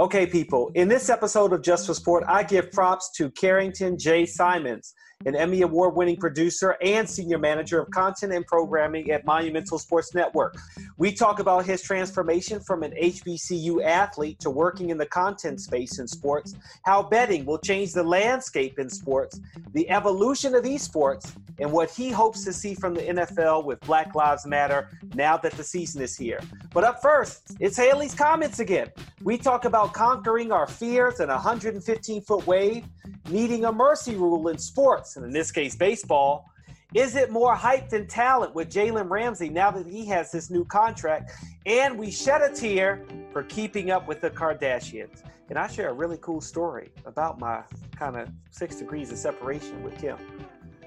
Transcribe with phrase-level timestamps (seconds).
[0.00, 4.24] Okay, people, in this episode of Just for Sport, I give props to Carrington J.
[4.24, 4.94] Simons,
[5.26, 10.14] an Emmy Award winning producer and senior manager of content and programming at Monumental Sports
[10.14, 10.56] Network.
[10.96, 15.98] We talk about his transformation from an HBCU athlete to working in the content space
[15.98, 16.54] in sports,
[16.84, 19.40] how betting will change the landscape in sports,
[19.74, 24.14] the evolution of esports, and what he hopes to see from the NFL with Black
[24.14, 26.40] Lives Matter now that the season is here.
[26.72, 28.88] But up first, it's Haley's comments again.
[29.22, 32.84] We talk about conquering our fears in a 115 foot wave,
[33.28, 36.46] needing a mercy rule in sports, and in this case, baseball.
[36.92, 40.64] Is it more hype than talent with Jalen Ramsey now that he has this new
[40.64, 41.30] contract?
[41.64, 45.22] And we shed a tear for keeping up with the Kardashians.
[45.48, 47.62] And I share a really cool story about my
[47.96, 50.16] kind of six degrees of separation with Kim.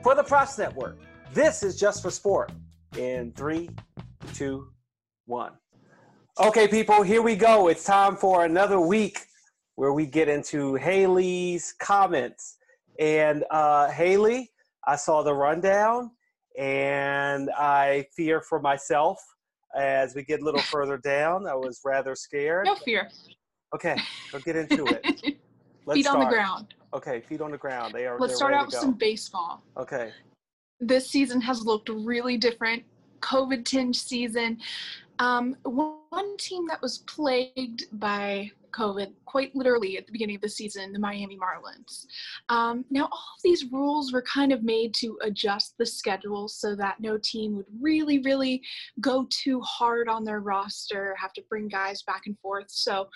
[0.02, 0.98] For the Props Network,
[1.34, 2.52] this is Just for Sport.
[2.98, 3.70] In three,
[4.34, 4.68] two,
[5.26, 5.54] one.
[6.40, 7.70] Okay, people, here we go.
[7.70, 9.26] It's time for another week
[9.76, 12.58] where we get into Haley's comments.
[13.00, 14.52] And uh, Haley,
[14.86, 16.12] I saw the rundown
[16.58, 19.20] and I fear for myself
[19.76, 21.48] as we get a little further down.
[21.48, 22.66] I was rather scared.
[22.66, 23.10] No fear.
[23.74, 23.98] Okay,
[24.32, 25.38] let's get into it.
[25.86, 26.20] Let's feet start.
[26.20, 26.74] on the ground.
[26.94, 27.94] Okay, feet on the ground.
[27.94, 28.18] They are.
[28.18, 29.62] Let's start out with some baseball.
[29.76, 30.12] Okay.
[30.80, 32.84] This season has looked really different.
[33.20, 34.60] COVID tinged season.
[35.20, 40.50] Um, one team that was plagued by COVID quite literally at the beginning of the
[40.50, 42.06] season, the Miami Marlins.
[42.50, 46.76] Um, now, all of these rules were kind of made to adjust the schedule so
[46.76, 48.62] that no team would really, really
[49.00, 52.70] go too hard on their roster, have to bring guys back and forth.
[52.70, 53.10] So,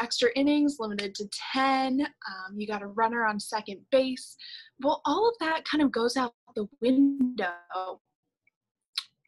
[0.00, 4.36] extra innings limited to 10, um, you got a runner on second base.
[4.80, 7.52] Well, all of that kind of goes out the window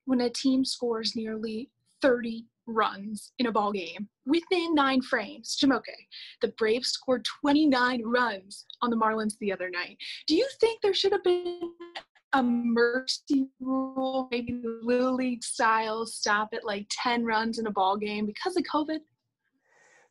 [0.05, 1.71] when a team scores nearly
[2.03, 5.57] 30 runs in a ball game within nine frames.
[5.63, 5.83] Jumoke,
[6.41, 9.97] the Braves scored 29 runs on the Marlins the other night.
[10.27, 11.73] Do you think there should have been
[12.33, 17.71] a mercy rule, maybe the Little League style, stop at like 10 runs in a
[17.71, 18.99] ball game because of COVID?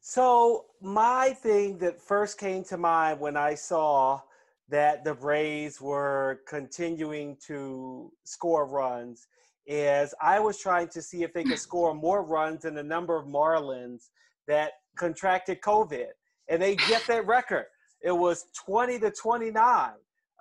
[0.01, 4.21] So, my thing that first came to mind when I saw
[4.69, 9.27] that the Braves were continuing to score runs
[9.67, 13.17] is I was trying to see if they could score more runs than the number
[13.17, 14.09] of Marlins
[14.47, 16.09] that contracted COVID,
[16.49, 17.65] and they get that record.
[18.01, 19.91] It was 20 to 29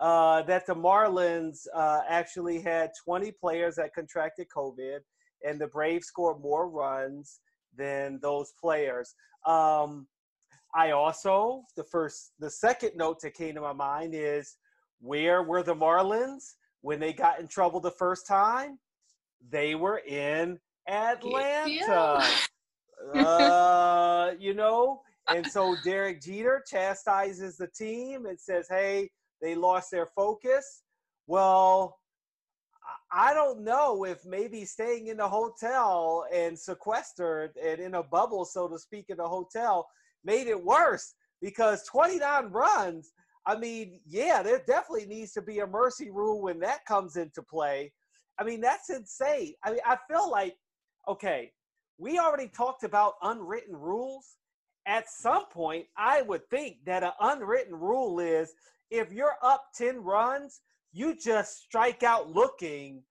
[0.01, 4.99] uh, that the Marlins uh, actually had 20 players that contracted COVID,
[5.47, 7.41] and the Braves scored more runs
[7.77, 9.15] than those players.
[9.47, 10.07] Um,
[10.75, 14.57] I also the first, the second note that came to my mind is
[15.01, 18.79] where were the Marlins when they got in trouble the first time?
[19.51, 22.23] They were in Atlanta.
[23.15, 25.03] uh, you know,
[25.35, 29.11] and so Derek Jeter chastises the team and says, "Hey,
[29.41, 30.83] they lost their focus."
[31.27, 31.99] Well,
[33.13, 38.45] I don't know if maybe staying in the hotel and sequestered and in a bubble,
[38.45, 39.89] so to speak, in the hotel
[40.25, 43.13] made it worse because 29 runs.
[43.47, 47.43] I mean, yeah, there definitely needs to be a mercy rule when that comes into
[47.43, 47.93] play.
[48.39, 49.55] I mean, that's insane.
[49.63, 50.57] I mean, I feel like,
[51.09, 51.53] okay,
[51.99, 54.37] we already talked about unwritten rules.
[54.87, 58.53] At some point, I would think that an unwritten rule is
[58.91, 60.61] if you're up 10 runs,
[60.93, 63.03] you just strike out looking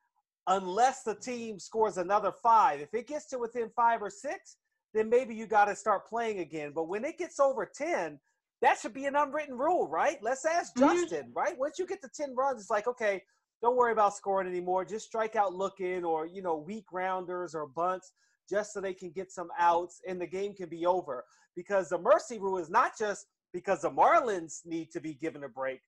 [0.47, 2.79] unless the team scores another five.
[2.81, 4.57] If it gets to within five or six,
[4.93, 6.71] then maybe you got to start playing again.
[6.75, 8.19] But when it gets over 10,
[8.61, 10.17] that should be an unwritten rule, right?
[10.21, 11.01] Let's ask mm-hmm.
[11.01, 11.57] Justin, right?
[11.57, 13.21] Once you get to 10 runs, it's like, okay,
[13.63, 14.83] don't worry about scoring anymore.
[14.83, 18.11] Just strike out looking or, you know, weak rounders or bunts
[18.49, 21.23] just so they can get some outs and the game can be over.
[21.55, 25.47] Because the mercy rule is not just because the Marlins need to be given a
[25.47, 25.79] break.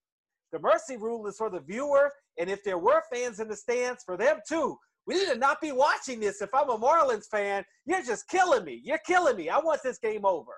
[0.53, 2.09] The mercy rule is for the viewer,
[2.39, 4.77] and if there were fans in the stands, for them too.
[5.05, 6.41] We need to not be watching this.
[6.41, 8.79] If I'm a Marlins fan, you're just killing me.
[8.83, 9.49] You're killing me.
[9.49, 10.53] I want this game over.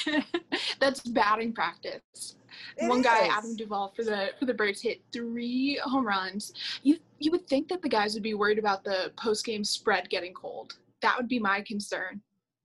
[0.80, 2.36] That's batting practice.
[2.76, 3.06] It One is.
[3.06, 6.52] guy, Adam Duvall, for the for the Braves, hit three home runs.
[6.82, 10.08] You you would think that the guys would be worried about the post game spread
[10.10, 10.74] getting cold.
[11.02, 12.20] That would be my concern.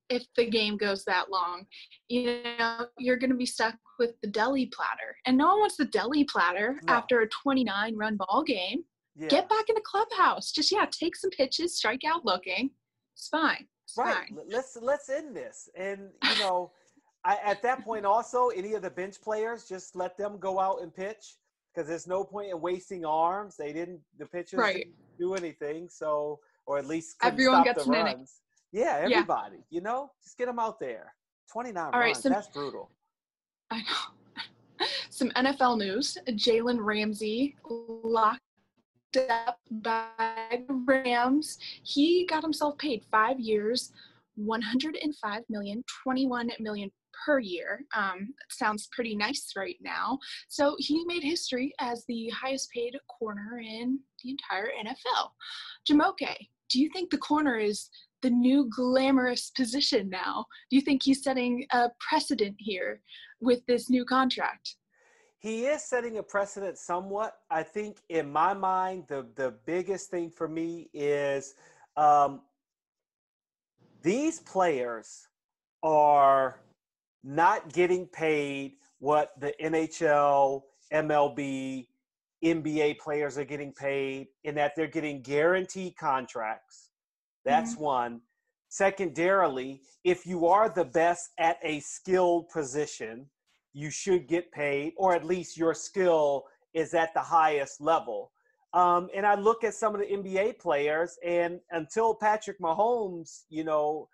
[0.09, 1.65] If the game goes that long,
[2.07, 5.75] you know, you're going to be stuck with the deli platter, and no one wants
[5.75, 6.93] the deli platter no.
[6.93, 8.83] after a 29 run ball game.
[9.17, 9.27] Yeah.
[9.27, 10.51] Get back in the clubhouse.
[10.51, 12.69] Just yeah, take some pitches, strike out looking.
[13.15, 13.67] It's fine.
[13.83, 14.27] It's right.
[14.29, 14.37] Fine.
[14.47, 15.69] Let's let's end this.
[15.75, 16.71] And you know.
[17.23, 20.81] I, at that point, also, any of the bench players, just let them go out
[20.81, 21.35] and pitch
[21.73, 23.55] because there's no point in wasting arms.
[23.57, 24.75] They didn't, the pitchers right.
[24.77, 25.89] didn't do anything.
[25.89, 28.09] So, or at least everyone gets the an runs.
[28.09, 28.27] Inning.
[28.71, 29.61] Yeah, everybody, yeah.
[29.69, 31.13] you know, just get them out there.
[31.51, 32.01] 29 All runs.
[32.01, 32.89] Right, some, that's brutal.
[33.71, 34.85] I know.
[35.09, 36.17] some NFL news.
[36.27, 38.41] Jalen Ramsey locked
[39.29, 41.57] up by the Rams.
[41.83, 43.91] He got himself paid five years,
[44.35, 46.91] 105 million, 21 million
[47.25, 47.81] per year.
[47.95, 50.19] Um, sounds pretty nice right now.
[50.47, 55.29] So he made history as the highest paid corner in the entire NFL.
[55.89, 56.35] Jumoke,
[56.69, 57.89] do you think the corner is
[58.21, 60.45] the new glamorous position now?
[60.69, 63.01] Do you think he's setting a precedent here
[63.39, 64.75] with this new contract?
[65.39, 67.37] He is setting a precedent somewhat.
[67.49, 71.53] I think in my mind, the, the biggest thing for me is
[71.95, 72.41] um,
[74.01, 75.27] these players
[75.83, 76.59] are
[77.23, 80.61] not getting paid what the NHL,
[80.93, 81.87] MLB,
[82.43, 86.89] NBA players are getting paid, in that they're getting guaranteed contracts.
[87.45, 87.83] That's mm-hmm.
[87.83, 88.21] one.
[88.69, 93.27] Secondarily, if you are the best at a skilled position,
[93.73, 98.31] you should get paid, or at least your skill is at the highest level.
[98.73, 103.63] Um, and I look at some of the NBA players, and until Patrick Mahomes, you
[103.63, 104.09] know,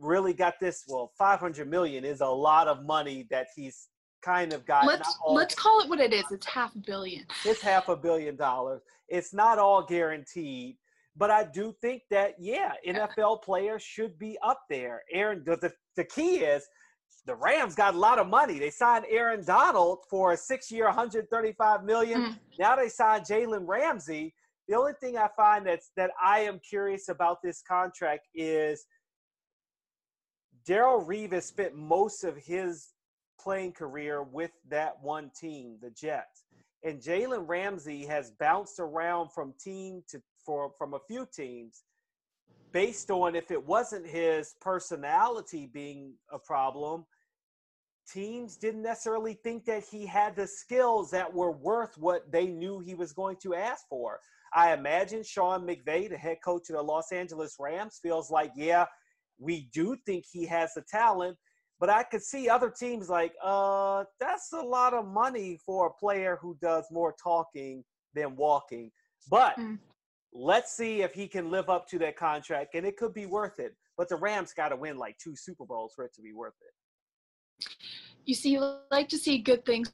[0.00, 3.88] really got this, well, 500 million is a lot of money that he's
[4.22, 4.86] kind of got.
[4.86, 6.24] Let's let's call it what it is.
[6.30, 7.24] It's half a billion.
[7.44, 8.82] It's half a billion dollars.
[9.08, 10.76] It's not all guaranteed,
[11.16, 15.02] but I do think that yeah, NFL players should be up there.
[15.12, 16.66] Aaron, the the, the key is
[17.26, 18.58] the Rams got a lot of money.
[18.58, 22.22] They signed Aaron Donald for a six-year, 135 million.
[22.22, 22.38] Mm.
[22.58, 24.34] Now they signed Jalen Ramsey.
[24.66, 28.84] The only thing I find that's that I am curious about this contract is
[30.68, 32.88] Darrelle Revis spent most of his
[33.40, 36.44] playing career with that one team, the Jets.
[36.84, 41.82] And Jalen Ramsey has bounced around from team to for from a few teams
[42.72, 47.06] based on if it wasn't his personality being a problem,
[48.10, 52.78] teams didn't necessarily think that he had the skills that were worth what they knew
[52.78, 54.20] he was going to ask for.
[54.54, 58.86] I imagine Sean McVay, the head coach of the Los Angeles Rams, feels like, yeah,
[59.38, 61.36] we do think he has the talent,
[61.80, 65.90] but I could see other teams like, uh, that's a lot of money for a
[65.92, 68.90] player who does more talking than walking.
[69.30, 69.78] But mm.
[70.32, 73.58] let's see if he can live up to that contract, and it could be worth
[73.60, 73.74] it.
[73.96, 76.54] But the Rams got to win like two Super Bowls for it to be worth
[76.60, 77.66] it.
[78.24, 79.92] You see, you like to see good things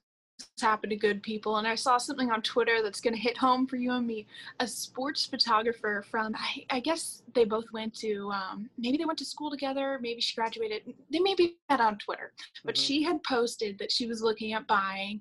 [0.61, 1.57] happen to good people.
[1.57, 4.27] And I saw something on Twitter that's going to hit home for you and me.
[4.61, 9.19] A sports photographer from, I, I guess they both went to, um, maybe they went
[9.19, 10.83] to school together, maybe she graduated.
[11.11, 12.33] They maybe met on Twitter,
[12.65, 12.83] but mm-hmm.
[12.83, 15.21] she had posted that she was looking at buying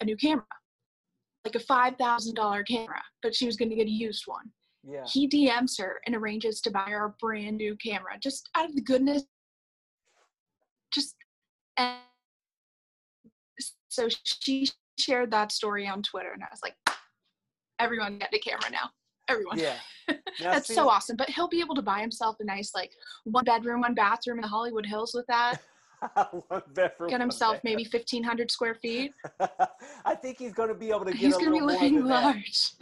[0.00, 0.44] a new camera,
[1.44, 4.50] like a $5,000 camera, but she was going to get a used one.
[4.88, 5.04] Yeah.
[5.06, 8.74] He DMs her and arranges to buy her a brand new camera just out of
[8.74, 9.24] the goodness.
[10.92, 11.16] Just
[11.76, 11.96] and
[13.96, 16.74] so she shared that story on Twitter, and I was like,
[17.78, 18.90] everyone get a camera now.
[19.28, 19.58] Everyone.
[19.58, 19.76] Yeah.
[20.40, 21.16] That's so awesome.
[21.16, 22.92] But he'll be able to buy himself a nice, like,
[23.24, 25.60] one bedroom, one bathroom in the Hollywood Hills with that.
[26.48, 27.08] one bedroom.
[27.10, 29.12] Get himself maybe 1,500 square feet.
[30.04, 32.72] I think he's going to be able to get he's going to be living large.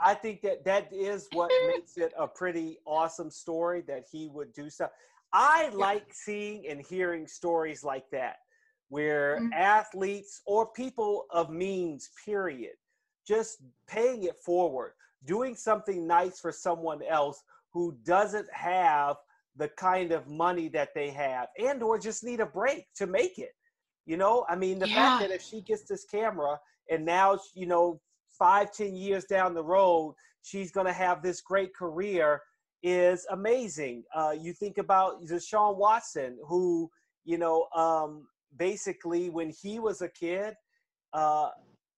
[0.00, 4.52] I think that that is what makes it a pretty awesome story that he would
[4.52, 4.88] do so.
[5.32, 5.76] I yeah.
[5.78, 8.38] like seeing and hearing stories like that
[8.88, 9.52] where mm-hmm.
[9.52, 12.72] athletes or people of means, period,
[13.26, 14.92] just paying it forward,
[15.24, 19.16] doing something nice for someone else who doesn't have
[19.56, 23.38] the kind of money that they have and or just need a break to make
[23.38, 23.52] it.
[24.06, 24.94] You know, I mean, the yeah.
[24.94, 26.58] fact that if she gets this camera
[26.90, 28.00] and now, you know,
[28.38, 32.40] five, ten years down the road, she's going to have this great career
[32.82, 34.04] is amazing.
[34.14, 36.90] Uh, you think about Deshaun Watson, who,
[37.24, 38.26] you know, um,
[38.56, 40.54] basically when he was a kid
[41.12, 41.48] uh,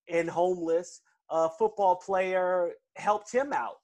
[0.08, 3.76] and homeless, a football player helped him out.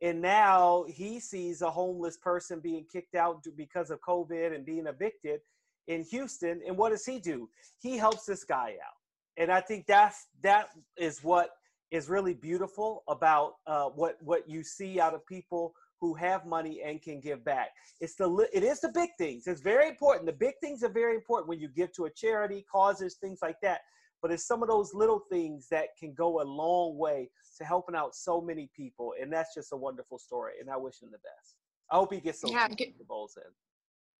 [0.00, 4.86] And now he sees a homeless person being kicked out because of COVID and being
[4.86, 5.40] evicted
[5.88, 6.60] in Houston.
[6.66, 7.48] And what does he do?
[7.80, 8.96] He helps this guy out.
[9.36, 11.50] And I think that's that is what
[11.90, 16.80] is really beautiful about uh, what what you see out of people who have money
[16.84, 17.70] and can give back.
[18.00, 19.46] It's the it is the big things.
[19.46, 20.26] It's very important.
[20.26, 23.56] The big things are very important when you give to a charity, causes, things like
[23.62, 23.80] that.
[24.22, 27.94] But it's some of those little things that can go a long way to helping
[27.94, 30.54] out so many people, and that's just a wonderful story.
[30.60, 31.56] And I wish him the best.
[31.90, 33.50] I hope he gets some yeah, get, bowls in.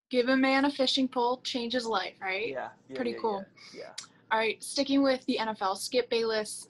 [0.09, 2.49] Give a man a fishing pole, change his life, right?
[2.49, 3.45] Yeah, yeah pretty yeah, cool.
[3.73, 4.05] Yeah, yeah.
[4.31, 6.67] All right, sticking with the NFL, Skip Bayless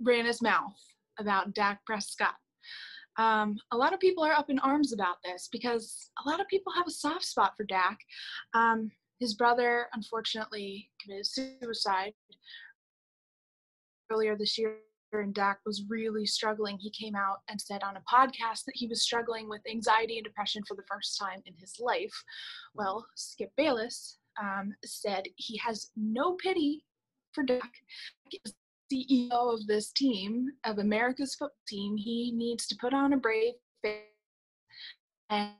[0.00, 0.76] ran his mouth
[1.18, 2.34] about Dak Prescott
[3.18, 6.48] um, a lot of people are up in arms about this because a lot of
[6.48, 7.98] people have a soft spot for Dak.
[8.54, 12.12] Um, his brother unfortunately committed suicide
[14.10, 14.76] earlier this year
[15.12, 18.86] and Dak was really struggling, he came out and said on a podcast that he
[18.86, 22.12] was struggling with anxiety and depression for the first time in his life.
[22.74, 26.84] Well, Skip Bayless um, said he has no pity
[27.32, 27.70] for Dak.
[28.44, 28.52] As
[28.92, 33.54] CEO of this team, of America's football team, he needs to put on a brave
[33.82, 34.02] face
[35.30, 35.52] and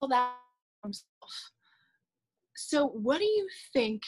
[0.00, 0.34] all that
[0.82, 1.06] himself.
[2.56, 4.02] So, what do you think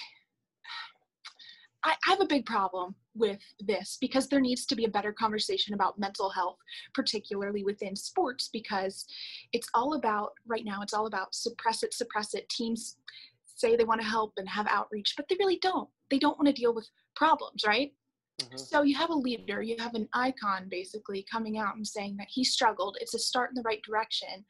[1.85, 5.13] I, I have a big problem with this because there needs to be a better
[5.13, 6.59] conversation about mental health,
[6.95, 9.07] particularly within sports, because
[9.53, 12.49] it's all about, right now, it's all about suppress it, suppress it.
[12.49, 12.97] Teams
[13.45, 15.89] say they want to help and have outreach, but they really don't.
[16.11, 17.93] They don't want to deal with problems, right?
[18.41, 18.57] Mm-hmm.
[18.57, 22.29] So you have a leader, you have an icon basically coming out and saying that
[22.31, 22.97] he struggled.
[23.01, 24.45] It's a start in the right direction.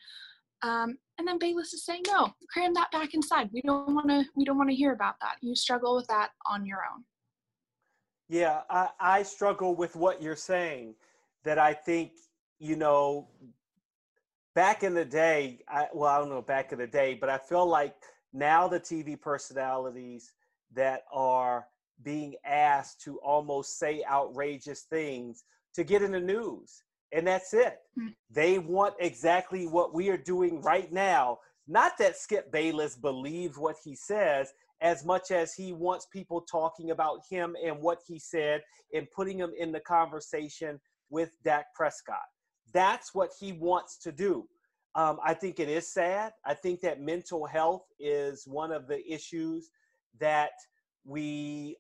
[0.63, 3.51] Um, and then Bayless is saying, no, cram that back inside.
[3.53, 4.25] We don't want to.
[4.37, 5.37] We don't want to hear about that.
[5.41, 7.05] You struggle with that on your own.
[8.29, 10.95] Yeah, I, I struggle with what you're saying.
[11.45, 12.13] That I think,
[12.59, 13.29] you know,
[14.55, 17.39] back in the day, I, well, I don't know back in the day, but I
[17.39, 17.95] feel like
[18.35, 20.33] now the TV personalities
[20.75, 21.67] that are
[22.03, 26.83] being asked to almost say outrageous things to get in the news.
[27.13, 27.79] And that's it.
[27.99, 28.09] Mm-hmm.
[28.31, 31.39] They want exactly what we are doing right now.
[31.67, 36.91] Not that Skip Bayless believes what he says, as much as he wants people talking
[36.91, 38.63] about him and what he said
[38.95, 40.81] and putting him in the conversation
[41.11, 42.17] with Dak Prescott.
[42.73, 44.47] That's what he wants to do.
[44.95, 46.33] Um, I think it is sad.
[46.45, 49.71] I think that mental health is one of the issues
[50.19, 50.53] that
[51.05, 51.77] we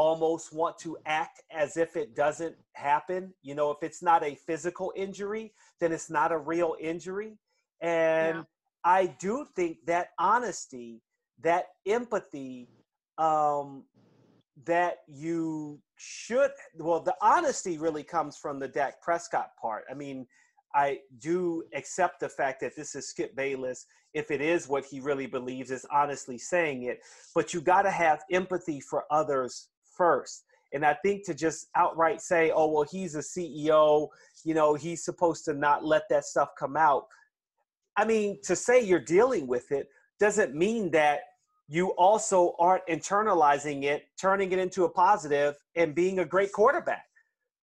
[0.00, 3.34] almost want to act as if it doesn't happen.
[3.42, 7.36] You know, if it's not a physical injury, then it's not a real injury.
[7.82, 8.42] And yeah.
[8.82, 11.02] I do think that honesty
[11.42, 12.70] that empathy
[13.18, 13.84] um,
[14.64, 19.84] that you should well the honesty really comes from the Dak Prescott part.
[19.90, 20.26] I mean,
[20.74, 25.00] I do accept the fact that this is Skip Bayless if it is what he
[25.00, 27.00] really believes is honestly saying it,
[27.34, 29.68] but you got to have empathy for others
[30.00, 30.44] first.
[30.72, 34.08] And I think to just outright say, "Oh, well, he's a CEO,
[34.44, 37.04] you know, he's supposed to not let that stuff come out."
[37.96, 39.88] I mean, to say you're dealing with it
[40.18, 41.20] doesn't mean that
[41.68, 47.04] you also aren't internalizing it, turning it into a positive, and being a great quarterback.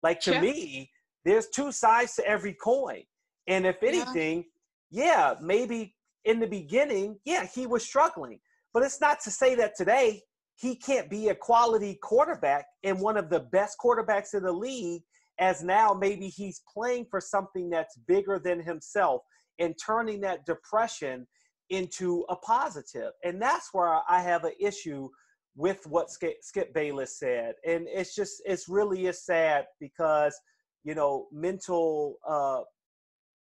[0.03, 0.91] Like to me,
[1.25, 3.03] there's two sides to every coin.
[3.47, 4.45] And if anything,
[4.91, 5.05] yeah.
[5.05, 8.39] yeah, maybe in the beginning, yeah, he was struggling.
[8.73, 10.23] But it's not to say that today
[10.57, 15.03] he can't be a quality quarterback and one of the best quarterbacks in the league,
[15.39, 19.21] as now maybe he's playing for something that's bigger than himself
[19.59, 21.27] and turning that depression
[21.69, 23.11] into a positive.
[23.23, 25.09] And that's where I have an issue
[25.55, 27.53] with what Skip, Skip Bayless said.
[27.65, 30.35] And it's just, it's really is sad because,
[30.83, 32.61] you know, mental, uh,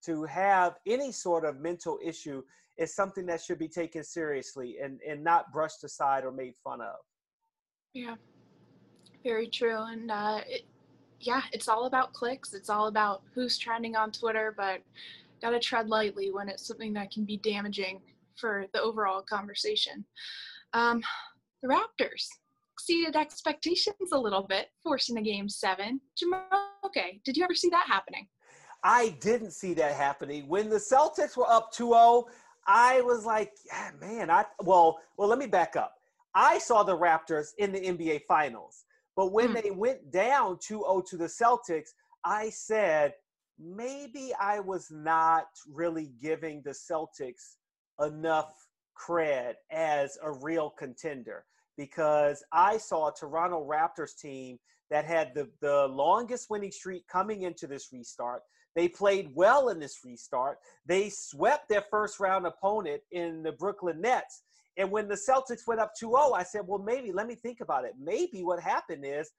[0.07, 2.43] to have any sort of mental issue
[2.79, 6.81] is something that should be taken seriously and, and not brushed aside or made fun
[6.81, 6.97] of.
[7.95, 8.17] Yeah,
[9.25, 9.83] very true.
[9.83, 10.63] And uh, it,
[11.21, 12.53] yeah, it's all about clicks.
[12.53, 14.81] It's all about who's trending on Twitter, but
[15.41, 18.01] got to tread lightly when it's something that can be damaging
[18.37, 20.05] for the overall conversation.
[20.75, 21.03] Um,
[21.63, 22.27] the Raptors
[22.75, 26.01] exceeded expectations a little bit, forcing a game seven.
[26.17, 26.43] Jamal,
[26.87, 28.29] Okay, did you ever see that happening?
[28.85, 30.47] I didn't see that happening.
[30.47, 32.25] When the Celtics were up 2-0,
[32.67, 35.95] I was like, yeah, man, I well, well, let me back up.
[36.35, 38.85] I saw the Raptors in the NBA finals.
[39.17, 39.63] But when mm.
[39.63, 41.91] they went down 2-0 to the Celtics,
[42.25, 43.15] I said,
[43.59, 47.57] maybe I was not really giving the Celtics
[48.05, 48.53] enough
[49.01, 51.45] cred as a real contender
[51.79, 54.59] because I saw a Toronto Raptors team
[54.91, 58.43] that had the, the longest winning streak coming into this restart.
[58.77, 60.59] They played well in this restart.
[60.85, 64.43] They swept their first round opponent in the Brooklyn Nets.
[64.77, 67.63] And when the Celtics went up 2 0, I said, well, maybe, let me think
[67.63, 67.95] about it.
[67.99, 69.31] Maybe what happened is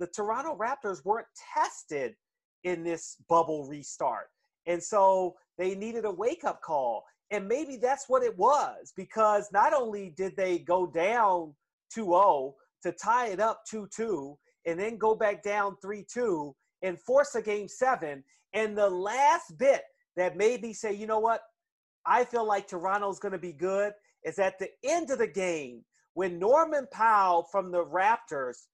[0.00, 2.16] the Toronto Raptors weren't tested
[2.64, 4.26] in this bubble restart.
[4.66, 7.04] And so they needed a wake up call.
[7.30, 11.54] And maybe that's what it was because not only did they go down
[11.94, 16.54] 2 0 to tie it up 2 2 and then go back down 3 2
[16.82, 18.22] and force a game seven.
[18.54, 19.82] And the last bit
[20.16, 21.42] that made me say, you know what?
[22.06, 23.92] I feel like Toronto's going to be good
[24.24, 25.84] is at the end of the game
[26.14, 28.66] when Norman Powell from the Raptors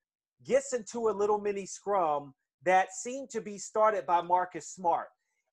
[0.44, 2.34] gets into a little mini scrum
[2.64, 5.08] that seemed to be started by Marcus Smart.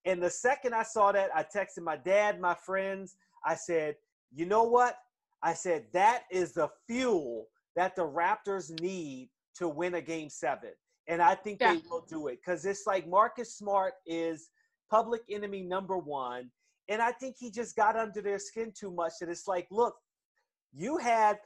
[0.05, 3.15] And the second I saw that, I texted my dad, my friends.
[3.45, 3.95] I said,
[4.33, 4.97] you know what?
[5.41, 10.71] I said that is the fuel that the Raptors need to win a game seven.
[11.07, 11.73] And I think yeah.
[11.73, 14.49] they will do it because it's like Marcus Smart is
[14.89, 16.49] public enemy number one.
[16.89, 19.95] And I think he just got under their skin too much that it's like, look,
[20.73, 21.37] you had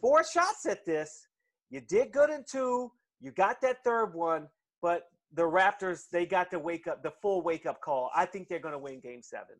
[0.00, 1.26] four shots at this.
[1.70, 2.90] You did good in two.
[3.20, 4.48] You got that third one,
[4.82, 8.10] but the Raptors, they got the wake up, the full wake up call.
[8.14, 9.56] I think they're going to win game seven.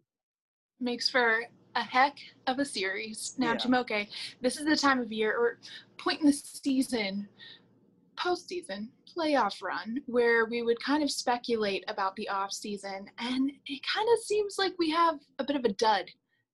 [0.81, 1.43] Makes for
[1.77, 3.35] a heck of a series.
[3.39, 3.59] Now, yeah.
[3.59, 4.09] Jumoke,
[4.41, 5.59] this is the time of year or
[5.99, 7.29] point in the season,
[8.21, 13.81] postseason, playoff run, where we would kind of speculate about the off season, and it
[13.95, 16.07] kind of seems like we have a bit of a dud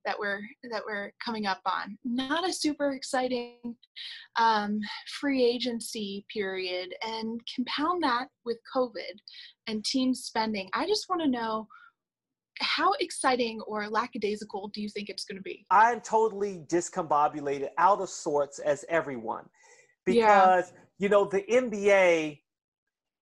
[0.05, 1.99] that we're that we're coming up on.
[2.05, 3.77] Not a super exciting
[4.39, 4.81] um,
[5.21, 9.19] free agency period, and compound that with COVID
[9.67, 10.71] and team spending.
[10.73, 11.67] I just want to know
[12.61, 15.67] how exciting or lackadaisical do you think it's going to be?
[15.71, 19.45] I'm totally discombobulated, out of sorts as everyone,
[20.07, 20.81] because yeah.
[20.99, 22.41] You know the NBA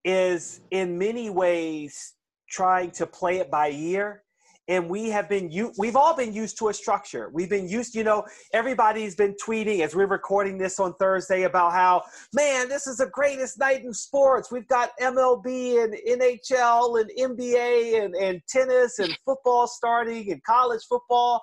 [0.04, 2.14] is in many ways
[2.50, 4.24] trying to play it by ear.
[4.70, 7.30] And we have been we've all been used to a structure.
[7.34, 11.74] We've been used you know everybody's been tweeting as we're recording this on thursday about
[11.74, 12.04] how
[12.34, 14.54] man this is the greatest night in sports.
[14.54, 15.46] We've got mlb
[15.84, 21.42] and nhl and nba and, and tennis and football starting and college football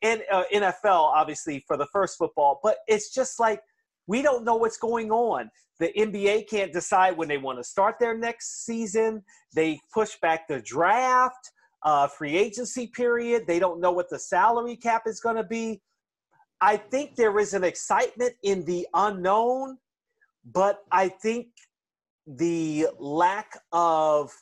[0.00, 2.58] and uh, nfl obviously for the first football.
[2.62, 3.60] But it's just like
[4.06, 5.50] we don't know what's going on
[5.82, 9.20] the NBA can't decide when they want to start their next season.
[9.52, 11.50] They push back the draft
[11.82, 13.48] uh, free agency period.
[13.48, 15.82] They don't know what the salary cap is going to be.
[16.60, 19.78] I think there is an excitement in the unknown,
[20.44, 21.48] but I think
[22.28, 24.32] the lack of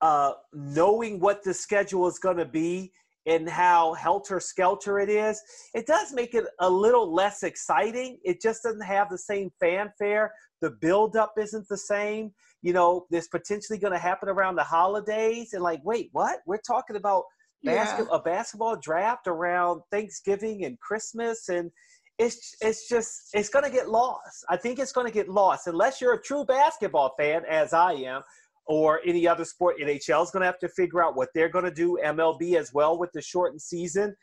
[0.00, 2.92] uh, knowing what the schedule is going to be
[3.28, 5.40] and how helter skelter it is,
[5.74, 8.18] it does make it a little less exciting.
[8.24, 10.32] It just doesn't have the same fanfare.
[10.62, 12.32] The buildup isn't the same
[12.62, 15.52] you know, this potentially going to happen around the holidays.
[15.52, 16.40] And like, wait, what?
[16.46, 17.24] We're talking about
[17.62, 18.16] basket, yeah.
[18.16, 21.48] a basketball draft around Thanksgiving and Christmas.
[21.48, 21.70] And
[22.18, 24.44] it's, it's just, it's going to get lost.
[24.48, 27.92] I think it's going to get lost unless you're a true basketball fan, as I
[27.92, 28.22] am,
[28.68, 29.76] or any other sport.
[29.80, 31.98] NHL is going to have to figure out what they're going to do.
[32.04, 34.14] MLB as well with the shortened season.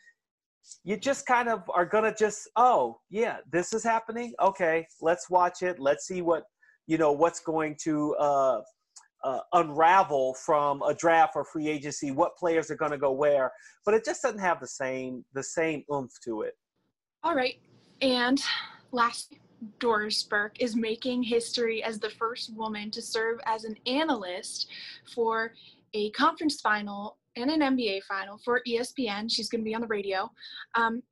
[0.84, 4.34] You just kind of are going to just, oh, yeah, this is happening.
[4.42, 5.78] Okay, let's watch it.
[5.78, 6.44] Let's see what
[6.86, 8.60] you know what's going to uh,
[9.24, 13.50] uh, unravel from a draft or free agency, what players are going to go where,
[13.84, 16.54] but it just doesn't have the same the same oomph to it.
[17.24, 17.58] All right,
[18.00, 18.40] and
[18.92, 19.34] last,
[19.78, 24.68] Doris Burke is making history as the first woman to serve as an analyst
[25.14, 25.52] for
[25.94, 29.30] a conference final and an NBA final for ESPN.
[29.30, 30.30] She's going to be on the radio.
[30.74, 31.02] Um,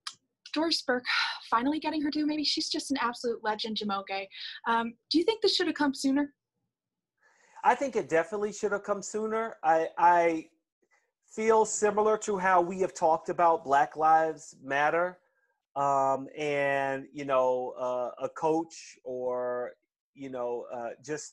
[0.53, 1.05] Doris Burke
[1.51, 2.27] finally getting her due.
[2.27, 4.27] Maybe she's just an absolute legend, Jumoke.
[4.69, 6.33] Um, do you think this should have come sooner?
[7.65, 9.57] I think it definitely should have come sooner.
[9.65, 10.47] I, I
[11.35, 15.19] feel similar to how we have talked about Black Lives Matter,
[15.77, 19.73] um, and you know, uh, a coach or
[20.15, 21.33] you know, uh, just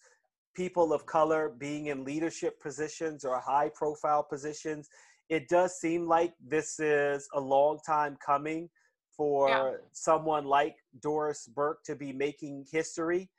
[0.55, 4.89] people of color being in leadership positions or high profile positions.
[5.29, 8.69] It does seem like this is a long time coming
[9.15, 9.71] for yeah.
[9.91, 13.29] someone like Doris Burke to be making history.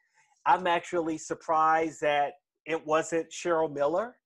[0.46, 2.34] I'm actually surprised that
[2.66, 4.16] it wasn't Cheryl Miller.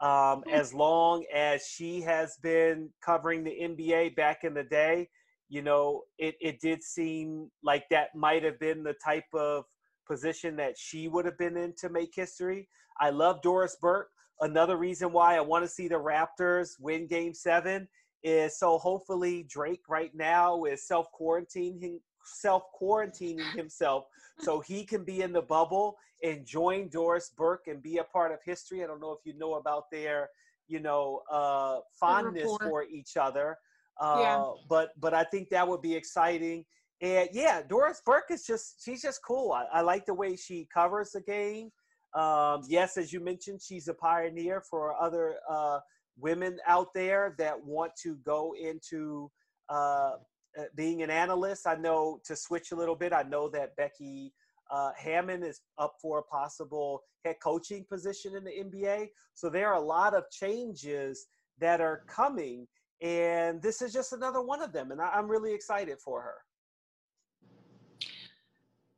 [0.00, 0.54] Um, hmm.
[0.54, 5.08] as long as she has been covering the NBA back in the day,
[5.48, 9.64] you know, it, it did seem like that might have been the type of
[10.06, 12.68] position that she would have been in to make history.
[13.00, 14.10] I love Doris Burke.
[14.40, 17.88] Another reason why I want to see the Raptors win game seven
[18.22, 24.04] is so hopefully Drake right now is self quarantining self quarantining himself
[24.40, 28.32] so he can be in the bubble and join Doris Burke and be a part
[28.32, 28.82] of history.
[28.82, 30.28] I don't know if you know about their
[30.66, 33.56] you know uh, fondness for each other,
[34.00, 34.44] uh, yeah.
[34.68, 36.64] but but I think that would be exciting.
[37.00, 39.52] And yeah, Doris Burke is just she's just cool.
[39.52, 41.70] I, I like the way she covers the game.
[42.14, 45.80] Um, yes, as you mentioned, she's a pioneer for other uh,
[46.18, 49.30] women out there that want to go into
[49.68, 50.12] uh,
[50.58, 51.66] uh, being an analyst.
[51.66, 54.32] I know to switch a little bit, I know that Becky
[54.70, 59.08] uh, Hammon is up for a possible head coaching position in the NBA.
[59.34, 61.26] So there are a lot of changes
[61.60, 62.66] that are coming,
[63.00, 64.90] and this is just another one of them.
[64.90, 66.34] And I, am really excited for her.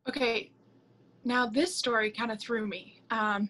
[0.08, 0.52] Okay,
[1.24, 3.02] now this story kind of threw me.
[3.10, 3.48] Um,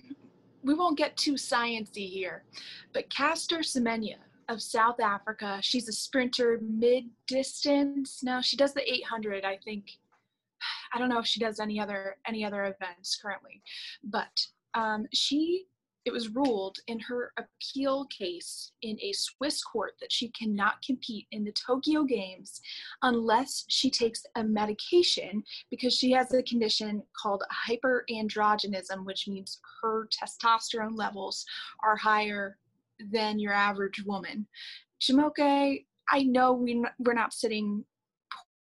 [0.62, 2.44] we won't get too sciency here,
[2.92, 4.16] but Caster Semenya,
[4.50, 5.58] of South Africa.
[5.62, 8.22] She's a sprinter mid distance.
[8.22, 9.92] No, she does the 800, I think.
[10.92, 13.62] I don't know if she does any other any other events currently,
[14.04, 15.66] but um, she
[16.10, 21.28] it was ruled in her appeal case in a Swiss court that she cannot compete
[21.30, 22.60] in the Tokyo Games
[23.02, 30.08] unless she takes a medication because she has a condition called hyperandrogenism, which means her
[30.08, 31.44] testosterone levels
[31.84, 32.58] are higher
[33.12, 34.48] than your average woman.
[35.00, 35.78] Jumoke,
[36.10, 37.84] I know we, we're not sitting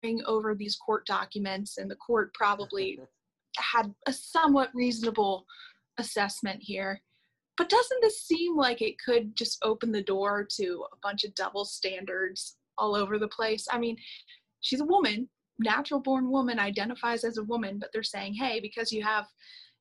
[0.03, 3.01] pouring over these court documents, and the court probably
[3.57, 5.47] had a somewhat reasonable
[5.97, 7.01] assessment here.
[7.63, 11.33] But doesn't this seem like it could just open the door to a bunch of
[11.37, 13.69] double standards all over the place?
[13.71, 13.97] I mean,
[14.63, 15.29] she's a woman,
[15.61, 19.27] natural born woman, identifies as a woman, but they're saying, hey, because you have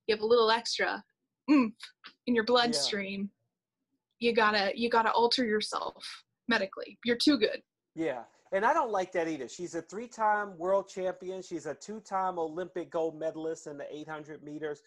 [0.06, 1.02] you have a little extra
[1.50, 1.74] oomph
[2.28, 3.28] in your bloodstream,
[4.20, 4.28] yeah.
[4.28, 7.00] you gotta you gotta alter yourself medically.
[7.04, 7.62] You're too good.
[7.96, 8.22] Yeah.
[8.52, 9.48] And I don't like that either.
[9.48, 11.40] She's a three time world champion.
[11.42, 14.82] She's a two time Olympic gold medalist in the 800 meters.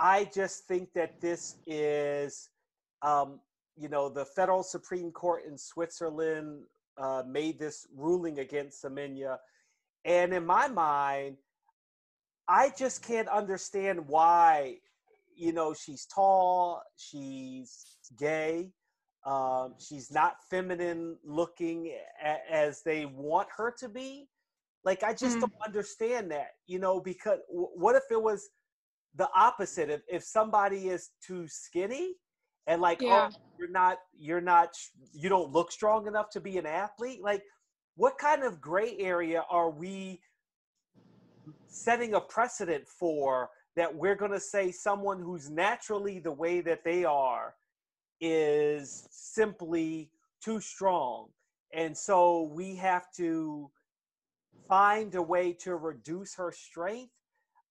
[0.00, 2.48] I just think that this is,
[3.02, 3.38] um,
[3.76, 6.62] you know, the federal Supreme Court in Switzerland
[6.96, 9.36] uh, made this ruling against Semenya.
[10.06, 11.36] And in my mind,
[12.48, 14.78] I just can't understand why,
[15.36, 18.70] you know, she's tall, she's gay,
[19.26, 21.92] um, she's not feminine looking
[22.24, 24.28] a- as they want her to be.
[24.82, 25.40] Like, I just mm.
[25.40, 28.48] don't understand that, you know, because w- what if it was
[29.16, 32.14] the opposite if, if somebody is too skinny
[32.66, 33.28] and like oh, yeah.
[33.32, 34.70] oh you're not you're not
[35.12, 37.42] you don't look strong enough to be an athlete like
[37.96, 40.20] what kind of gray area are we
[41.66, 46.84] setting a precedent for that we're going to say someone who's naturally the way that
[46.84, 47.54] they are
[48.20, 50.10] is simply
[50.42, 51.28] too strong
[51.74, 53.70] and so we have to
[54.68, 57.12] find a way to reduce her strength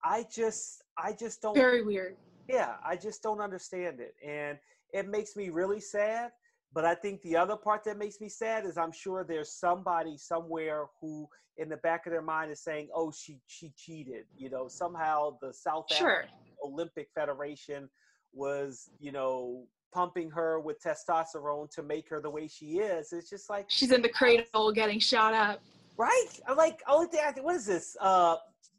[0.04, 2.16] I just I just don't very weird.
[2.48, 4.16] Yeah, I just don't understand it.
[4.26, 4.58] And
[4.92, 6.32] it makes me really sad.
[6.74, 10.18] But I think the other part that makes me sad is I'm sure there's somebody
[10.18, 14.26] somewhere who in the back of their mind is saying, Oh, she she cheated.
[14.38, 16.24] You know, somehow the South sure.
[16.24, 17.90] African Olympic Federation
[18.34, 23.12] was, you know, pumping her with testosterone to make her the way she is.
[23.14, 25.62] It's just like she's in the cradle getting shot up.
[25.98, 26.40] Right?
[26.48, 27.98] I'm like, only thing I think, what is this?
[28.00, 28.36] Uh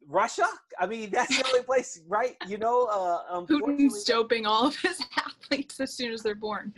[0.08, 0.46] Russia?
[0.78, 2.36] I mean, that's the only place, right?
[2.46, 6.74] You know, uh, Putin's doping all of his athletes as soon as they're born.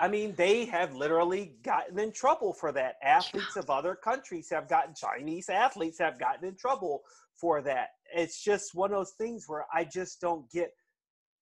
[0.00, 2.96] I mean, they have literally gotten in trouble for that.
[3.02, 7.02] Athletes of other countries have gotten, Chinese athletes have gotten in trouble
[7.36, 7.88] for that.
[8.14, 10.70] It's just one of those things where I just don't get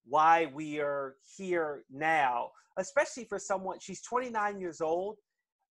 [0.06, 5.16] why we are here now, especially for someone, she's 29 years old.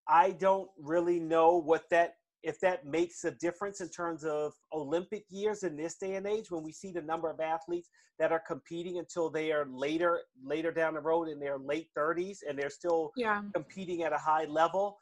[0.08, 2.16] I don't really know what that
[2.46, 6.52] if that makes a difference in terms of Olympic years in this day and age
[6.52, 10.72] when we see the number of athletes that are competing until they are later later
[10.72, 13.42] down the road in their late 30s and they're still yeah.
[13.54, 15.00] competing at a high level.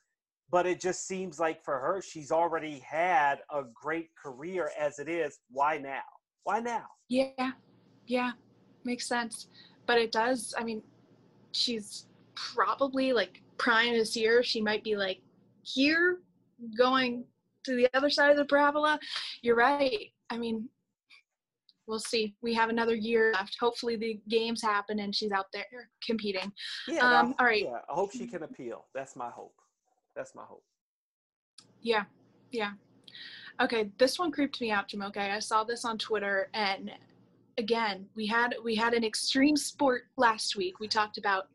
[0.50, 5.10] But it just seems like for her she's already had a great career as it
[5.10, 5.40] is.
[5.52, 6.02] Why now?
[6.46, 6.86] Why now?
[7.10, 7.52] Yeah.
[8.08, 8.32] Yeah.
[8.86, 9.48] Makes sense.
[9.86, 10.82] But it does i mean
[11.52, 14.44] she's probably like prime this year.
[14.44, 15.20] She might be like
[15.62, 16.20] here
[16.78, 17.26] going
[17.66, 19.00] to the other side of the parabola,
[19.42, 20.12] you're right.
[20.30, 20.70] I mean,
[21.88, 22.36] we'll see.
[22.42, 23.58] We have another year left.
[23.60, 25.66] Hopefully, the games happen and she's out there
[26.06, 26.52] competing.
[26.88, 27.20] Yeah.
[27.20, 27.64] Um, all right.
[27.64, 28.86] Yeah, I hope she can appeal.
[28.94, 29.56] That's my hope.
[30.16, 30.64] That's my hope.
[31.82, 32.04] Yeah.
[32.52, 32.72] Yeah.
[33.62, 35.18] Okay, this one creeped me out, Jumoke.
[35.18, 36.92] I saw this on Twitter, and
[37.60, 40.80] again, we had we had an extreme sport last week.
[40.80, 41.50] We talked about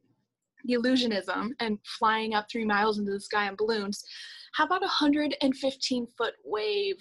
[0.64, 4.04] the illusionism and flying up three miles into the sky on balloons.
[4.54, 6.96] How about a 115 foot wave?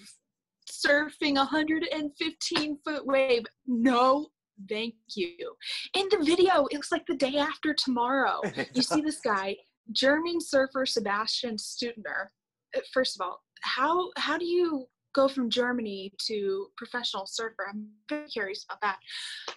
[0.70, 3.44] Surfing a 115 foot wave.
[3.66, 4.28] No,
[4.68, 5.54] thank you.
[5.94, 8.40] In the video, it looks like the day after tomorrow.
[8.74, 9.56] you see this guy,
[9.92, 12.28] German surfer Sebastian Steudtner.
[12.76, 17.66] Uh, first of all, how how do you go from Germany to professional surfer?
[17.70, 18.98] I'm very curious about that.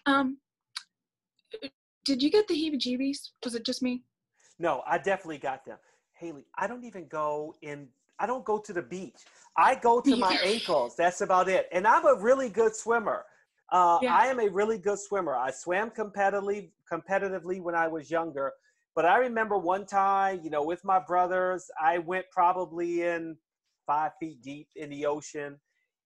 [0.06, 0.38] Um,
[2.06, 3.18] did you get the heebie-jeebies?
[3.44, 4.04] Was it just me?
[4.58, 5.78] No, I definitely got them.
[6.22, 7.88] Haley, I don't even go in.
[8.20, 9.18] I don't go to the beach.
[9.58, 10.96] I go to my ankles.
[10.96, 11.68] That's about it.
[11.72, 13.26] And I'm a really good swimmer.
[13.72, 14.16] Uh, yeah.
[14.16, 15.36] I am a really good swimmer.
[15.36, 18.52] I swam competitively, competitively when I was younger.
[18.96, 23.38] But I remember one time, you know, with my brothers, I went probably in
[23.88, 25.58] five feet deep in the ocean,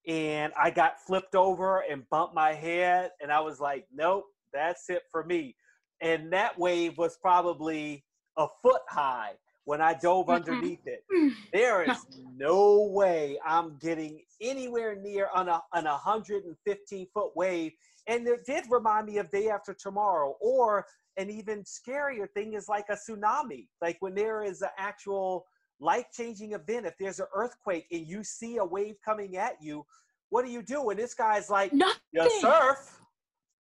[0.07, 4.89] and I got flipped over and bumped my head, and I was like, nope, that's
[4.91, 5.55] it for me.
[6.01, 8.05] And that wave was probably
[8.37, 9.31] a foot high
[9.65, 11.03] when I dove underneath it.
[11.53, 12.05] There is
[12.37, 17.71] no way I'm getting anywhere near on a on a 115 foot wave.
[18.07, 20.85] And it did remind me of Day After Tomorrow, or
[21.17, 23.67] an even scarier thing is like a tsunami.
[23.81, 25.45] Like when there is an actual
[25.79, 29.85] life changing event, if there's an earthquake and you see a wave coming at you,
[30.29, 30.89] what do you do?
[30.89, 32.01] And this guy's like, Nothing.
[32.13, 32.99] you surf.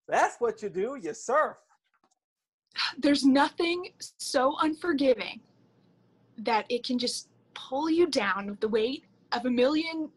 [0.07, 0.97] That's what you do.
[0.99, 1.57] You surf.
[2.97, 5.39] There's nothing so unforgiving
[6.37, 10.09] that it can just pull you down with the weight of a million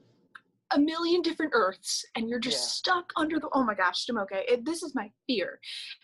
[0.72, 2.92] a million different earths and you're just Yeah.
[2.92, 5.60] stuck under the oh my gosh Demoke, it, this is my fear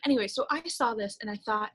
[0.07, 1.71] anyway so i saw this and i thought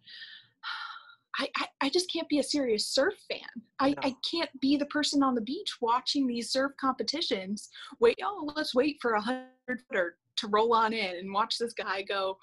[1.39, 3.47] I, I, I just can't be a serious surf fan.
[3.80, 7.69] I, I can't be the person on the beach watching these surf competitions.
[8.00, 11.73] Wait, oh, let's wait for a hundred footer to roll on in and watch this
[11.73, 12.38] guy go,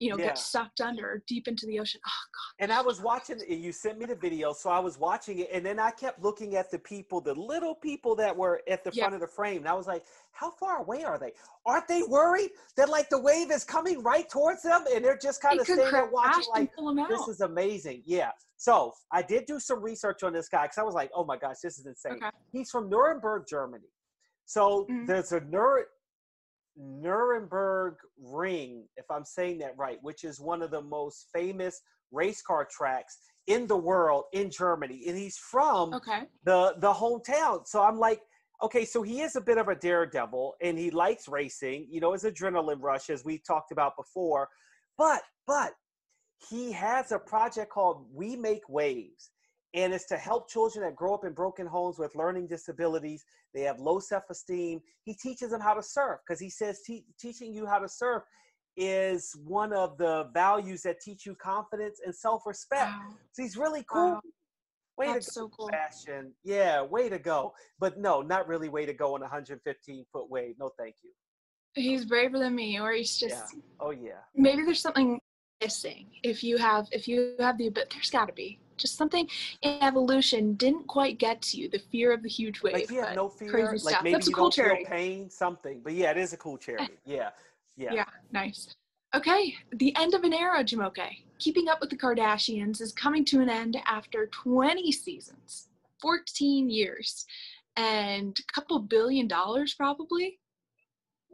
[0.00, 0.26] you know, Yeah.
[0.26, 2.00] get sucked under deep into the ocean.
[2.06, 2.64] Oh God.
[2.64, 5.64] And I was watching, you sent me the video, so I was watching it, and
[5.64, 9.04] then I kept looking at the people, the little people that were at the Yeah.
[9.04, 9.58] front of the frame.
[9.58, 11.32] And I was like, how far away are they?
[11.64, 15.40] Aren't they worried that like the wave is coming right towards them and they're just
[15.40, 17.08] kind of standing there watching like, pull him out.
[17.08, 18.02] this is amazing.
[18.04, 18.32] Yeah.
[18.56, 21.36] So I did do some research on this guy because I was like, oh my
[21.36, 22.14] gosh, this is insane.
[22.14, 22.30] Okay.
[22.50, 23.88] He's from Nuremberg, Germany.
[24.46, 25.06] So Mhm.
[25.06, 25.86] there's a Nur-
[26.76, 31.80] Nuremberg Ring, if I'm saying that right, which is one of the most famous
[32.12, 35.04] race car tracks in the world in Germany.
[35.06, 36.22] And he's from okay.
[36.44, 37.66] the the hometown.
[37.66, 38.20] So I'm like,
[38.62, 42.12] okay, so he is a bit of a daredevil and he likes racing, you know,
[42.12, 44.48] his adrenaline rush as we talked about before.
[44.96, 45.72] But but
[46.50, 49.30] he has a project called We Make Waves.
[49.74, 53.24] And it's to help children that grow up in broken homes with learning disabilities.
[53.52, 54.80] They have low self-esteem.
[55.02, 58.22] He teaches them how to surf because he says te- teaching you how to surf
[58.76, 62.90] is one of the values that teach you confidence and self-respect.
[62.90, 63.14] Wow.
[63.32, 64.12] So he's really cool.
[64.12, 64.20] Wow.
[64.96, 65.70] Way That's to so cool.
[65.70, 66.32] fashion.
[66.44, 67.52] Yeah, way to go.
[67.80, 70.54] But no, not really way to go on a 115 foot wave.
[70.58, 71.10] No, thank you.
[71.74, 73.60] He's braver than me, or he's just Yeah.
[73.80, 74.20] Oh yeah.
[74.36, 75.18] maybe there's something
[75.60, 76.10] missing.
[76.22, 78.60] If you have if you have the but there's gotta be.
[78.76, 79.28] Just something
[79.62, 82.74] in evolution didn't quite get to you, the fear of the huge wave.
[82.74, 83.50] Like you have no fear.
[83.50, 84.02] crazy Like stuff.
[84.02, 85.80] maybe That's a you cool don't feel pain, something.
[85.82, 86.94] But yeah, it is a cool charity.
[87.04, 87.30] Yeah.
[87.76, 87.92] Yeah.
[87.92, 88.74] Yeah, nice.
[89.14, 91.08] Okay, the end of an era, Jumoke.
[91.38, 95.68] Keeping Up with the Kardashians is coming to an end after 20 seasons,
[96.00, 97.26] 14 years,
[97.76, 100.38] and a couple billion dollars probably.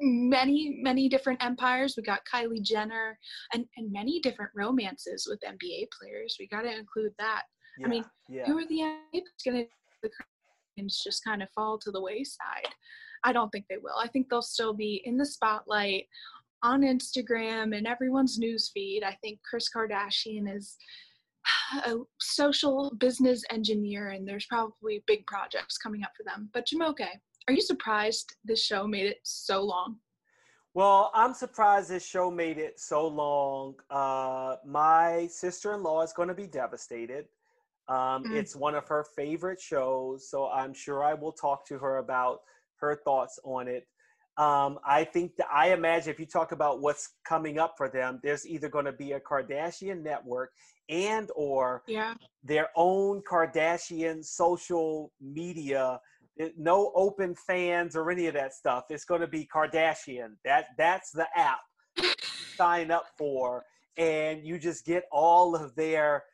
[0.01, 1.95] Many, many different empires.
[1.97, 3.19] We got Kylie Jenner
[3.53, 6.37] and, and many different romances with NBA players.
[6.39, 7.43] We got to include that.
[7.79, 7.89] yeah.
[7.89, 8.47] mean, yeah.
[8.47, 9.67] Who are the NBA going to
[10.03, 12.75] the Kardashians just kind of fall to the wayside?
[13.25, 13.97] I don't think they will.
[13.99, 16.07] I think they'll still be in the spotlight
[16.63, 19.03] on Instagram and everyone's news feed.
[19.03, 20.77] I think Kris Kardashian is
[21.87, 26.51] a social business engineer and there's probably big projects coming up for them.
[26.53, 27.07] But Jumoke,
[27.51, 29.97] are you surprised this show made it so long?
[30.73, 33.75] Well, I'm surprised this show made it so long.
[33.91, 37.25] Uh, my sister-in-law is going to be devastated.
[37.89, 38.37] Um, Mm.
[38.37, 42.43] It's one of her favorite shows, so I'm sure I will talk to her about
[42.77, 43.89] her thoughts on it.
[44.37, 48.21] Um, I think that I imagine if you talk about what's coming up for them,
[48.23, 50.53] there's either going to be a Kardashian network
[50.89, 52.15] and or Yeah.
[52.45, 56.01] their own Kardashian social media.
[56.41, 58.85] It- no open fans or any of that stuff.
[58.91, 60.37] It's going to be Kardashian.
[60.45, 61.61] That that's the app
[62.57, 63.65] sign up for,
[63.99, 66.25] and you just get all of their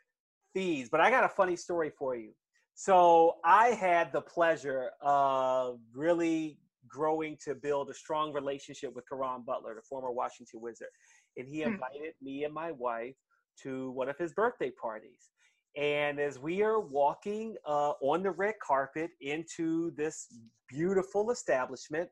[0.55, 0.89] feeds.
[0.89, 2.33] But I got a funny story for you.
[2.75, 9.43] So I had the pleasure of really growing to build a strong relationship with Caron
[9.45, 10.89] Butler, the former Washington Wizard,
[11.37, 11.73] and he Hmm.
[11.73, 13.17] invited me and my wife
[13.63, 15.31] to one of his birthday parties.
[15.77, 20.27] And as we are walking uh, on the red carpet into this
[20.69, 22.09] beautiful establishment,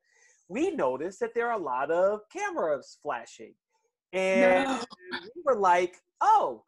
[0.49, 3.55] we noticed that there are a lot of cameras flashing.
[4.13, 4.85] And No.
[5.35, 6.63] we were like, oh,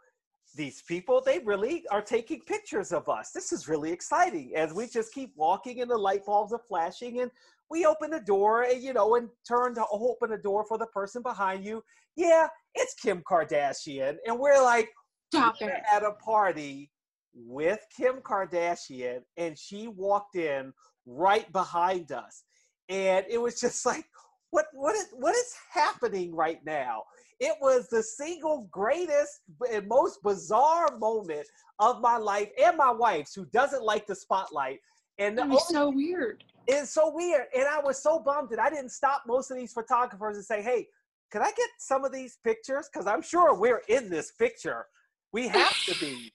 [0.55, 3.31] these people, they really are taking pictures of us.
[3.31, 4.53] This is really exciting.
[4.57, 7.31] As we just keep walking and the light bulbs are flashing, and
[7.69, 10.87] we open the door and, you know, and turn to open the door for the
[10.87, 11.83] person behind you.
[12.17, 14.17] Yeah, it's Kim Kardashian.
[14.27, 14.89] And we're like,
[15.33, 15.83] Stop it.
[15.91, 16.91] at a party
[17.35, 20.73] with Kim Kardashian, and she walked in
[21.05, 22.45] right behind us,
[22.89, 24.07] and it was just like,
[24.51, 27.03] what what is what is happening right now?
[27.39, 31.47] It was the single greatest and most bizarre moment
[31.79, 34.79] of my life and my wife's, who doesn't like the spotlight.
[35.19, 36.45] And be only so weird.
[36.67, 37.47] it's so weird.
[37.55, 40.63] And I was so bummed that I didn't stop most of these photographers and say,
[40.63, 40.89] hey,
[41.31, 42.89] can I get some of these pictures?
[42.93, 44.87] Because I'm sure we're in this picture.
[45.33, 46.33] We have to be.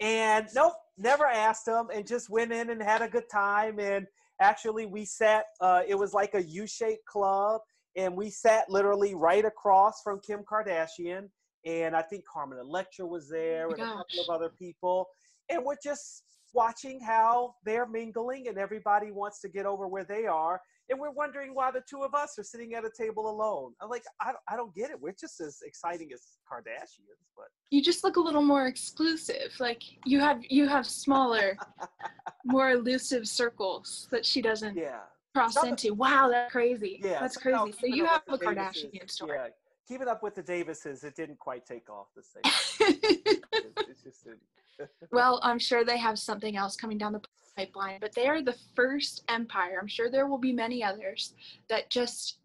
[0.00, 3.78] And nope, never asked them, and just went in and had a good time.
[3.78, 4.06] And
[4.40, 5.44] actually, we sat.
[5.60, 7.60] Uh, it was like a U-shaped club,
[7.96, 11.28] and we sat literally right across from Kim Kardashian.
[11.66, 15.06] And I think Carmen Electra was there, Oh and my a couple of other people.
[15.50, 16.22] And we're just
[16.54, 20.60] watching how they're mingling, and everybody wants to get over where they are.
[20.90, 23.74] And we're wondering why the two of us are sitting at a table alone.
[23.80, 25.00] I'm like, I don't, I don't get it.
[25.00, 29.52] We're just as exciting as Kardashians, but You just look a little more exclusive.
[29.60, 31.56] Like you have you have smaller,
[32.44, 35.00] more elusive circles that she doesn't yeah.
[35.34, 35.92] cross Some- into.
[35.92, 37.00] Wow, that's crazy.
[37.02, 37.72] Yeah, that's crazy.
[37.78, 39.38] So you have a the Davises- Kardashian story.
[39.38, 39.48] Yeah,
[39.86, 42.42] keeping up with the Davises, it didn't quite take off the same.
[42.44, 43.40] It's,
[43.88, 44.40] it's just didn't.
[45.12, 47.20] well, I'm sure they have something else coming down the
[47.58, 49.78] pipeline, but they are the first empire.
[49.80, 51.34] I'm sure there will be many others
[51.68, 52.38] that just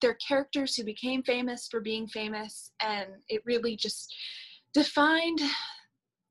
[0.00, 4.14] they're characters who became famous for being famous, and it really just
[4.72, 5.40] defined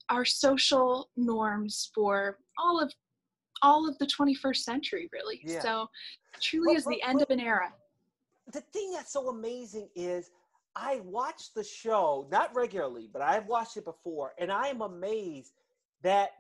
[0.10, 2.92] our social norms for all of
[3.62, 5.42] all of the 21st century, really.
[5.44, 5.60] Yeah.
[5.60, 5.90] So,
[6.42, 7.74] truly is the end of an era.
[8.54, 10.32] the thing that's so amazing is
[10.76, 15.54] I watched the show not regularly, but I've watched it before, and I am amazed
[16.04, 16.32] that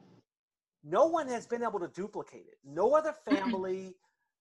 [0.84, 2.58] no one has been able to duplicate it.
[2.66, 3.96] No other family,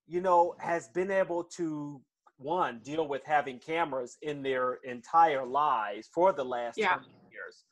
[0.07, 2.01] you know, has been able to
[2.37, 6.93] one deal with having cameras in their entire lives for the last Yeah.
[6.93, 7.65] 20 years.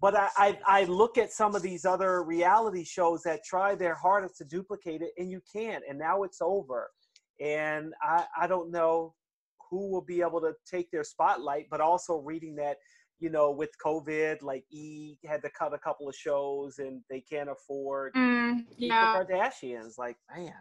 [0.00, 3.94] But I, I, I look at some of these other reality shows that try their
[3.94, 5.84] hardest to duplicate it, and you can't.
[5.88, 6.90] And now it's over.
[7.38, 9.14] And I, I don't know
[9.70, 12.78] who will be able to take their spotlight, but also reading that,
[13.20, 17.20] you know, with COVID, like E had to cut a couple of shows and they
[17.20, 19.22] can't afford Mm, yeah.
[19.22, 19.98] the Kardashians.
[19.98, 20.52] Like, man,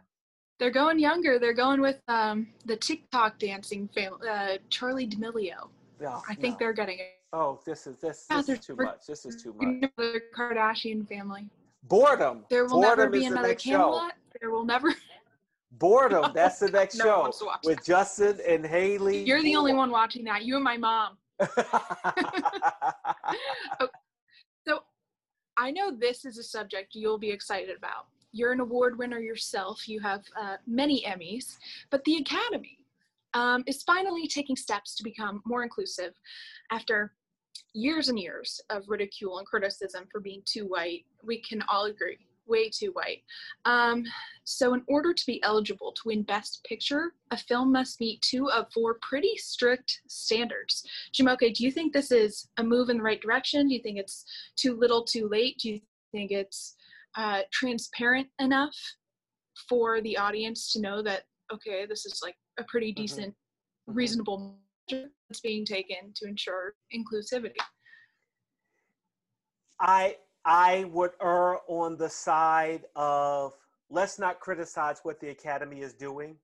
[0.60, 1.40] They're going younger.
[1.40, 5.70] They're going with um, the TikTok dancing family, uh, Charli D'Amelio.
[6.02, 6.58] no, I think no.
[6.60, 7.14] they're getting it.
[7.32, 9.06] Oh, this is this, Yeah, this is too much.
[9.08, 9.90] This is too much.
[9.98, 11.48] The Kardashian family.
[11.84, 12.44] Boredom.
[12.50, 14.10] There will Boredom never be is the another next show.
[14.42, 14.94] There will never.
[15.74, 16.32] Boredom.
[16.34, 17.32] That's the next show
[17.64, 19.24] with Justin and Haley.
[19.24, 20.44] You're the only one watching that.
[20.44, 21.18] You and my mom.
[24.68, 24.82] So
[25.58, 28.08] I know this is a subject you'll be excited about.
[28.32, 29.90] You're an award winner yourself.
[29.90, 31.58] You have uh, many Emmys,
[31.90, 32.78] but the Academy
[33.34, 36.14] um, is finally taking steps to become more inclusive
[36.72, 37.14] after
[37.74, 41.06] years and years of ridicule and criticism for being too white.
[41.24, 42.20] We can all agree,
[42.50, 43.24] way too white.
[43.66, 44.04] Um,
[44.44, 48.50] so, in order to be eligible to win Best Picture, a film must meet two
[48.50, 50.84] of four pretty strict standards.
[51.14, 53.68] Jumoke, do you think this is a move in the right direction?
[53.68, 55.60] Do you think it's too little, too late?
[55.60, 55.82] Do you
[56.12, 56.76] think it's
[57.16, 58.76] uh, transparent enough
[59.68, 63.96] for the audience to know that okay, this is like a pretty decent, Mhm.
[63.96, 64.60] reasonable
[64.92, 67.56] measure that's being taken to ensure inclusivity?
[69.80, 70.18] I
[70.50, 73.54] I would err on the side of
[73.92, 76.38] let's not criticize what the academy is doing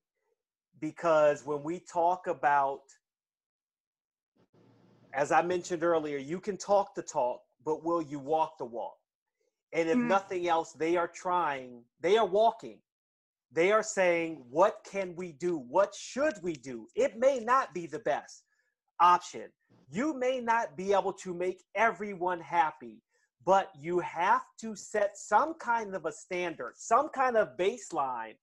[0.80, 2.82] because when we talk about
[5.14, 8.98] as I mentioned earlier, you can talk the talk, but will you walk the walk?
[9.74, 10.08] And if Mm.
[10.08, 12.80] nothing else, they are trying, they are walking.
[13.52, 15.58] They are saying, what can we do?
[15.58, 16.88] What should we do?
[16.96, 18.44] It may not be the best
[19.00, 19.52] option.
[19.90, 23.02] You may not be able to make everyone happy,
[23.46, 28.34] but you have to set some kind of a standard, some kind of baseline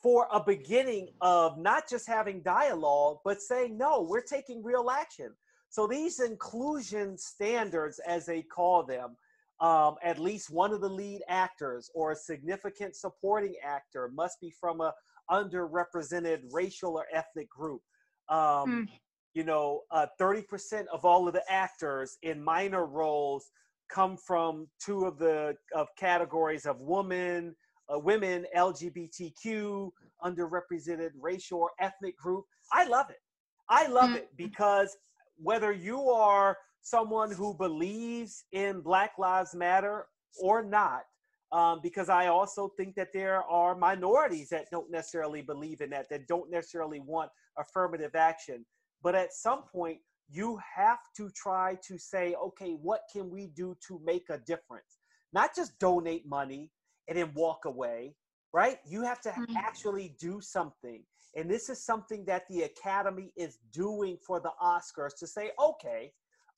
[0.00, 5.32] for a beginning of not just having dialogue, but saying, no, we're taking real action.
[5.70, 9.16] So these inclusion standards, as they call them,
[9.60, 14.52] um, at least one of the lead actors or a significant supporting actor must be
[14.60, 14.92] from a
[15.30, 17.82] underrepresented racial or ethnic group.
[18.28, 18.88] Um,
[19.36, 23.50] You know, uh, 30% of all of the actors in minor roles
[23.88, 27.54] come from two of the of categories of woman,
[27.92, 29.90] uh, women, LGBTQ,
[30.22, 32.44] underrepresented racial or ethnic group.
[32.72, 33.20] I love it.
[33.68, 34.16] I love Mm.
[34.16, 34.96] it because
[35.36, 40.06] whether you are someone who believes in Black Lives Matter
[40.40, 41.02] or not,
[41.52, 46.08] um, because I also think that there are minorities that don't necessarily believe in that,
[46.10, 48.66] that don't necessarily want affirmative action.
[49.02, 50.00] But at some point,
[50.30, 54.98] you have to try to say, okay, what can we do to make a difference?
[55.32, 56.70] Not just donate money
[57.08, 58.14] and then walk away,
[58.52, 58.78] right?
[58.86, 59.56] You have to Mhm.
[59.56, 61.04] actually do something.
[61.36, 66.12] And this is something that the Academy is doing for the Oscars to say, okay,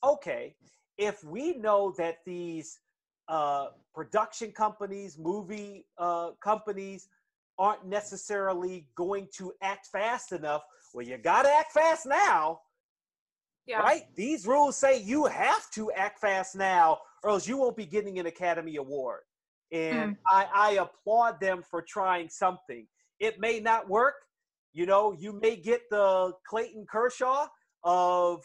[0.04, 0.54] okay,
[0.98, 2.80] if we know that these
[3.28, 7.08] uh, production companies, movie uh, companies
[7.58, 10.62] aren't necessarily going to act fast enough,
[10.92, 12.60] well, you got to act fast now,
[13.66, 13.80] Yeah.
[13.80, 14.04] right?
[14.14, 18.18] These rules say you have to act fast now, or else you won't be getting
[18.18, 19.22] an Academy Award.
[19.72, 20.18] And Mm.
[20.28, 22.86] I, I applaud them for trying something.
[23.18, 24.14] It may not work.
[24.72, 27.48] You know, you may get the Clayton Kershaw
[27.82, 28.44] of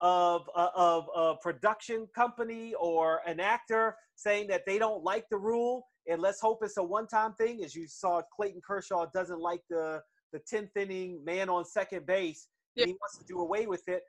[0.00, 5.36] of uh, of a production company or an actor saying that they don't like the
[5.38, 7.64] rule, and let's hope it's a one-time thing.
[7.64, 10.00] As you saw, Clayton Kershaw doesn't like the
[10.32, 12.48] the tenth inning man on second base.
[12.74, 12.86] Yeah.
[12.86, 14.02] He wants to do away with it,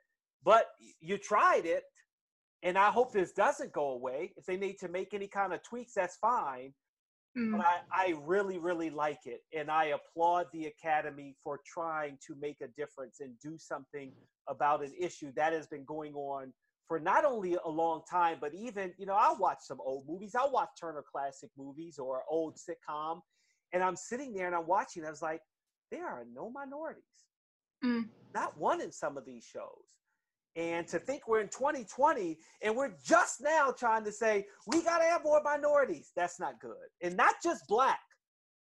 [0.44, 0.66] but
[1.00, 1.84] you tried it,
[2.62, 4.32] and I hope this doesn't go away.
[4.36, 6.72] If they need to make any kind of tweaks, that's fine.
[7.38, 7.56] Mm.
[7.56, 9.40] But I, I really, really like it.
[9.56, 14.12] And I applaud the Academy for trying to make a difference and do something
[14.48, 16.52] about an issue that has been going on
[16.88, 20.34] for not only a long time, but even, you know, I watch some old movies.
[20.34, 23.20] I watch Turner Classic movies or old sitcom.
[23.72, 25.02] And I'm sitting there and I'm watching.
[25.02, 25.40] And I was like,
[25.92, 27.04] there are no minorities.
[27.84, 28.08] Mm.
[28.34, 29.99] Not one in some of these shows.
[30.56, 34.98] And to think we're in 2020 and we're just now trying to say we got
[34.98, 36.88] to have more minorities, that's not good.
[37.02, 38.00] And not just black.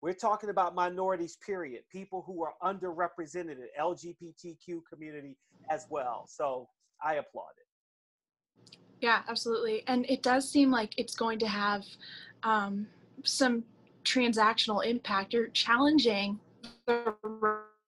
[0.01, 1.81] We're talking about minorities, period.
[1.91, 5.37] People who are underrepresented in LGBTQ community
[5.69, 6.25] as well.
[6.29, 6.67] So
[7.03, 8.77] I applaud it.
[8.99, 9.83] Yeah, absolutely.
[9.87, 11.83] And it does seem like it's going to have
[12.43, 12.87] um,
[13.23, 13.63] some
[14.03, 15.33] transactional impact.
[15.33, 16.39] You're challenging
[16.85, 17.15] the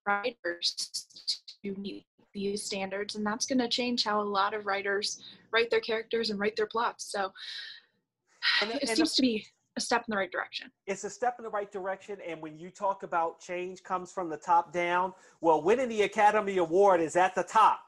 [0.06, 0.76] writers
[1.64, 5.22] to meet these standards, and that's going to change how a lot of writers
[5.52, 7.06] write their characters and write their plots.
[7.12, 7.32] So
[8.62, 9.46] And- it and seems to be
[9.78, 10.72] a step in the right direction.
[10.88, 12.18] it's a step in the right direction.
[12.28, 16.58] And when you talk about change comes from the top down, well, winning the Academy
[16.58, 17.80] Award is at the top.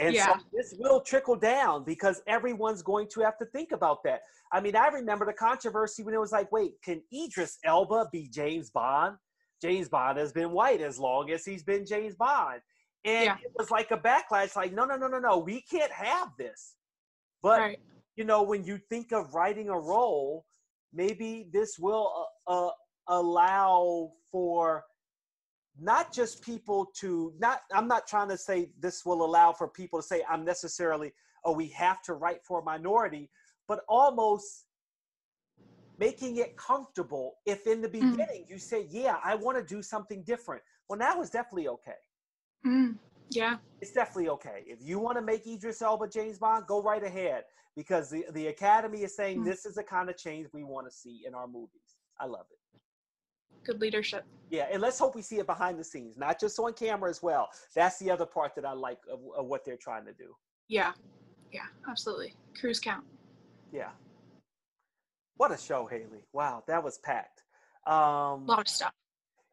[0.00, 0.26] And Yeah.
[0.38, 4.22] so this will trickle down because everyone's going to have to think about that.
[4.52, 8.28] I mean, I remember the controversy when it was like, wait, can Idris Elba be
[8.28, 9.16] James Bond?
[9.62, 12.60] James Bond has been white as long as he's been James Bond.
[13.04, 13.36] And Yeah.
[13.42, 16.74] it was like a backlash, like, no, no, no, no, no, we can't have this.
[17.42, 17.78] But right.
[18.16, 20.44] you know, when you think of writing a role,
[20.92, 22.70] maybe this will uh, uh,
[23.06, 24.84] allow for
[25.80, 27.60] not just people to not.
[27.72, 31.12] I'm not trying to say this will allow for people to say I'm necessarily,
[31.44, 33.30] oh, we have to write for a minority,
[33.68, 34.66] but almost
[35.98, 37.36] making it comfortable.
[37.46, 37.92] If in the Mm.
[37.92, 41.92] beginning you say, yeah, I want to do something different, well, now it's definitely okay
[42.66, 42.96] Mm.
[43.30, 43.56] Yeah.
[43.80, 44.62] it's definitely okay.
[44.66, 47.44] If you want to make Idris Elba James Bond, go right ahead
[47.76, 49.44] because the, the Academy is saying Mm.
[49.44, 51.96] this is the kind of change we want to see in our movies.
[52.18, 52.58] I love it.
[53.64, 54.24] Good leadership.
[54.50, 57.22] Yeah, and let's hope we see it behind the scenes, not just on camera as
[57.22, 57.48] well.
[57.74, 60.34] That's the other part that I like of, of what they're trying to do.
[60.68, 60.92] Yeah.
[61.52, 62.34] Yeah, absolutely.
[62.58, 63.04] Cruise count.
[63.72, 63.90] Yeah.
[65.36, 66.24] What a show, Haley.
[66.32, 67.42] Wow, that was packed.
[67.86, 68.92] Um, A lot of stuff.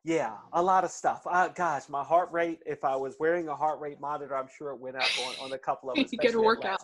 [0.06, 1.24] Yeah, a lot of stuff.
[1.26, 4.70] Uh, gosh, my heart rate, if I was wearing a heart rate monitor, I'm sure
[4.70, 6.06] it went up on, on a couple of them.
[6.12, 6.80] You get a workout.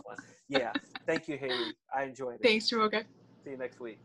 [0.47, 0.71] Yeah.
[1.05, 1.71] Thank you, Haley.
[1.95, 2.41] I enjoyed it.
[2.41, 3.03] Thanks, Jumoke.
[3.43, 3.99] See you next week.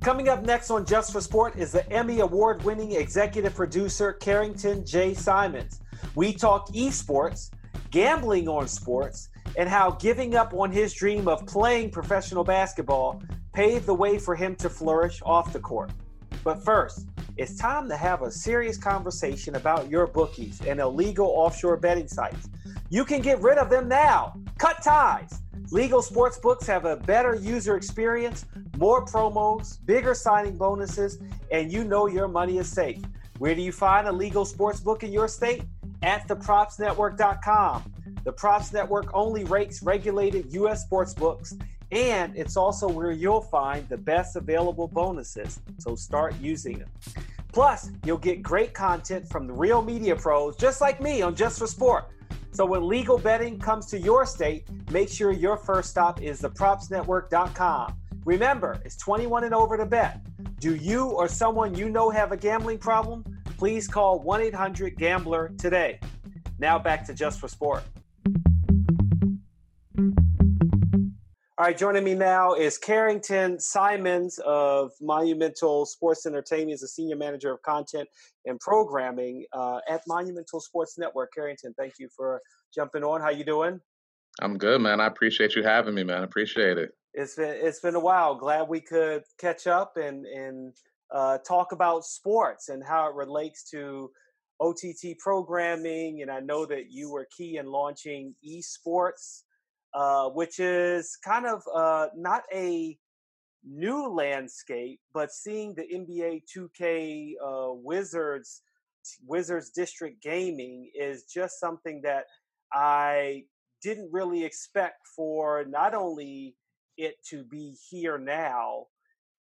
[0.00, 4.86] Coming up next on Just for Sport is the Emmy Award winning executive producer Carrington
[4.86, 5.12] J.
[5.12, 5.82] Symonds.
[6.14, 7.50] We talk esports,
[7.90, 13.86] gambling on sports, and how giving up on his dream of playing professional basketball paved
[13.86, 15.90] the way for him to flourish off the court.
[16.44, 21.76] But first, it's time to have a serious conversation about your bookies and illegal offshore
[21.76, 22.48] betting sites.
[22.90, 24.34] You can get rid of them now.
[24.58, 25.40] Cut ties.
[25.72, 28.46] Legal sports books have a better user experience,
[28.76, 31.18] more promos, bigger signing bonuses,
[31.50, 33.02] and you know your money is safe.
[33.38, 35.64] Where do you find a legal sports book in your state?
[36.02, 37.95] At thepropsnetwork.com.
[38.26, 40.82] The Props Network only rates regulated U.S.
[40.82, 41.54] sports books,
[41.92, 45.60] and it's also where you'll find the best available bonuses.
[45.78, 46.88] So start using them.
[47.52, 51.60] Plus, you'll get great content from the real media pros, just like me on Just
[51.60, 52.06] for Sport.
[52.50, 57.96] So when legal betting comes to your state, make sure your first stop is thepropsnetwork.com.
[58.24, 60.20] Remember, it's 21 and over to bet.
[60.58, 63.22] Do you or someone you know have a gambling problem?
[63.56, 66.00] Please call 1 800 Gambler today.
[66.58, 67.84] Now back to Just for Sport.
[71.66, 77.52] Right, joining me now is Carrington Symonds of Monumental Sports Entertainment, as a senior manager
[77.52, 78.08] of content
[78.44, 81.32] and programming uh, at Monumental Sports Network.
[81.34, 82.40] Carrington, thank you for
[82.72, 83.20] jumping on.
[83.20, 83.80] How you doing?
[84.40, 85.00] I'm good, man.
[85.00, 86.20] I appreciate you having me, man.
[86.20, 86.92] I appreciate it.
[87.14, 88.36] It's been it's been a while.
[88.36, 90.72] Glad we could catch up and and
[91.12, 94.12] uh, talk about sports and how it relates to
[94.60, 96.22] OTT programming.
[96.22, 99.42] And I know that you were key in launching esports,
[99.94, 102.96] uh, which is kind of uh, not a
[103.64, 108.62] new landscape, but seeing the NBA 2K uh, Wizards
[109.24, 112.24] Wizards District Gaming is just something that
[112.72, 113.44] I
[113.82, 116.56] didn't really expect for not only
[116.96, 118.86] it to be here now,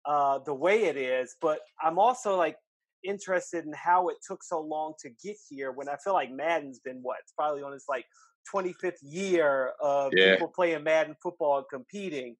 [0.05, 2.57] uh, the way it is, but I'm also like
[3.03, 5.71] interested in how it took so long to get here.
[5.71, 7.17] When I feel like Madden's been what?
[7.21, 8.05] It's probably on its like
[8.53, 10.33] 25th year of yeah.
[10.33, 12.35] people playing Madden football and competing.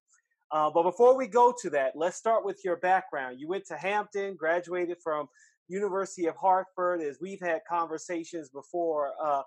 [0.50, 3.40] Uh, but before we go to that, let's start with your background.
[3.40, 5.28] You went to Hampton, graduated from
[5.68, 7.00] University of Hartford.
[7.00, 9.42] As we've had conversations before, uh,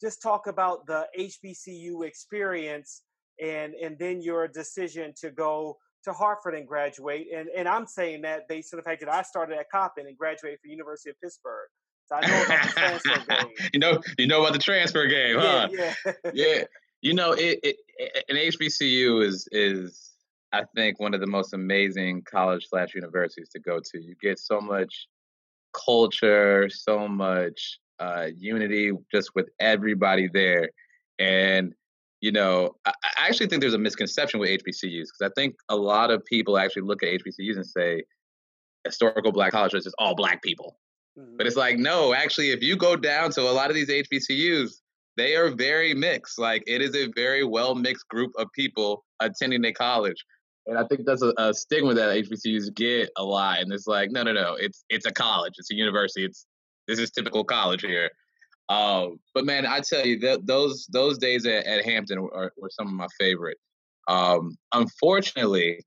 [0.00, 3.02] just talk about the HBCU experience
[3.40, 7.26] and and then your decision to go to Hartford and graduate.
[7.34, 10.16] And and I'm saying that based on the fact that I started at Coppin and
[10.16, 11.68] graduated from University of Pittsburgh.
[12.08, 13.70] So I know about the transfer game.
[13.74, 15.68] you know, you know about the transfer game, huh?
[15.70, 16.12] Yeah, yeah.
[16.34, 16.64] yeah.
[17.02, 20.12] You know, it, it, it, an HBCU is is
[20.52, 24.02] I think one of the most amazing college slash universities to go to.
[24.02, 25.06] You get so much
[25.72, 30.70] culture, so much uh, unity just with everybody there,
[31.18, 31.74] and
[32.20, 35.76] you know, I, I actually think there's a misconception with HBCUs because I think a
[35.76, 38.02] lot of people actually look at HBCUs and say
[38.84, 40.78] historical black colleges is all black people.
[41.18, 41.36] Mm-hmm.
[41.36, 44.70] But it's like, no, actually, if you go down to a lot of these HBCUs,
[45.16, 46.38] they are very mixed.
[46.38, 50.24] Like it is a very well mixed group of people attending a college.
[50.66, 53.60] And I think that's a, a, stigma that HBCUs get a lot.
[53.60, 56.46] And it's like, no, no, no, it's it's a college, it's a university, it's
[56.86, 58.10] this is typical college here.
[58.68, 62.86] Um, but man, I tell you, th- those those days at, at Hampton were, some
[62.86, 63.56] of my favorite.
[64.08, 65.80] Um, unfortunately,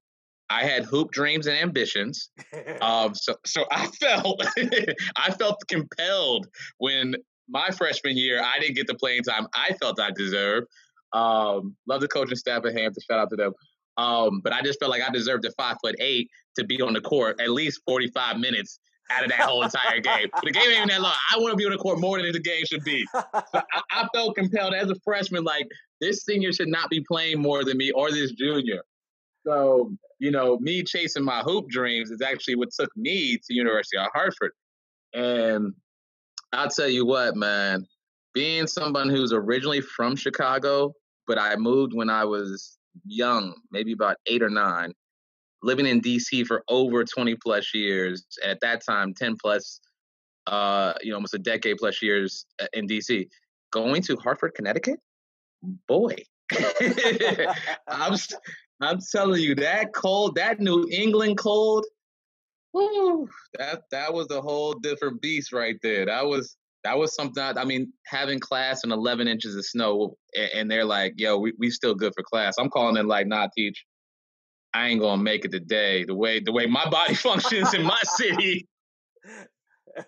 [0.51, 2.29] I had hoop dreams and ambitions.
[2.81, 4.41] Um, so so I felt
[5.15, 6.47] I felt compelled
[6.77, 7.15] when
[7.47, 10.67] my freshman year I didn't get the playing time I felt I deserved.
[11.13, 13.03] Um, love the coaching staff at Hampton.
[13.07, 13.53] Shout out to them.
[13.97, 16.93] Um, but I just felt like I deserved a five foot eight to be on
[16.93, 18.79] the court at least 45 minutes
[19.11, 20.27] out of that whole entire game.
[20.43, 21.13] the game ain't even that long.
[21.33, 23.05] I want to be on the court more than the game should be.
[23.53, 25.67] So I, I, felt compelled as a freshman, like
[25.99, 28.81] this senior should not be playing more than me or this junior.
[29.45, 33.97] So, you know, me chasing my hoop dreams is actually what took me to University
[33.97, 34.51] of Hartford.
[35.13, 35.73] And
[36.53, 37.85] I'll tell you what, man,
[38.33, 40.93] being someone who's originally from Chicago,
[41.27, 44.93] but I moved when I was young, maybe about eight or nine,
[45.63, 48.25] living in DC for over 20 plus years.
[48.43, 49.79] At that time, 10 plus,
[50.47, 53.27] uh, you know, almost a decade plus years uh, in DC.
[53.71, 54.99] Going to Hartford, Connecticut,
[55.87, 56.15] boy,
[57.87, 58.15] I'm
[58.81, 61.85] I'm telling you that cold, that New England cold.
[62.73, 63.27] Woo,
[63.57, 66.05] that that was a whole different beast right there.
[66.05, 67.43] That was that was something.
[67.43, 71.37] I, I mean, having class in 11 inches of snow, and, and they're like, "Yo,
[71.37, 73.85] we we still good for class." I'm calling it like, "Nah, teach,
[74.73, 76.05] I ain't gonna make it today.
[76.05, 78.67] The way the way my body functions in my city,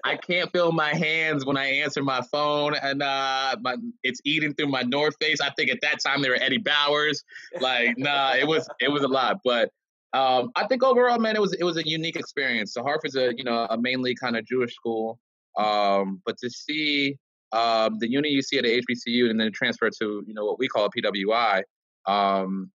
[0.03, 4.53] I can't feel my hands when I answer my phone, and uh, my, it's eating
[4.53, 5.41] through my North Face.
[5.41, 7.23] I think at that time they were Eddie Bauers.
[7.59, 9.69] Like, nah, it was it was a lot, but.
[10.15, 12.71] Um, I think overall, man, it was it was a unique experience.
[12.71, 15.17] So Hartford's a you know a mainly kind of Jewish school,
[15.57, 17.17] um, but to see
[17.51, 20.59] um, the unit you see at a HBCU and then transfer to you know what
[20.59, 21.63] we call a PWI,
[22.05, 22.69] um,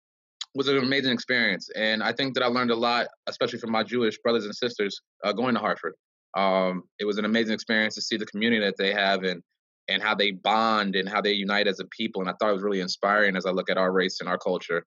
[0.55, 3.83] was an amazing experience, and I think that I learned a lot, especially from my
[3.83, 5.93] Jewish brothers and sisters uh, going to Hartford.
[6.37, 9.41] Um, it was an amazing experience to see the community that they have and
[9.89, 12.21] and how they bond and how they unite as a people.
[12.21, 14.37] And I thought it was really inspiring as I look at our race and our
[14.37, 14.83] culture,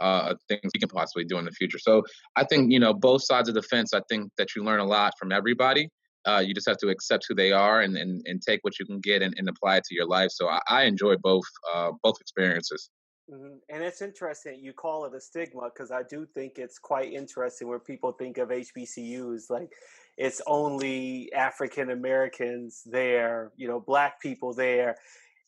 [0.00, 1.78] uh, things we can possibly do in the future.
[1.78, 2.04] So
[2.36, 3.92] I think you know both sides of the fence.
[3.92, 5.88] I think that you learn a lot from everybody.
[6.26, 8.86] Uh, you just have to accept who they are and, and, and take what you
[8.86, 10.30] can get and, and apply it to your life.
[10.30, 11.44] So I, I enjoy both
[11.74, 12.88] uh, both experiences.
[13.32, 13.54] Mm-hmm.
[13.70, 17.68] And it's interesting you call it a stigma because I do think it's quite interesting
[17.68, 19.70] where people think of HBCUs like
[20.16, 24.96] it's only African Americans there, you know, black people there.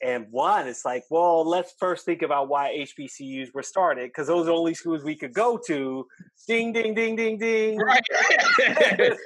[0.03, 4.43] And one, it's like, well, let's first think about why HBCUs were started because those
[4.43, 6.07] are the only schools we could go to.
[6.47, 7.79] Ding, ding, ding, ding, ding.
[7.79, 8.03] Right.
[8.61, 9.17] I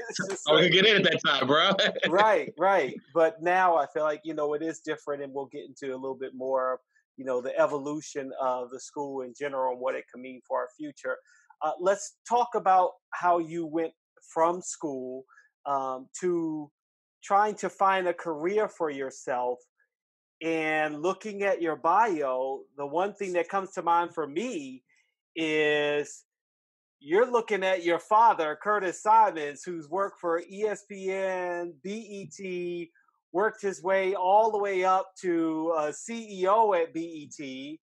[0.52, 1.72] like, get in at that time, bro.
[2.08, 2.94] right, right.
[3.12, 5.98] But now I feel like, you know, it is different and we'll get into a
[5.98, 6.80] little bit more
[7.16, 10.58] you know the evolution of the school in general and what it can mean for
[10.60, 11.16] our future.
[11.62, 13.92] Uh, let's talk about how you went
[14.32, 15.24] from school
[15.66, 16.70] um, to
[17.22, 19.58] trying to find a career for yourself
[20.42, 24.82] and looking at your bio the one thing that comes to mind for me
[25.36, 26.24] is
[26.98, 32.88] you're looking at your father curtis symonds who's worked for espn bet
[33.32, 37.78] worked his way all the way up to a CEO at BET,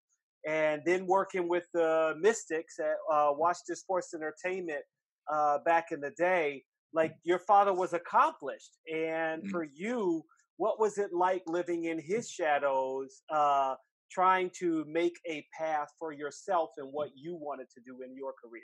[0.46, 4.84] and then working with the Mystics at uh, Washington Sports Entertainment
[5.32, 6.64] uh, back in the day.
[6.94, 9.50] Like your father was accomplished, and mm-hmm.
[9.50, 10.24] for you,
[10.58, 13.22] what was it like living in his shadows?
[13.30, 13.76] Uh,
[14.10, 18.34] trying to make a path for yourself and what you wanted to do in your
[18.42, 18.64] career?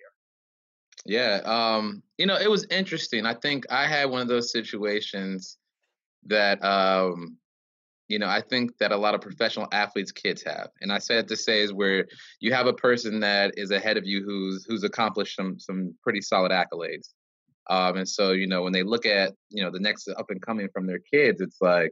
[1.05, 3.25] Yeah, um, you know, it was interesting.
[3.25, 5.57] I think I had one of those situations
[6.27, 7.37] that um,
[8.09, 10.69] you know, I think that a lot of professional athletes kids have.
[10.81, 12.05] And I said to say is where
[12.39, 16.21] you have a person that is ahead of you who's who's accomplished some some pretty
[16.21, 17.09] solid accolades.
[17.69, 20.41] Um, and so, you know, when they look at, you know, the next up and
[20.41, 21.91] coming from their kids, it's like,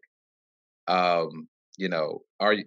[0.88, 2.66] um, you know, are you,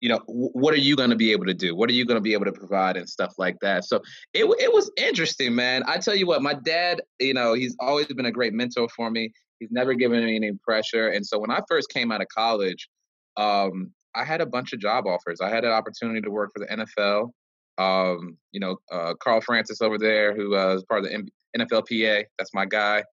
[0.00, 1.74] you know, what are you going to be able to do?
[1.74, 3.84] What are you going to be able to provide and stuff like that?
[3.84, 4.00] So
[4.32, 5.82] it it was interesting, man.
[5.86, 9.10] I tell you what, my dad, you know, he's always been a great mentor for
[9.10, 9.32] me.
[9.58, 11.08] He's never given me any pressure.
[11.08, 12.88] And so when I first came out of college,
[13.36, 15.40] um, I had a bunch of job offers.
[15.40, 17.30] I had an opportunity to work for the NFL.
[17.78, 22.24] Um, you know, uh, Carl Francis over there, who uh, is part of the NFLPA.
[22.38, 23.04] That's my guy.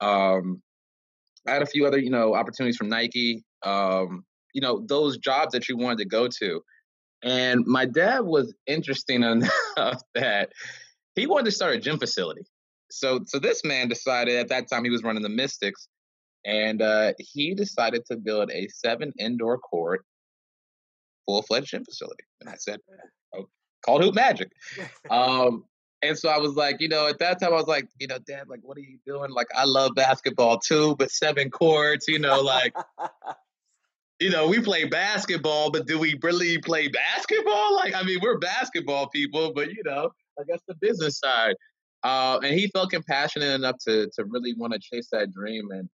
[0.00, 0.62] Um,
[1.46, 3.44] I had a few other, you know, opportunities from Nike.
[3.64, 6.62] Um, you know, those jobs that you wanted to go to.
[7.22, 9.22] And my dad was interesting
[9.76, 10.50] enough that
[11.14, 12.42] he wanted to start a gym facility.
[12.92, 15.88] So, so this man decided at that time he was running the Mystics,
[16.44, 20.04] and uh, he decided to build a seven indoor court,
[21.26, 22.24] full fledged gym facility.
[22.40, 22.80] And I said,
[23.34, 23.48] oh,
[23.84, 24.50] called Hoop Magic.
[25.10, 25.64] Um,
[26.04, 28.18] and so I was like, you know, at that time I was like, you know,
[28.26, 29.30] Dad, like, what are you doing?
[29.30, 32.74] Like, I love basketball too, but seven courts, you know, like,
[34.20, 37.76] you know, we play basketball, but do we really play basketball?
[37.76, 41.54] Like, I mean, we're basketball people, but you know, I guess the business side.
[42.04, 45.70] Uh, and he felt compassionate enough to to really want to chase that dream.
[45.70, 45.88] And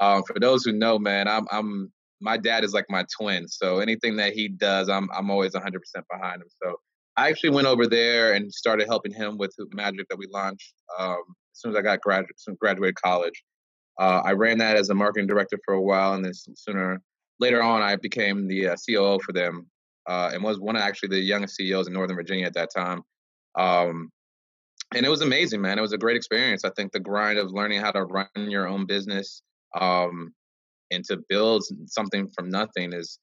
[0.00, 3.48] um, for those who know, man, I'm I'm my dad is like my twin.
[3.48, 5.72] So anything that he does, I'm I'm always 100%
[6.10, 6.48] behind him.
[6.62, 6.76] So
[7.16, 10.72] I actually went over there and started helping him with Hoop Magic that we launched
[10.98, 11.18] um,
[11.52, 13.42] as soon as I got graduate graduated college.
[14.00, 17.00] Uh, I ran that as a marketing director for a while, and then sooner
[17.40, 19.66] later on, I became the uh, COO for them,
[20.08, 23.02] uh, and was one of actually the youngest CEOs in Northern Virginia at that time.
[23.58, 24.10] Um,
[24.94, 25.78] and it was amazing, man.
[25.78, 26.64] It was a great experience.
[26.64, 29.42] I think the grind of learning how to run your own business
[29.78, 30.32] um,
[30.90, 33.18] and to build something from nothing is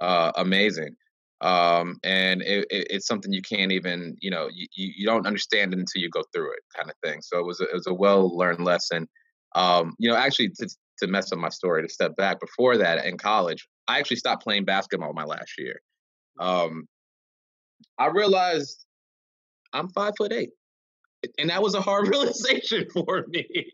[0.00, 0.96] uh, amazing.
[1.40, 5.72] Um, and it, it, it's something you can't even, you know, you, you don't understand
[5.72, 7.20] it until you go through it, kind of thing.
[7.22, 9.08] So it was a, it was a well learned lesson.
[9.54, 13.04] Um, you know, actually, to, to mess up my story, to step back before that
[13.04, 15.80] in college, I actually stopped playing basketball my last year.
[16.40, 16.86] Um,
[17.98, 18.84] I realized
[19.72, 20.50] I'm five foot eight
[21.38, 23.72] and that was a hard realization for me.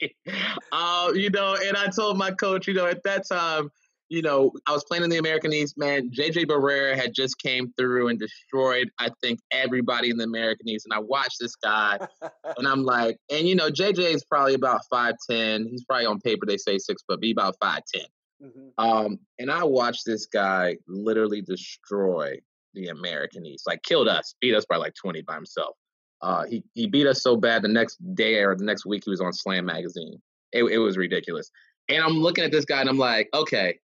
[0.73, 3.71] uh, you know, and I told my coach, you know, at that time,
[4.11, 6.11] you know, I was playing in the American East, man.
[6.11, 10.87] JJ Barea had just came through and destroyed, I think, everybody in the American East.
[10.87, 11.99] And I watched this guy,
[12.57, 15.67] and I'm like, and you know, JJ is probably about five ten.
[15.67, 18.07] He's probably on paper they say six foot, be about five ten.
[18.43, 18.85] Mm-hmm.
[18.85, 22.39] Um, and I watched this guy literally destroy
[22.75, 25.77] the American East, like killed us, beat us by like 20 by himself.
[26.25, 29.11] Uh, he he beat us so bad the next day or the next week he
[29.11, 30.21] was on Slam magazine.
[30.53, 31.51] It, it was ridiculous.
[31.89, 33.79] And I'm looking at this guy and I'm like, okay,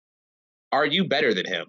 [0.71, 1.67] are you better than him?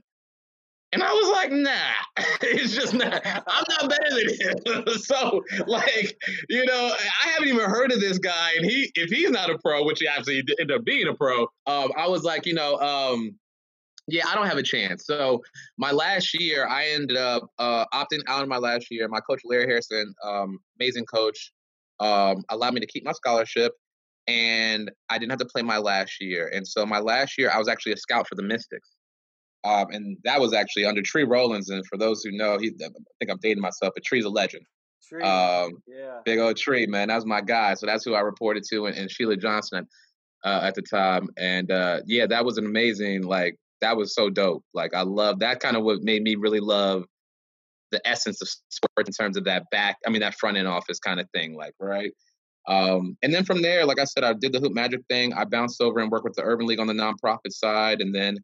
[0.92, 3.22] And I was like, nah, it's just not.
[3.26, 4.88] I'm not better than him.
[4.98, 6.18] so, like,
[6.50, 6.94] you know,
[7.24, 10.00] I haven't even heard of this guy, and he, if he's not a pro, which
[10.00, 13.36] he actually ended up being a pro, um, I was like, you know, um,
[14.12, 15.06] yeah, I don't have a chance.
[15.06, 15.42] So
[15.78, 19.08] my last year, I ended up uh, opting out of my last year.
[19.08, 21.52] My coach Larry Harrison, um, amazing coach,
[22.00, 23.74] um, allowed me to keep my scholarship,
[24.28, 26.50] and I didn't have to play my last year.
[26.54, 28.90] And so my last year, I was actually a scout for the Mystics,
[29.64, 31.70] um, and that was actually under Tree Rollins.
[31.70, 32.88] And for those who know, he, I
[33.20, 34.66] think I'm dating myself, but Tree's a legend.
[35.08, 37.08] Tree, um, yeah, big old Tree, man.
[37.08, 37.74] That was my guy.
[37.74, 39.88] So that's who I reported to, and, and Sheila Johnson.
[40.46, 44.30] Uh, at the time, and uh, yeah, that was an amazing like that was so
[44.30, 44.64] dope.
[44.74, 47.04] Like I love that kind of what made me really love
[47.92, 51.00] the essence of sports in terms of that back, I mean that front end office
[51.00, 52.12] kind of thing, like right.
[52.68, 55.34] Um, and then from there, like I said, I did the hoop magic thing.
[55.34, 58.38] I bounced over and worked with the Urban League on the nonprofit side, and then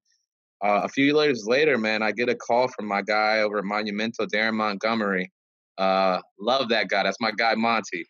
[0.63, 3.65] uh, a few years later, man, I get a call from my guy over at
[3.65, 5.31] Monumental, Darren Montgomery.
[5.77, 7.03] Uh, love that guy.
[7.03, 8.05] That's my guy, Monty.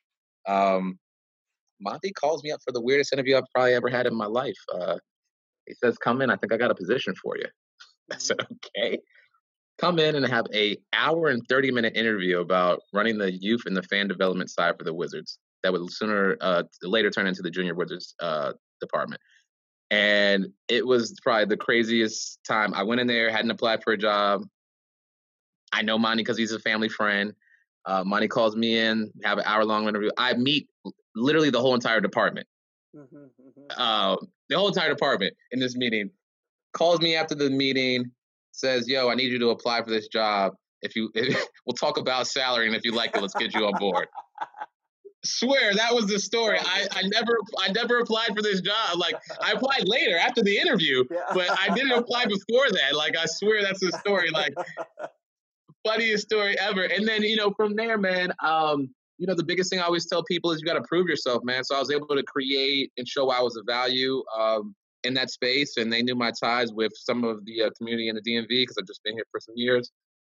[0.47, 0.97] Um,
[1.81, 4.57] Monty calls me up for the weirdest interview I've probably ever had in my life.
[4.73, 4.97] Uh,
[5.67, 6.29] he says, "Come in.
[6.29, 7.45] I think I got a position for you."
[8.11, 8.53] I said, mm-hmm.
[8.77, 8.99] "Okay."
[9.77, 13.75] Come in and have a hour and thirty minute interview about running the youth and
[13.75, 15.37] the fan development side for the Wizards.
[15.63, 19.21] That would sooner uh, later turn into the junior Wizards uh, department.
[19.91, 22.73] And it was probably the craziest time.
[22.73, 24.43] I went in there, hadn't applied for a job.
[25.71, 27.33] I know Monty because he's a family friend.
[27.85, 30.09] Uh, Monty calls me in, have an hour long interview.
[30.17, 30.67] I meet
[31.15, 32.47] literally the whole entire department.
[32.95, 33.61] Mm-hmm, mm-hmm.
[33.77, 34.15] Uh,
[34.49, 36.09] the whole entire department in this meeting
[36.73, 38.11] calls me after the meeting,
[38.51, 40.53] says, "Yo, I need you to apply for this job.
[40.81, 43.65] If you, if, we'll talk about salary, and if you like it, let's get you
[43.65, 44.07] on board."
[45.23, 46.59] Swear that was the story.
[46.59, 48.97] I, I never I never applied for this job.
[48.97, 52.95] Like I applied later after the interview, but I didn't apply before that.
[52.95, 54.29] Like I swear that's the story.
[54.29, 54.53] Like
[55.85, 56.83] funniest story ever.
[56.83, 58.33] And then you know from there, man.
[58.43, 61.07] Um, you know the biggest thing I always tell people is you got to prove
[61.07, 61.63] yourself, man.
[61.63, 64.23] So I was able to create and show I was of value.
[64.37, 68.09] Um, in that space, and they knew my ties with some of the uh, community
[68.09, 69.91] in the DMV because I've just been here for some years.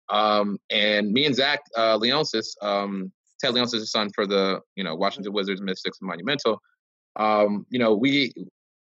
[0.09, 4.95] Um, and me and Zach uh, Leonsis, um, Ted Leonsis' son for the you know
[4.95, 6.61] Washington Wizards, Mystics, and Monumental.
[7.15, 8.33] Um, you know, we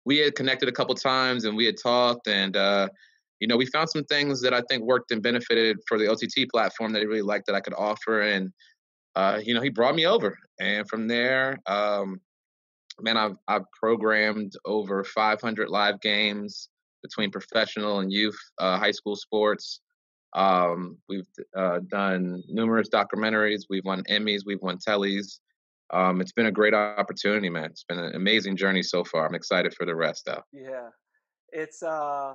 [0.06, 2.88] we had connected a couple times and we had talked, and uh,
[3.40, 6.50] you know, we found some things that I think worked and benefited for the OTT
[6.52, 8.52] platform that he really liked that I could offer, and
[9.16, 12.22] uh, you know, he brought me over, and from there, um,
[13.00, 16.70] man, I've I've programmed over 500 live games
[17.02, 19.82] between professional and youth uh, high school sports.
[20.34, 23.64] Um, we've uh, done numerous documentaries.
[23.70, 24.42] We've won Emmys.
[24.46, 25.40] We've won Tellys.
[25.94, 27.66] Um, it's been a great opportunity, man.
[27.66, 29.28] It's been an amazing journey so far.
[29.28, 30.42] I'm excited for the rest, though.
[30.54, 30.88] Yeah,
[31.52, 32.34] it's uh,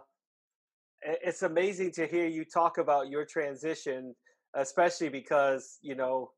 [1.00, 4.14] it's amazing to hear you talk about your transition,
[4.54, 6.32] especially because you know,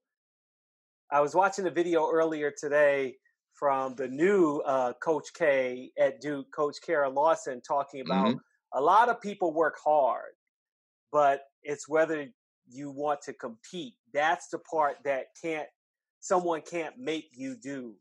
[1.11, 3.17] I was watching a video earlier today
[3.55, 8.79] from the new uh, Coach K at Duke, Coach Kara Lawson, talking about mm-hmm.
[8.79, 10.33] a lot of people work hard,
[11.11, 12.27] but it's whether
[12.69, 13.95] you want to compete.
[14.13, 15.69] That's the part that can't
[16.21, 17.95] someone can't make you do.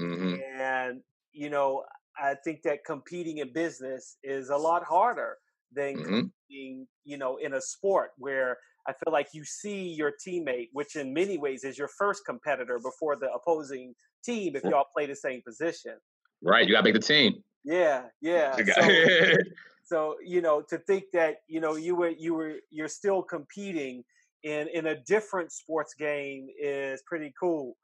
[0.00, 0.36] Mm-hmm.
[0.60, 1.00] And
[1.32, 1.82] you know,
[2.16, 5.36] I think that competing in business is a lot harder
[5.72, 6.04] than mm-hmm.
[6.04, 10.96] competing, you know, in a sport where I feel like you see your teammate, which
[10.96, 15.16] in many ways is your first competitor before the opposing team if y'all play the
[15.16, 15.94] same position.
[16.42, 17.42] Right, you got to make the team.
[17.64, 18.56] Yeah, yeah.
[18.56, 19.36] So,
[19.84, 24.02] so, you know, to think that you know you were you were you're still competing
[24.42, 27.76] in in a different sports game is pretty cool.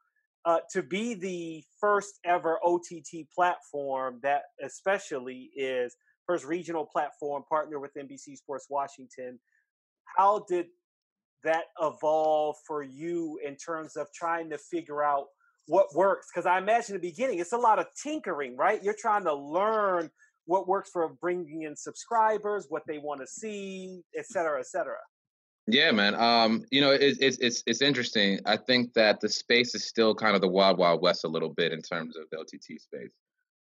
[0.45, 5.95] Uh, to be the first ever OTT platform that especially is
[6.25, 9.39] first regional platform partner with NBC Sports Washington.
[10.17, 10.67] How did
[11.43, 15.27] that evolve for you in terms of trying to figure out
[15.67, 18.83] what works because i imagine the beginning it's a lot of tinkering right?
[18.83, 20.09] You're trying to learn
[20.45, 24.97] what works for bringing in subscribers what they want to see et cetera et cetera.
[25.67, 29.87] Yeah man um you know it's it's it's interesting i think that the space is
[29.87, 32.49] still kind of the wild wild west a little bit in terms of the ott
[32.49, 33.11] space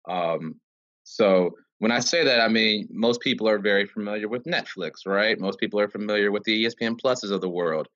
[0.10, 0.56] um
[1.04, 1.52] so
[1.82, 5.60] when i say that i mean most people are very familiar with netflix right most
[5.60, 7.88] people are familiar with the espn pluses of the world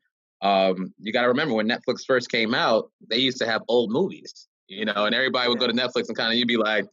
[0.41, 3.91] um, you got to remember when Netflix first came out, they used to have old
[3.91, 6.85] movies, you know, and everybody would go to Netflix and kind of you'd be like,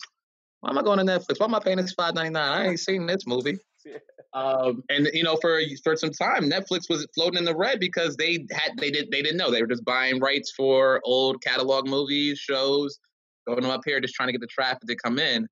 [0.60, 1.38] "Why am I going to Netflix?
[1.38, 2.60] Why am I paying this five ninety nine?
[2.60, 3.58] I ain't seen this movie."
[4.34, 8.16] Um, and you know, for for some time, Netflix was floating in the red because
[8.16, 11.86] they had they did they didn't know they were just buying rights for old catalog
[11.86, 12.98] movies, shows,
[13.46, 15.46] going up here, just trying to get the traffic to come in.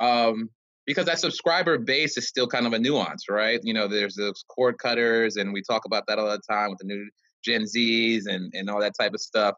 [0.00, 0.50] Um,
[0.86, 3.60] because that subscriber base is still kind of a nuance, right?
[3.62, 6.78] You know, there's those cord cutters, and we talk about that all the time with
[6.78, 7.08] the new
[7.44, 9.54] Gen Zs and, and all that type of stuff.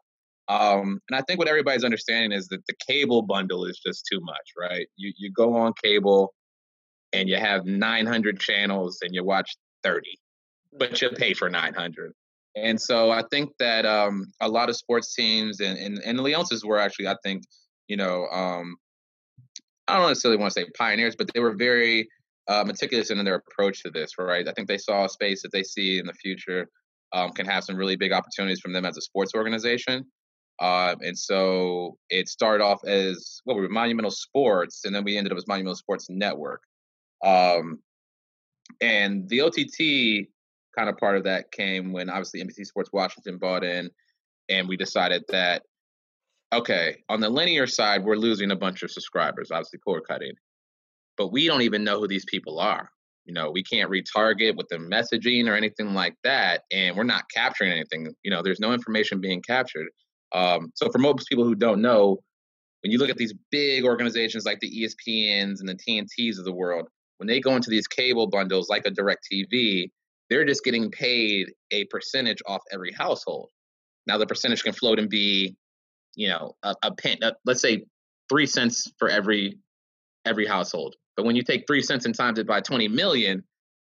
[0.49, 4.19] Um, and I think what everybody's understanding is that the cable bundle is just too
[4.21, 4.87] much, right?
[4.95, 6.33] You you go on cable
[7.13, 10.17] and you have 900 channels and you watch 30,
[10.77, 12.13] but you pay for 900.
[12.55, 16.23] And so I think that um, a lot of sports teams and and, and the
[16.23, 17.43] Leonsis were actually, I think,
[17.89, 18.77] you know, um,
[19.87, 22.09] I don't necessarily want to say pioneers, but they were very
[22.47, 24.47] uh, meticulous in their approach to this, right?
[24.47, 26.69] I think they saw a space that they see in the future
[27.13, 30.05] um, can have some really big opportunities from them as a sports organization.
[30.59, 35.03] Uh, and so it started off as what well, we were Monumental Sports, and then
[35.03, 36.61] we ended up as Monumental Sports Network.
[37.23, 37.79] Um,
[38.81, 40.27] and the OTT
[40.75, 43.89] kind of part of that came when obviously NBC Sports Washington bought in,
[44.49, 45.63] and we decided that
[46.53, 50.33] okay, on the linear side, we're losing a bunch of subscribers, obviously cord cutting,
[51.17, 52.89] but we don't even know who these people are.
[53.25, 57.25] You know, we can't retarget with the messaging or anything like that, and we're not
[57.33, 58.13] capturing anything.
[58.23, 59.87] You know, there's no information being captured.
[60.33, 62.19] Um, so for most people who don't know,
[62.83, 66.53] when you look at these big organizations like the ESPNs and the TNTs of the
[66.53, 66.87] world,
[67.17, 69.89] when they go into these cable bundles like a DirecTV,
[70.29, 73.49] they're just getting paid a percentage off every household.
[74.05, 75.55] Now the percentage can float and be,
[76.17, 77.17] you know, a, a pen.
[77.21, 77.85] Uh, let's say
[78.27, 79.57] three cents for every
[80.25, 80.95] every household.
[81.15, 83.43] But when you take three cents and times it by 20 million,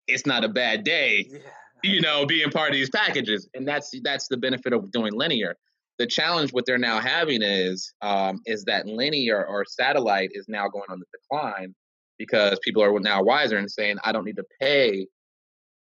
[0.07, 1.39] it's not a bad day, yeah.
[1.83, 3.47] you know, being part of these packages.
[3.53, 5.55] And that's that's the benefit of doing linear.
[5.99, 10.67] The challenge what they're now having is um, is that linear or satellite is now
[10.67, 11.73] going on the decline
[12.17, 15.07] because people are now wiser and saying, I don't need to pay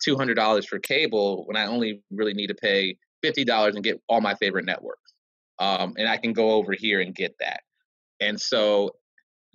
[0.04, 3.84] two hundred dollars for cable when I only really need to pay fifty dollars and
[3.84, 5.03] get all my favorite networks.
[5.58, 7.60] Um, and I can go over here and get that.
[8.20, 8.90] And so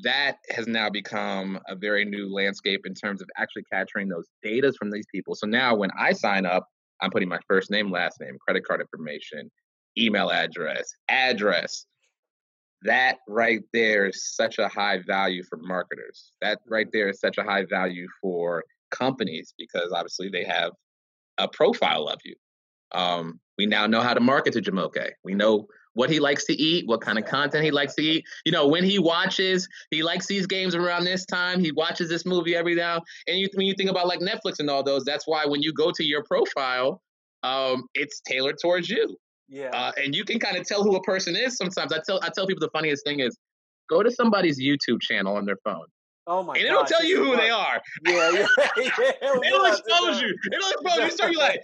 [0.03, 4.71] that has now become a very new landscape in terms of actually capturing those data
[4.77, 5.35] from these people.
[5.35, 6.67] So now when I sign up,
[7.01, 9.49] I'm putting my first name, last name, credit card information,
[9.97, 11.85] email address, address.
[12.83, 16.31] That right there is such a high value for marketers.
[16.41, 20.71] That right there is such a high value for companies because obviously they have
[21.37, 22.35] a profile of you.
[22.93, 25.09] Um, we now know how to market to Jumoke.
[25.23, 28.25] We know what he likes to eat, what kind of content he likes to eat.
[28.45, 31.59] You know, when he watches, he likes these games around this time.
[31.59, 33.01] He watches this movie every now.
[33.27, 35.73] And you, when you think about like Netflix and all those, that's why when you
[35.73, 37.01] go to your profile,
[37.43, 39.15] um, it's tailored towards you.
[39.47, 39.69] Yeah.
[39.69, 41.91] Uh, and you can kind of tell who a person is sometimes.
[41.91, 43.37] I tell I tell people the funniest thing is
[43.89, 45.85] go to somebody's YouTube channel on their phone.
[46.27, 46.59] Oh my god.
[46.59, 47.81] And it'll gosh, tell you who they are.
[48.05, 48.65] Yeah, yeah, yeah.
[48.77, 50.35] it It'll it expose you.
[50.53, 51.17] It'll expose you.
[51.17, 51.61] So you're like,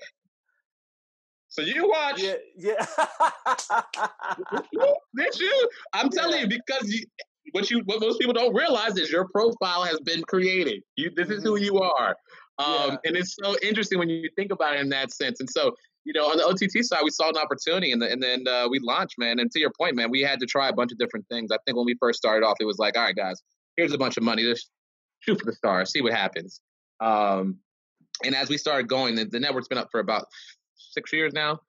[1.55, 2.85] so you watch Yeah, yeah.
[5.39, 5.69] You?
[5.93, 7.05] I'm telling you because you,
[7.51, 10.83] what you what most people don't realize is your profile has been created.
[10.97, 12.15] You this is who you are.
[12.59, 12.89] Um, Mm-hmm.
[12.91, 12.97] Yeah.
[13.05, 15.39] and it's so interesting when you think about it in that sense.
[15.41, 15.75] And so,
[16.05, 18.67] you know, on the OTT side, we saw an opportunity, and, the, and then uh,
[18.69, 19.39] we launched, man.
[19.39, 21.51] And to your point, man, we had to try a bunch of different things.
[21.51, 23.41] I think when we first started off, it was like, all right, guys,
[23.75, 24.43] here's a bunch of money.
[24.43, 24.69] Just
[25.19, 26.61] shoot for the stars, see what happens.
[27.01, 27.57] Um,
[28.23, 30.25] and as we started going, the, the network's been up for about
[30.95, 31.59] six years now.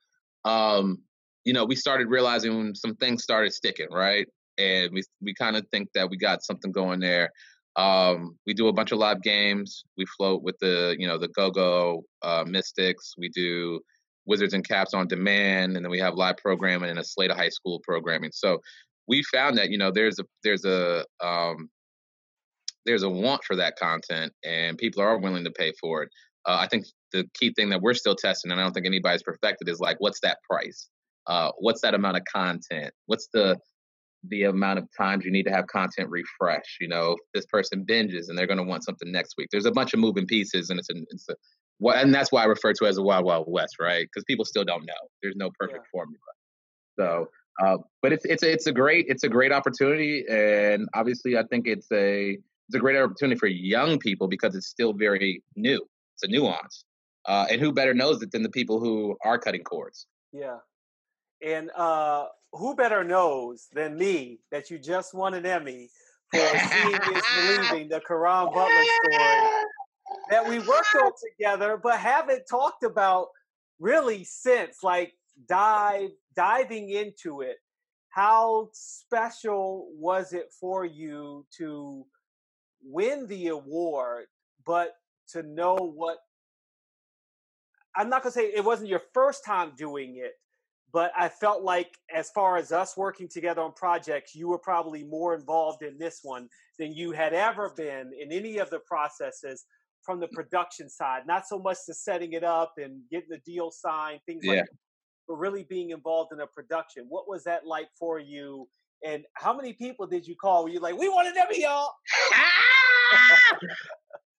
[0.45, 1.03] Um,
[1.45, 4.27] you know, we started realizing when some things started sticking, right?
[4.59, 7.31] And we we kind of think that we got something going there.
[7.77, 9.85] Um, we do a bunch of live games.
[9.99, 13.13] We float with the you know the Go Go uh, Mystics.
[13.19, 13.81] We do
[14.25, 17.37] Wizards and Caps on demand, and then we have live programming and a slate of
[17.37, 18.31] high school programming.
[18.33, 18.59] So
[19.07, 21.69] we found that you know there's a there's a um,
[22.87, 26.09] there's a want for that content, and people are willing to pay for it.
[26.47, 29.23] Uh, I think the key thing that we're still testing, and I don't think anybody's
[29.23, 30.89] perfected, is like what's that price?
[31.27, 32.93] Uh, what's that amount of content?
[33.07, 33.59] What's the
[34.29, 36.79] the amount of times you need to have content refresh?
[36.81, 39.49] You know, if this person binges and they're going to want something next week.
[39.53, 41.35] There's a bunch of moving pieces, and it's a, it's a
[41.79, 44.07] well, and that's why I refer to it as a wild wild west, right?
[44.07, 44.95] Because people still don't know.
[45.23, 45.91] There's no perfect Yeah.
[45.93, 46.21] formula.
[46.99, 47.29] So,
[47.63, 51.43] uh, but it's it's a, it's a great it's a great opportunity, and obviously I
[51.45, 52.39] think it's a
[52.69, 55.87] it's a great opportunity for young people because it's still very new.
[56.15, 56.85] It's a nuance,
[57.27, 60.07] uh, and who better knows it than the people who are cutting cords?
[60.33, 60.59] Yeah.
[61.45, 65.91] And uh, who better knows than me that you just won an Emmy
[66.33, 67.23] for Seeing is
[67.59, 69.65] Believing, the Caron Butler story
[70.31, 73.29] that we worked on together, but haven't talked about
[73.79, 75.13] really since, like
[75.49, 77.57] dive diving into it.
[78.11, 82.07] How special was it for you to
[82.83, 84.27] win the award,
[84.65, 84.93] but
[85.33, 86.19] to know what
[87.97, 90.33] I'm not gonna say it wasn't your first time doing it,
[90.93, 95.05] but I felt like as far as us working together on projects, you were probably
[95.05, 99.65] more involved in this one than you had ever been in any of the processes
[100.03, 100.33] from the mm.
[100.33, 101.27] production side.
[101.27, 104.69] Not so much the setting it up and getting the deal signed, things like that,
[105.27, 107.07] but really being involved in a production.
[107.09, 108.69] What was that like for you?
[109.05, 110.65] And how many people did you call?
[110.65, 111.93] Were you like, we want an Emmy, y'all?
[113.13, 113.59] Ah!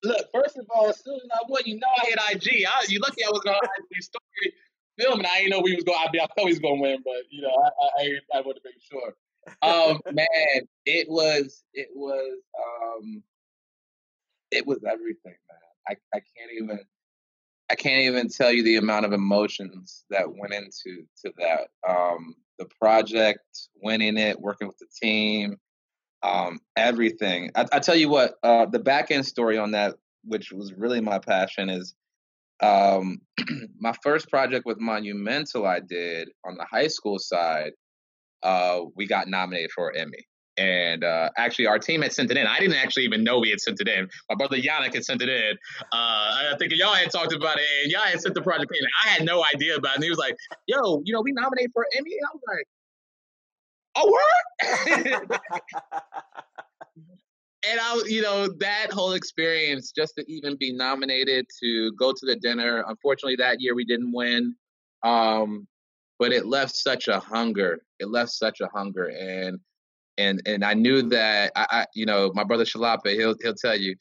[0.04, 2.66] Look, first of all, as soon as I won, you know I hit IG.
[2.68, 4.54] I, you lucky I was going on IG story
[4.98, 5.26] filming.
[5.26, 5.98] I didn't know we was going.
[6.00, 8.38] I mean, I thought we was going to win, but you know, I I, I,
[8.38, 9.16] I wanted to make sure.
[9.62, 13.24] Um, man, it was it was um,
[14.52, 15.60] it was everything, man.
[15.90, 16.80] I I can't even
[17.70, 21.68] I can't even tell you the amount of emotions that went into to that.
[21.88, 25.58] Um, the project, winning it, working with the team,
[26.24, 27.52] um, everything.
[27.56, 31.02] I, I tell you what, uh, the back end story on that, which was really
[31.02, 31.96] my passion, is
[32.62, 33.20] um,
[33.80, 35.66] my first project with Monumental.
[35.66, 37.72] I did on the high school side.
[38.44, 42.38] Uh, we got nominated for an Emmy, and uh, actually, our team had sent it
[42.38, 42.46] in.
[42.46, 44.08] I didn't actually even know we had sent it in.
[44.30, 45.58] My brother Yannick had sent it in.
[45.92, 48.86] Uh, I think y'all had talked about it, and y'all had sent the project in.
[49.06, 49.96] I had no idea about it.
[49.96, 50.36] And he was like,
[50.68, 52.66] "Yo, you know, we nominated for an Emmy." I was like,
[53.98, 55.40] "Oh, word!"
[57.68, 62.26] and I, you know, that whole experience, just to even be nominated to go to
[62.26, 62.84] the dinner.
[62.88, 64.56] Unfortunately, that year we didn't win,
[65.04, 65.68] um,
[66.20, 67.80] but it left such a hunger.
[68.00, 69.60] It left such a hunger, and
[70.18, 73.76] and and I knew that I, I you know, my brother Shalape, he'll he'll tell
[73.76, 73.96] you.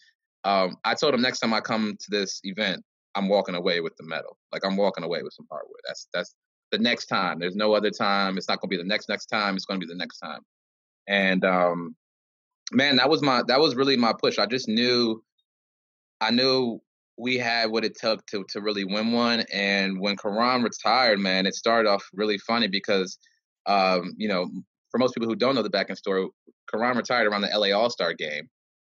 [0.44, 2.84] Um, I told him next time I come to this event,
[3.16, 4.36] I'm walking away with the medal.
[4.53, 5.80] Like I'm walking away with some hardware.
[5.86, 6.34] That's that's
[6.73, 7.39] the next time.
[7.39, 8.37] There's no other time.
[8.37, 9.57] It's not going to be the next next time.
[9.57, 10.41] It's going to be the next time.
[11.09, 11.97] And um,
[12.73, 14.39] man, that was my that was really my push.
[14.39, 15.23] I just knew,
[16.21, 16.81] I knew
[17.19, 19.45] we had what it took to to really win one.
[19.53, 23.19] And when Caron retired, man, it started off really funny because,
[23.67, 24.49] um, you know,
[24.91, 26.27] for most people who don't know the back end story,
[26.71, 28.49] Caron retired around the LA All Star game.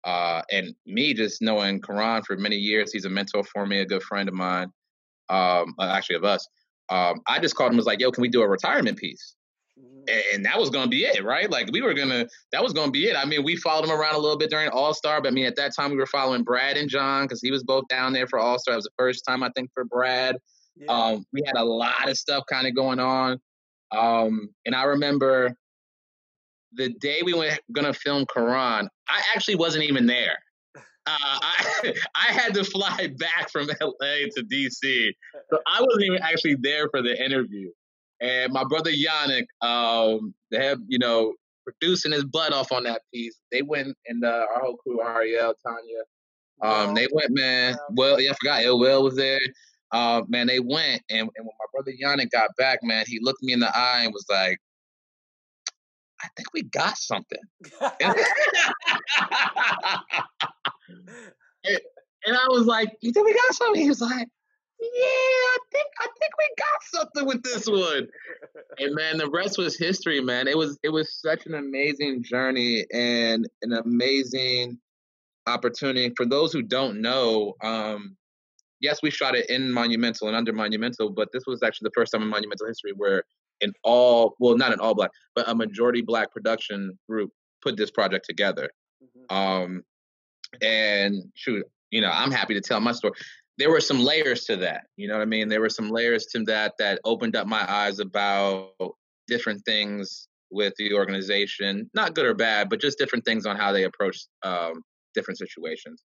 [0.06, 3.86] Uh, and me just knowing Caron for many years, he's a mentor for me, a
[3.86, 4.72] good friend of mine,
[5.28, 6.48] um, uh, actually of us.
[6.90, 9.36] Um, I just called him was like, "Yo, can we do a retirement piece?"
[9.80, 10.36] Mm-hmm.
[10.36, 11.50] And that was gonna be it, right?
[11.50, 13.16] Like we were gonna, that was gonna be it.
[13.16, 15.46] I mean, we followed him around a little bit during All Star, but I mean,
[15.46, 18.28] at that time we were following Brad and John because he was both down there
[18.28, 18.74] for All Star.
[18.74, 20.38] It was the first time I think for Brad.
[20.76, 20.92] Yeah.
[20.92, 23.40] Um, we had a lot of stuff kind of going on,
[23.92, 25.56] um, and I remember
[26.74, 30.40] the day we were gonna film Caron, I actually wasn't even there.
[31.10, 35.12] Uh, I I had to fly back from LA to DC,
[35.49, 37.72] so I wasn't even actually there for the interview.
[38.22, 41.34] And my brother Yannick, um, they have you know
[41.64, 43.39] producing his butt off on that piece.
[43.51, 46.03] They went and uh, our whole crew, Ariel, Tanya,
[46.62, 47.76] um, they went, man.
[47.91, 48.64] Well, yeah, I forgot.
[48.64, 49.39] Ill Will was there.
[49.91, 53.41] Uh, man, they went, and, and when my brother Yannick got back, man, he looked
[53.41, 54.57] me in the eye and was like,
[56.22, 57.40] I think we got something.
[57.82, 58.16] and,
[62.26, 63.82] and I was like, You think we got something?
[63.82, 64.28] He was like,
[64.80, 68.08] yeah, I think I think we got something with this one.
[68.78, 70.48] and man, the rest was history, man.
[70.48, 74.80] It was it was such an amazing journey and an amazing
[75.48, 76.14] opportunity.
[76.16, 78.16] For those who don't know, um,
[78.80, 82.14] yes, we shot it in Monumental and under Monumental, but this was actually the first
[82.14, 83.26] time in Monumental history where
[83.62, 87.32] an all well not an all black but a majority black production group
[87.62, 88.70] put this project together.
[89.03, 89.36] Mm-hmm.
[89.36, 89.84] um
[90.62, 93.14] and shoot you know i'm happy to tell my story.
[93.57, 95.47] There were some layers to that you know what i mean?
[95.49, 98.72] There were some layers to that that opened up my eyes about
[99.28, 103.72] different things with the organization not good or bad but just different things on how
[103.72, 104.82] they approach um,
[105.14, 106.03] different situations.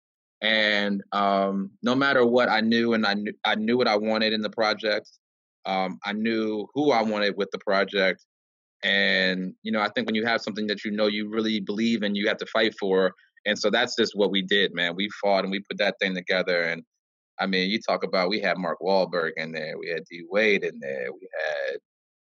[0.41, 4.33] And um, no matter what i knew and i knew i knew what i wanted
[4.33, 5.09] in the project
[5.67, 8.25] um, I knew who I wanted with the project.
[8.83, 12.03] And, you know, I think when you have something that you know you really believe
[12.03, 13.13] in, you have to fight for.
[13.45, 14.95] And so that's just what we did, man.
[14.95, 16.63] We fought and we put that thing together.
[16.63, 16.83] And
[17.39, 20.63] I mean, you talk about we had Mark Wahlberg in there, we had D Wade
[20.63, 21.77] in there, we had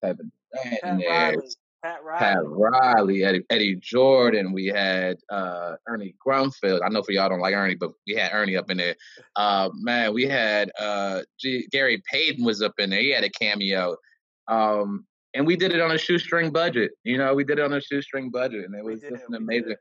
[0.03, 1.09] Kevin Durant in there.
[1.09, 1.47] Riley.
[1.83, 4.51] Pat Riley, Pat Riley Eddie, Eddie, Jordan.
[4.51, 6.81] We had uh, Ernie Grunfeld.
[6.83, 8.95] I know for y'all don't like Ernie, but we had Ernie up in there.
[9.35, 12.99] Uh, man, we had uh, G- Gary Payton was up in there.
[12.99, 13.95] He had a cameo.
[14.47, 16.91] Um, and we did it on a shoestring budget.
[17.03, 19.75] You know, we did it on a shoestring budget, and it was just an amazing.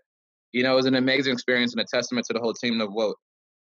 [0.53, 2.91] You know, it was an amazing experience and a testament to the whole team of
[2.93, 3.17] what,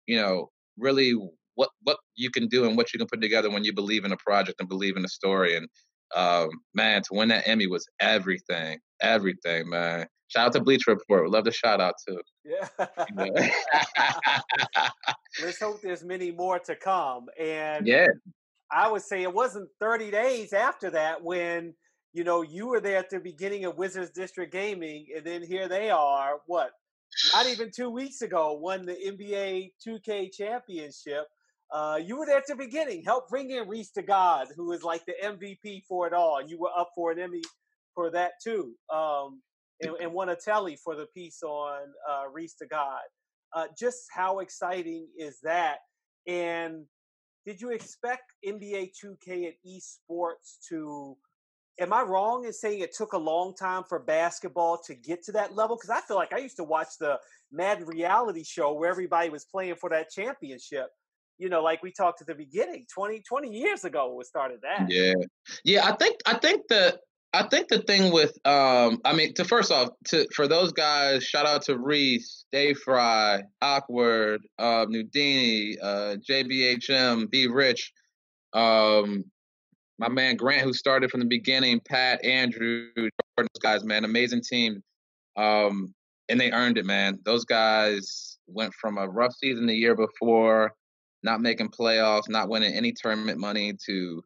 [0.06, 1.14] you know, really
[1.54, 4.12] what what you can do and what you can put together when you believe in
[4.12, 5.56] a project and believe in a story.
[5.56, 5.68] And
[6.14, 10.06] um, man, to win that Emmy was everything, everything, man.
[10.28, 11.24] Shout out to Bleacher Report.
[11.24, 12.20] We Love the shout out too.
[12.44, 12.68] Yeah.
[15.42, 17.26] Let's hope there's many more to come.
[17.40, 18.08] And yeah,
[18.70, 21.74] I would say it wasn't 30 days after that when
[22.12, 25.68] you know you were there at the beginning of Wizards District Gaming, and then here
[25.68, 26.40] they are.
[26.46, 26.72] What?
[27.34, 31.26] Not even two weeks ago, won the NBA 2K championship
[31.70, 33.02] uh, you were there at the beginning.
[33.04, 36.40] Help bring in Reese to God, who is like the MVP for it all.
[36.42, 37.42] You were up for an Emmy
[37.94, 39.42] for that too, um,
[39.82, 43.00] and, and won a Telly for the piece on uh, Reese to God.
[43.54, 45.78] Uh, just how exciting is that?
[46.26, 46.84] And
[47.44, 51.16] did you expect NBA 2K and esports to?
[51.80, 55.32] Am I wrong in saying it took a long time for basketball to get to
[55.32, 55.76] that level?
[55.76, 57.20] Because I feel like I used to watch the
[57.52, 60.88] Madden reality show where everybody was playing for that championship
[61.38, 64.90] you know, like we talked at the beginning, 20, 20 years ago we started that.
[64.90, 65.14] Yeah.
[65.64, 66.98] Yeah, I think I think the
[67.32, 71.24] I think the thing with um I mean to first off to for those guys,
[71.24, 77.92] shout out to Reese, Dave Fry, Awkward, uh Nudini, uh JBHM, B Rich,
[78.52, 79.24] um
[80.00, 84.82] my man Grant who started from the beginning, Pat, Andrew, those guys, man, amazing team.
[85.36, 85.94] Um
[86.30, 87.20] and they earned it, man.
[87.24, 90.74] Those guys went from a rough season the year before
[91.22, 94.22] not making playoffs, not winning any tournament money to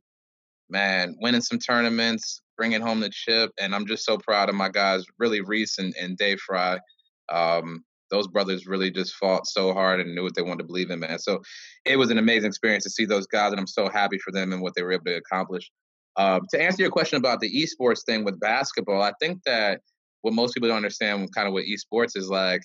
[0.72, 4.68] man winning some tournaments, bringing home the chip, and I'm just so proud of my
[4.68, 5.05] guys.
[5.18, 6.78] Really, Reese and, and Dave Fry.
[7.30, 10.90] Um, those brothers really just fought so hard and knew what they wanted to believe
[10.90, 11.18] in, man.
[11.18, 11.40] So
[11.86, 14.53] it was an amazing experience to see those guys, and I'm so happy for them
[14.53, 15.70] and what they were able to accomplish.
[16.16, 19.80] Um, to answer your question about the esports thing with basketball, I think that
[20.20, 22.61] what most people don't understand, kind of what esports is like,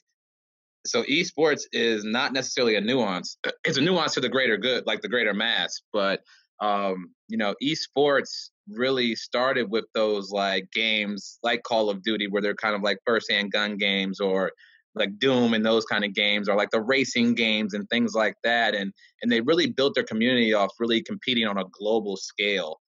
[0.85, 3.37] so esports is not necessarily a nuance.
[3.65, 5.81] It's a nuance to the greater good, like the greater mass.
[5.91, 6.21] But
[6.59, 12.41] um, you know, esports really started with those like games like Call of Duty, where
[12.41, 14.51] they're kind of like first hand gun games, or
[14.95, 18.35] like Doom and those kind of games, or like the racing games and things like
[18.43, 18.73] that.
[18.73, 22.79] And and they really built their community off really competing on a global scale.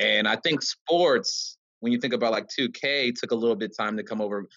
[0.00, 3.96] And I think sports, when you think about like 2K, took a little bit time
[3.98, 4.48] to come over,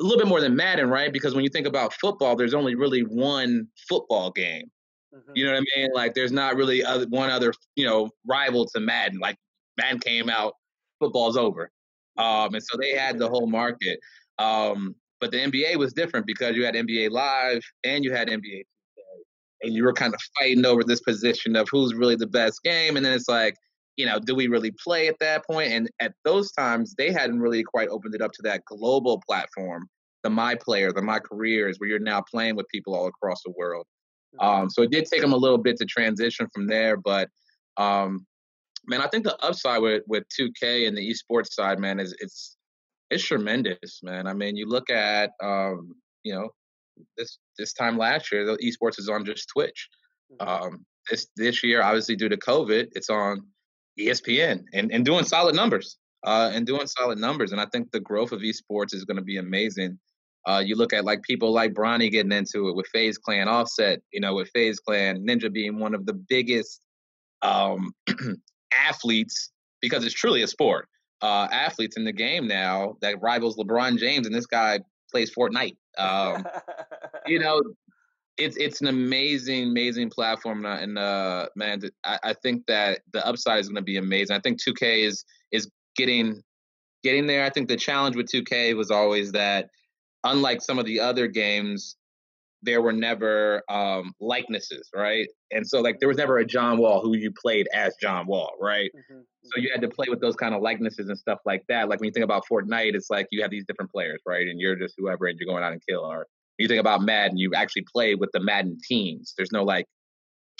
[0.00, 1.12] a little bit more than Madden, right?
[1.12, 4.70] Because when you think about football, there's only really one football game.
[5.14, 5.32] Mm-hmm.
[5.34, 5.90] You know what I mean?
[5.94, 9.18] Like there's not really other, one other, you know, rival to Madden.
[9.20, 9.36] Like
[9.76, 10.54] Madden came out,
[10.98, 11.70] football's over.
[12.16, 13.98] Um, and so they had the whole market.
[14.38, 18.64] Um, but the NBA was different because you had NBA Live and you had NBA
[19.62, 22.96] and you were kind of fighting over this position of who's really the best game.
[22.96, 23.56] And then it's like,
[23.96, 25.72] you know, do we really play at that point?
[25.72, 29.88] And at those times, they hadn't really quite opened it up to that global platform,
[30.22, 33.52] the My Player, the My Careers, where you're now playing with people all across the
[33.56, 33.86] world.
[34.40, 34.62] Mm-hmm.
[34.62, 37.28] Um, so it did take them a little bit to transition from there, but
[37.76, 38.26] um,
[38.86, 42.56] man, I think the upside with with 2K and the esports side, man, is it's
[43.10, 44.26] it's tremendous, man.
[44.26, 46.48] I mean, you look at um, you know
[47.16, 49.88] this this time last year, the esports is on just Twitch.
[50.32, 50.48] Mm-hmm.
[50.48, 53.46] Um, this this year, obviously due to COVID, it's on
[53.98, 55.98] ESPN and, and doing solid numbers.
[56.26, 57.52] Uh, and doing solid numbers.
[57.52, 59.98] And I think the growth of esports is going to be amazing.
[60.46, 64.00] Uh, you look at like people like Bronny getting into it with FaZe Clan, Offset,
[64.10, 66.80] you know, with FaZe Clan, Ninja being one of the biggest
[67.42, 67.92] um,
[68.88, 70.88] athletes because it's truly a sport.
[71.22, 74.80] Uh, athletes in the game now that rivals LeBron James, and this guy
[75.10, 75.76] plays Fortnite.
[75.96, 76.44] Um,
[77.24, 77.62] you know,
[78.36, 83.60] it's it's an amazing, amazing platform, and uh, man, I, I think that the upside
[83.60, 84.36] is going to be amazing.
[84.36, 86.42] I think 2K is is getting
[87.02, 87.44] getting there.
[87.44, 89.68] I think the challenge with 2K was always that,
[90.24, 91.96] unlike some of the other games,
[92.62, 95.28] there were never um, likenesses, right?
[95.52, 98.52] And so like there was never a John Wall who you played as John Wall,
[98.58, 98.90] right?
[98.96, 99.20] Mm-hmm.
[99.44, 101.88] So you had to play with those kind of likenesses and stuff like that.
[101.88, 104.48] Like when you think about Fortnite, it's like you have these different players, right?
[104.48, 106.00] And you're just whoever, and you're going out and kill.
[106.00, 106.26] Or
[106.58, 109.34] you think about Madden, you actually play with the Madden teams.
[109.36, 109.86] There's no like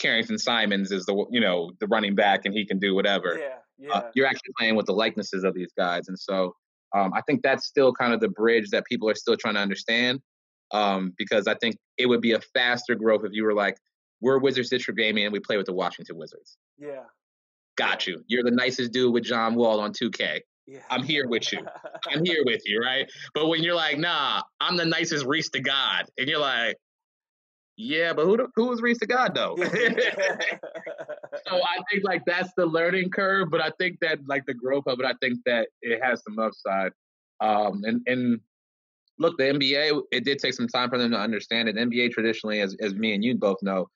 [0.01, 3.39] Carrington Simons is the you know the running back and he can do whatever.
[3.39, 3.93] Yeah, yeah.
[3.93, 6.55] Uh, you're actually playing with the likenesses of these guys, and so
[6.95, 9.61] um, I think that's still kind of the bridge that people are still trying to
[9.61, 10.21] understand.
[10.73, 13.77] Um, because I think it would be a faster growth if you were like,
[14.21, 16.57] we're Wizards District Gaming and we play with the Washington Wizards.
[16.79, 17.03] Yeah.
[17.77, 18.23] Got you.
[18.27, 20.41] You're the nicest dude with John Wall on 2K.
[20.67, 20.81] Yeah.
[20.91, 21.61] I'm here with you.
[22.09, 23.11] I'm here with you, right?
[23.35, 26.77] But when you're like, nah, I'm the nicest Reese to God, and you're like,
[27.77, 29.57] yeah, but who who is Reese to God though?
[29.59, 29.71] so I
[31.91, 35.07] think like that's the learning curve, but I think that like the growth of it,
[35.07, 36.93] I think that it has some upside.
[37.41, 38.41] Um, and and
[39.19, 41.77] look, the NBA, it did take some time for them to understand it.
[41.77, 43.89] NBA traditionally, as as me and you both know,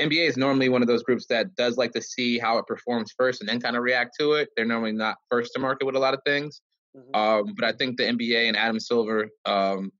[0.00, 3.12] NBA is normally one of those groups that does like to see how it performs
[3.16, 4.48] first and then kind of react to it.
[4.56, 6.62] They're normally not first to market with a lot of things.
[6.96, 7.14] Mm-hmm.
[7.14, 9.92] Um, but I think the NBA and Adam Silver, um,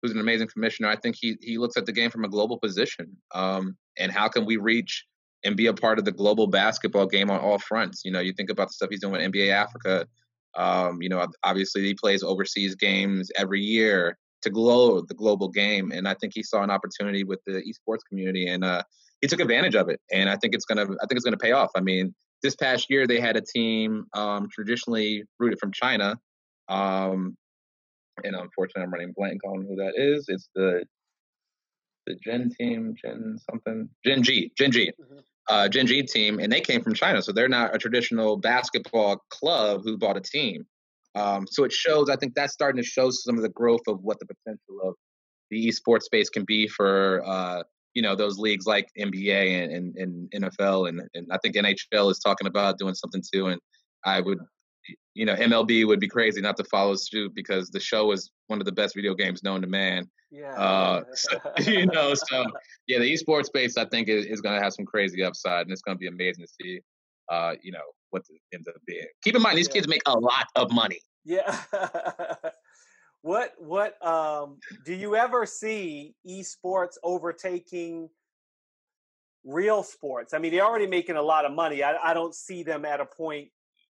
[0.00, 2.58] who's an amazing commissioner, I think he he looks at the game from a global
[2.58, 3.16] position.
[3.34, 5.04] Um, and how can we reach
[5.44, 8.02] and be a part of the global basketball game on all fronts?
[8.04, 10.06] You know, you think about the stuff he's doing with NBA Africa.
[10.56, 15.92] Um, you know, obviously he plays overseas games every year to glow the global game,
[15.92, 18.82] and I think he saw an opportunity with the esports community, and uh,
[19.20, 21.52] he took advantage of it, and I think it's gonna I think it's gonna pay
[21.52, 21.70] off.
[21.76, 26.16] I mean, this past year they had a team um, traditionally rooted from China,
[26.68, 27.36] um,
[28.24, 30.26] and unfortunately I'm running blank on who that is.
[30.28, 30.84] It's the
[32.06, 34.92] the Gen team, Gen something, Gen G, Gen G.
[35.00, 35.18] Mm-hmm.
[35.50, 39.24] Uh, Gen G team, and they came from China, so they're not a traditional basketball
[39.30, 40.66] club who bought a team.
[41.14, 42.10] Um, so it shows.
[42.10, 44.94] I think that's starting to show some of the growth of what the potential of
[45.50, 47.62] the esports space can be for uh,
[47.98, 52.12] you know those leagues like NBA and, and, and NFL and, and I think NHL
[52.12, 53.48] is talking about doing something too.
[53.48, 53.60] And
[54.04, 54.38] I would,
[55.14, 58.60] you know, MLB would be crazy not to follow suit because the show is one
[58.60, 60.08] of the best video games known to man.
[60.30, 60.54] Yeah.
[60.54, 62.44] Uh, so, you know, so
[62.86, 65.72] yeah, the esports space I think is, is going to have some crazy upside, and
[65.72, 66.80] it's going to be amazing to see.
[67.28, 67.80] Uh, you know
[68.10, 69.04] what it ends up being.
[69.24, 69.74] Keep in mind, these yeah.
[69.74, 71.00] kids make a lot of money.
[71.24, 71.62] Yeah.
[73.22, 78.08] What what um do you ever see esports overtaking
[79.44, 80.34] real sports?
[80.34, 81.82] I mean, they're already making a lot of money.
[81.82, 83.48] I, I don't see them at a point,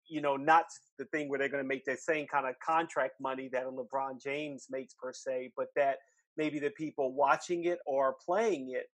[0.09, 0.67] you know, not
[0.99, 3.71] the thing where they're going to make the same kind of contract money that a
[3.71, 5.97] LeBron James makes per se, but that
[6.37, 8.87] maybe the people watching it or playing it,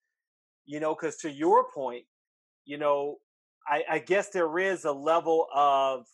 [0.65, 2.05] you know, because to your point,
[2.65, 3.17] you know,
[3.67, 6.07] I, I guess there is a level of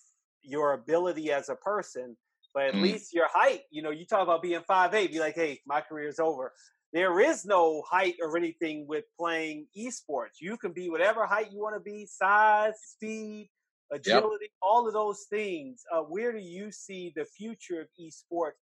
[0.43, 2.17] your ability as a person
[2.57, 2.81] but at mm.
[2.81, 5.83] least your height, you know, you talk about being five eight, be like, hey, my
[5.83, 6.55] career's over.
[6.95, 10.41] There is no height or anything with playing esports.
[10.41, 13.51] You can be whatever height you want to be, size, speed,
[13.93, 14.51] agility, yep.
[14.62, 15.83] all of those things.
[15.95, 18.53] Uh, where do you see the future of esports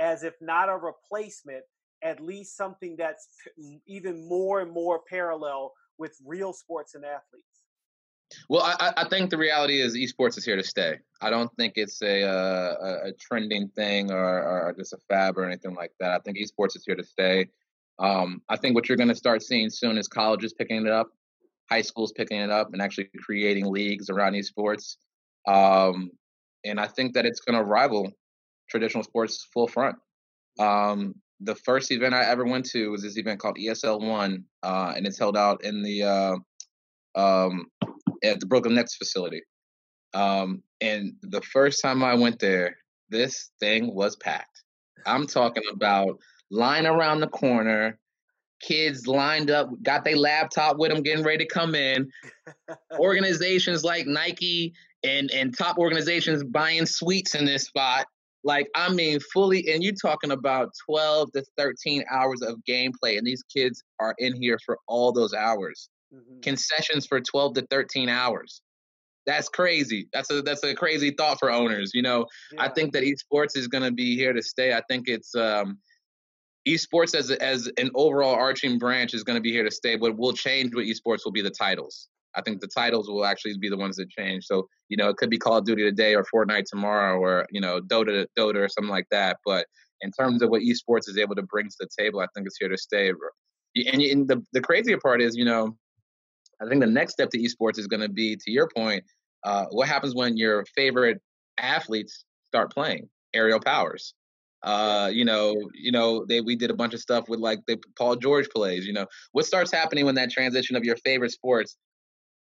[0.00, 1.62] as if not a replacement,
[2.02, 3.28] at least something that's
[3.86, 7.53] even more and more parallel with real sports and athletes?
[8.48, 10.98] Well, I, I think the reality is esports is here to stay.
[11.20, 15.44] I don't think it's a uh, a, trending thing or, or, just a fab or
[15.44, 16.10] anything like that.
[16.12, 17.48] I think esports is here to stay.
[17.98, 21.08] Um, I think what you're going to start seeing soon is colleges picking it up,
[21.70, 24.96] high schools picking it up, and actually creating leagues around esports.
[25.46, 26.10] Um,
[26.64, 28.12] and I think that it's going to rival
[28.68, 29.96] traditional sports full front.
[30.58, 34.94] Um, the first event I ever went to was this event called ESL One, uh,
[34.96, 36.36] and it's held out in the uh,
[37.14, 37.66] um,
[38.24, 39.42] at the Brooklyn Nets facility.
[40.14, 42.76] Um, and the first time I went there,
[43.10, 44.62] this thing was packed.
[45.06, 46.18] I'm talking about
[46.50, 47.98] line around the corner,
[48.62, 52.10] kids lined up, got their laptop with them, getting ready to come in.
[52.98, 54.72] organizations like Nike
[55.02, 58.06] and and top organizations buying suites in this spot.
[58.42, 63.26] Like I mean, fully, and you're talking about 12 to 13 hours of gameplay, and
[63.26, 65.88] these kids are in here for all those hours.
[66.14, 66.40] Mm-hmm.
[66.40, 68.62] Concessions for 12 to 13 hours.
[69.26, 70.08] That's crazy.
[70.12, 71.92] That's a that's a crazy thought for owners.
[71.94, 72.62] You know, yeah.
[72.62, 74.74] I think that esports is going to be here to stay.
[74.74, 75.78] I think it's um,
[76.68, 79.96] esports as as an overall arching branch is going to be here to stay.
[79.96, 82.08] What will change with esports will be the titles.
[82.36, 84.44] I think the titles will actually be the ones that change.
[84.44, 87.60] So you know, it could be Call of Duty today or Fortnite tomorrow or you
[87.60, 89.38] know Dota Dota or something like that.
[89.46, 89.66] But
[90.02, 92.58] in terms of what esports is able to bring to the table, I think it's
[92.58, 93.10] here to stay.
[93.90, 95.76] And, and the the crazier part is, you know,
[96.64, 99.04] I think the next step to esports is going to be, to your point,
[99.44, 101.20] uh, what happens when your favorite
[101.58, 104.14] athletes start playing Aerial Powers.
[104.62, 107.78] Uh, you know, you know, they we did a bunch of stuff with like the
[107.98, 108.86] Paul George plays.
[108.86, 111.76] You know, what starts happening when that transition of your favorite sports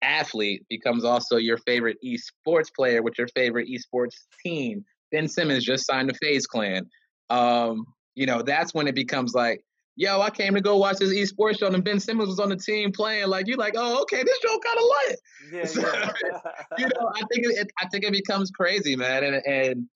[0.02, 4.16] athlete becomes also your favorite esports player with your favorite esports
[4.46, 4.86] team.
[5.12, 6.88] Ben Simmons just signed to FaZe Clan.
[7.30, 7.86] Um,
[8.16, 9.62] you know, that's when it becomes like,
[9.96, 12.56] yo, I came to go watch this esports show, and Ben Simmons was on the
[12.56, 13.28] team playing.
[13.28, 15.20] Like, you're like, oh, okay, this show kind of lit.
[15.52, 16.40] Yeah, so, yeah.
[16.78, 19.24] you know, I think it, I think it becomes crazy, man.
[19.24, 19.88] And and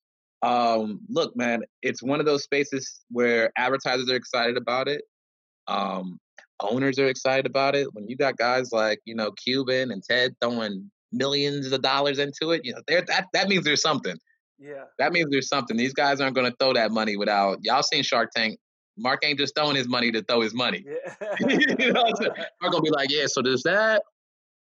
[0.41, 5.01] um, look, man, it's one of those spaces where advertisers are excited about it.
[5.67, 6.19] Um,
[6.61, 7.87] owners are excited about it.
[7.93, 12.51] When you got guys like you know Cuban and Ted throwing millions of dollars into
[12.51, 14.15] it, you know, there that that means there's something.
[14.57, 14.83] Yeah.
[14.97, 15.77] That means there's something.
[15.77, 18.59] These guys aren't going to throw that money without y'all seen Shark Tank.
[18.99, 20.85] Mark ain't just throwing his money to throw his money.
[20.85, 21.35] Yeah.
[21.79, 22.03] you know,
[22.61, 23.25] Mark gonna be like, yeah.
[23.27, 24.03] So does that?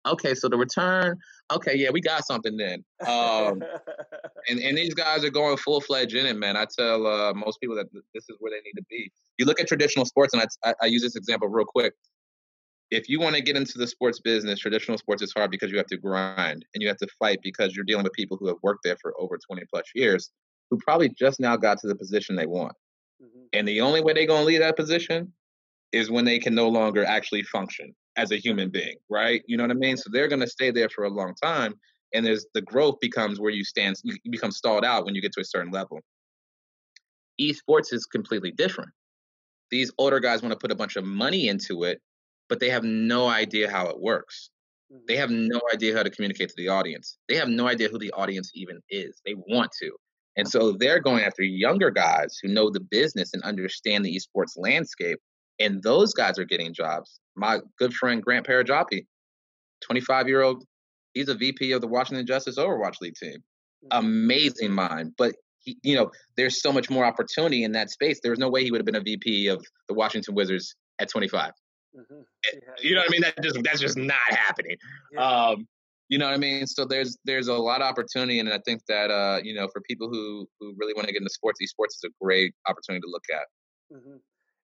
[0.07, 1.17] Okay, so the return.
[1.51, 2.83] Okay, yeah, we got something then.
[3.05, 3.63] Um,
[4.49, 6.55] and and these guys are going full fledged in it, man.
[6.55, 9.11] I tell uh, most people that this is where they need to be.
[9.37, 11.93] You look at traditional sports, and I, I, I use this example real quick.
[12.89, 15.77] If you want to get into the sports business, traditional sports is hard because you
[15.77, 18.57] have to grind and you have to fight because you're dealing with people who have
[18.63, 20.31] worked there for over 20 plus years,
[20.71, 22.73] who probably just now got to the position they want.
[23.21, 23.45] Mm-hmm.
[23.53, 25.33] And the only way they're going to leave that position
[25.91, 29.41] is when they can no longer actually function as a human being, right?
[29.47, 29.97] You know what I mean?
[29.97, 31.75] So they're going to stay there for a long time.
[32.13, 35.33] And there's the growth becomes where you stand, you become stalled out when you get
[35.33, 35.99] to a certain level.
[37.39, 38.89] Esports is completely different.
[39.69, 42.01] These older guys want to put a bunch of money into it,
[42.49, 44.49] but they have no idea how it works.
[44.89, 45.19] They mm-hmm.
[45.19, 47.17] have no idea how to communicate to the audience.
[47.27, 49.21] They have no idea who the audience even is.
[49.25, 49.91] They want to.
[50.37, 54.53] And so they're going after younger guys who know the business and understand the esports
[54.55, 55.19] landscape.
[55.59, 57.19] And those guys are getting jobs.
[57.35, 59.05] My good friend Grant Paranjape,
[59.81, 60.63] 25 year old,
[61.13, 63.37] he's a VP of the Washington Justice Overwatch League team.
[63.91, 64.05] Mm-hmm.
[64.05, 65.13] Amazing mind.
[65.17, 68.19] But he, you know, there's so much more opportunity in that space.
[68.21, 71.09] There was no way he would have been a VP of the Washington Wizards at
[71.09, 71.51] 25.
[71.95, 72.15] Mm-hmm.
[72.53, 73.21] Yeah, you know what I mean?
[73.21, 74.77] That just that's just not happening.
[75.11, 75.19] Yeah.
[75.19, 75.67] Um,
[76.09, 76.65] you know what I mean?
[76.67, 79.81] So there's there's a lot of opportunity, and I think that uh, you know for
[79.81, 83.09] people who who really want to get into sports, esports is a great opportunity to
[83.09, 83.97] look at.
[83.97, 84.17] Mm-hmm.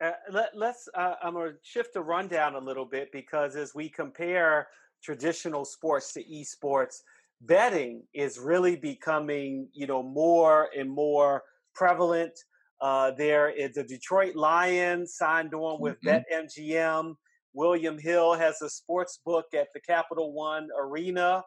[0.02, 3.74] Uh, let, us uh, I'm going to shift the rundown a little bit because as
[3.74, 4.68] we compare
[5.02, 6.96] traditional sports to esports,
[7.42, 11.42] betting is really becoming you know more and more
[11.74, 12.32] prevalent.
[12.80, 16.18] Uh, there is the Detroit Lions signed on with mm-hmm.
[16.34, 17.14] BetMGM.
[17.56, 21.42] William Hill has a sports book at the Capital One Arena.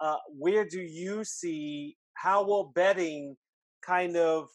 [0.00, 3.36] Uh, where do you see how will betting
[3.84, 4.48] kind of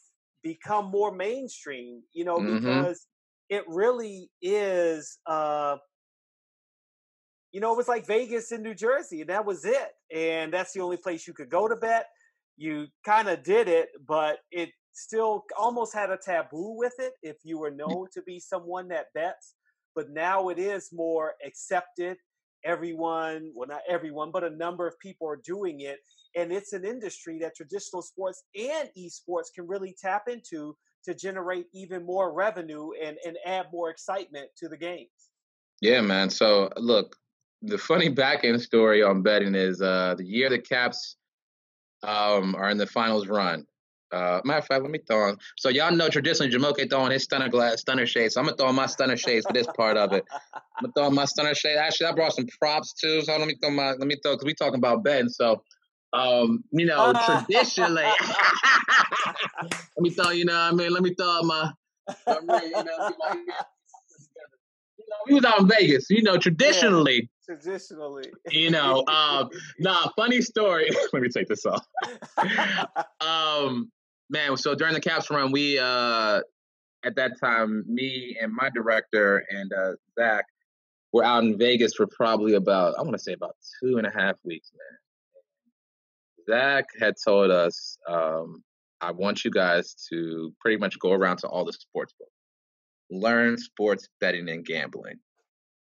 [0.44, 2.02] become more mainstream?
[2.14, 2.58] You know, mm-hmm.
[2.58, 3.06] because
[3.50, 5.20] it really is.
[5.28, 5.78] Uh,
[7.52, 9.92] you know, it was like Vegas in New Jersey, and that was it.
[10.14, 12.08] And that's the only place you could go to bet.
[12.58, 17.38] You kind of did it, but it still almost had a taboo with it if
[17.44, 19.54] you were known to be someone that bets
[19.96, 22.18] but now it is more accepted.
[22.64, 26.00] Everyone, well, not everyone, but a number of people are doing it.
[26.36, 31.68] And it's an industry that traditional sports and esports can really tap into to generate
[31.74, 35.10] even more revenue and, and add more excitement to the games.
[35.82, 36.30] Yeah, man.
[36.30, 37.16] So look,
[37.62, 41.18] the funny back end story on betting is uh, the year the Caps
[42.04, 43.66] um, are in the finals run.
[44.12, 45.38] Uh, matter of fact, let me throw on.
[45.58, 48.36] So y'all know traditionally Jumoke throwing his stunner glass, stunner shades.
[48.36, 50.26] So I'm gonna throw on my stunner shades for this part of it.
[50.54, 51.80] I'm gonna throw on my stunner shades.
[51.80, 53.22] Actually, I brought some props too.
[53.22, 53.92] So let me throw my.
[53.92, 55.30] Let me throw because we talking about betting.
[55.30, 55.64] So,
[56.14, 58.04] um, you know, traditionally.
[59.64, 60.30] let me throw.
[60.30, 61.72] You know, what I mean, let me throw my.
[62.28, 63.12] You know,
[65.28, 66.10] we was out in Vegas.
[66.10, 67.30] You know, traditionally.
[67.48, 68.32] Yeah, traditionally.
[68.50, 70.90] You know, um, nah, funny story.
[71.14, 71.86] Let me take this off.
[73.22, 73.92] um,
[74.30, 76.42] man, so during the Caps run, we uh
[77.04, 80.46] at that time, me and my director and uh Zach
[81.14, 84.12] were out in Vegas for probably about I want to say about two and a
[84.12, 84.98] half weeks, man.
[86.48, 88.64] Zach had told us, um,
[89.02, 92.35] I want you guys to pretty much go around to all the sports books
[93.10, 95.20] learn sports betting and gambling.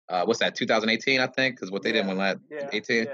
[0.10, 0.56] Uh, what's that?
[0.56, 3.06] 2018, I think, because what they yeah, did when last yeah, 18.
[3.06, 3.12] Yeah.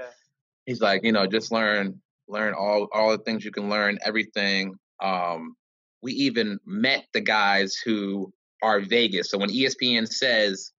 [0.64, 4.74] He's like, you know, just learn, learn all all the things you can learn, everything.
[5.00, 5.56] Um,
[6.02, 9.30] we even met the guys who are Vegas.
[9.30, 10.72] So when ESPN says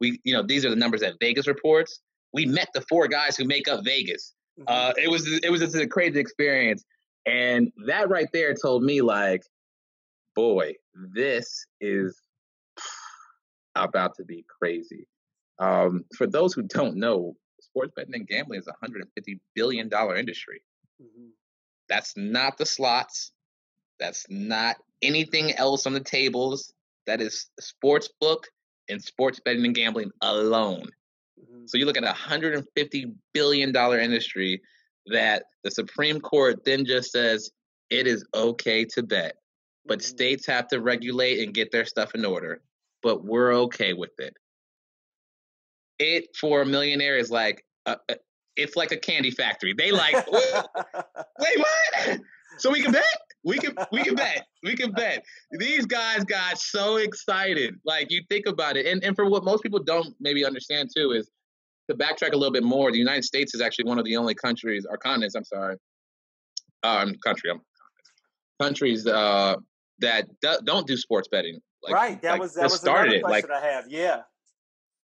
[0.00, 2.00] we, you know, these are the numbers that Vegas reports,
[2.32, 4.34] we met the four guys who make up Vegas.
[4.58, 4.66] Mm-hmm.
[4.68, 6.84] Uh, it was it was just a crazy experience,
[7.26, 9.42] and that right there told me like,
[10.34, 10.74] boy,
[11.14, 12.20] this is
[13.84, 15.06] about to be crazy.
[15.58, 20.62] Um, for those who don't know, sports betting and gambling is a $150 billion industry.
[21.02, 21.28] Mm-hmm.
[21.88, 23.32] That's not the slots.
[23.98, 26.72] That's not anything else on the tables.
[27.06, 28.46] That is sports book
[28.88, 30.88] and sports betting and gambling alone.
[31.40, 31.66] Mm-hmm.
[31.66, 34.60] So you look at a $150 billion industry
[35.06, 37.50] that the Supreme Court then just says
[37.90, 39.36] it is okay to bet,
[39.86, 40.06] but mm-hmm.
[40.06, 42.60] states have to regulate and get their stuff in order
[43.08, 44.36] but we're okay with it.
[45.98, 48.16] It for a millionaire is like a, a,
[48.54, 49.72] it's like a candy factory.
[49.72, 52.20] They like wait what?
[52.58, 53.04] So we can bet.
[53.44, 54.46] We can we can bet.
[54.62, 55.24] We can bet.
[55.52, 57.76] These guys got so excited.
[57.86, 61.12] Like you think about it, and and for what most people don't maybe understand too
[61.12, 61.30] is
[61.88, 62.92] to backtrack a little bit more.
[62.92, 65.34] The United States is actually one of the only countries or continents.
[65.34, 65.76] I'm sorry,
[66.82, 67.52] um, country.
[67.52, 67.62] I'm
[68.60, 69.56] countries uh,
[70.00, 71.58] that do, don't do sports betting.
[71.90, 72.22] Like, right.
[72.22, 73.84] That like, was that was started another question like, I have.
[73.88, 74.22] Yeah.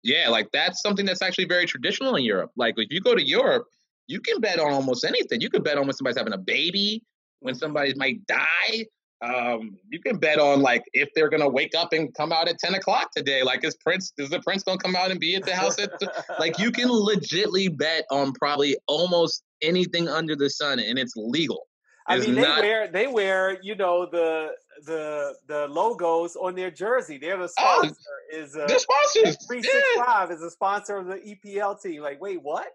[0.03, 2.51] Yeah, like that's something that's actually very traditional in Europe.
[2.57, 3.67] Like if you go to Europe,
[4.07, 5.41] you can bet on almost anything.
[5.41, 7.05] You can bet on when somebody's having a baby,
[7.41, 8.87] when somebody might die.
[9.23, 12.59] Um, you can bet on like if they're gonna wake up and come out at
[12.59, 13.43] ten o'clock today.
[13.43, 15.91] Like is Prince is the Prince gonna come out and be at the house at
[16.39, 21.67] like you can legitly bet on probably almost anything under the sun and it's legal.
[22.07, 22.63] I mean, they not...
[22.63, 24.53] wear they wear you know the
[24.87, 27.19] the the logos on their jersey.
[27.19, 27.95] They're the oh, sponsor.
[28.33, 29.47] Oh, is uh, the sponsors.
[29.47, 32.03] Three six five is a sponsor of the EPL team.
[32.03, 32.67] Like, wait, what?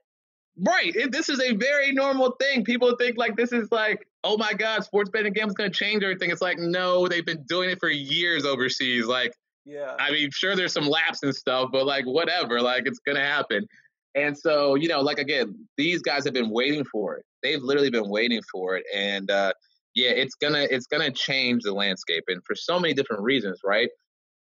[0.57, 0.95] Right.
[0.95, 2.64] It, this is a very normal thing.
[2.64, 6.02] People think like this is like, oh my God, sports betting games going to change
[6.02, 6.32] everything.
[6.32, 9.06] It's like, no, they've been doing it for years overseas.
[9.06, 9.34] Like,
[9.65, 9.95] yeah.
[9.99, 12.61] I mean, sure, there's some laps and stuff, but like, whatever.
[12.61, 13.68] Like, it's going to happen.
[14.15, 17.26] And so, you know, like again, these guys have been waiting for it.
[17.44, 18.86] They've literally been waiting for it.
[18.95, 19.52] And uh,
[19.95, 23.89] yeah, it's gonna it's gonna change the landscape, and for so many different reasons, right?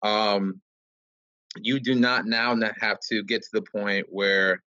[0.02, 0.60] Um,
[1.56, 4.62] you do not now have to get to the point where,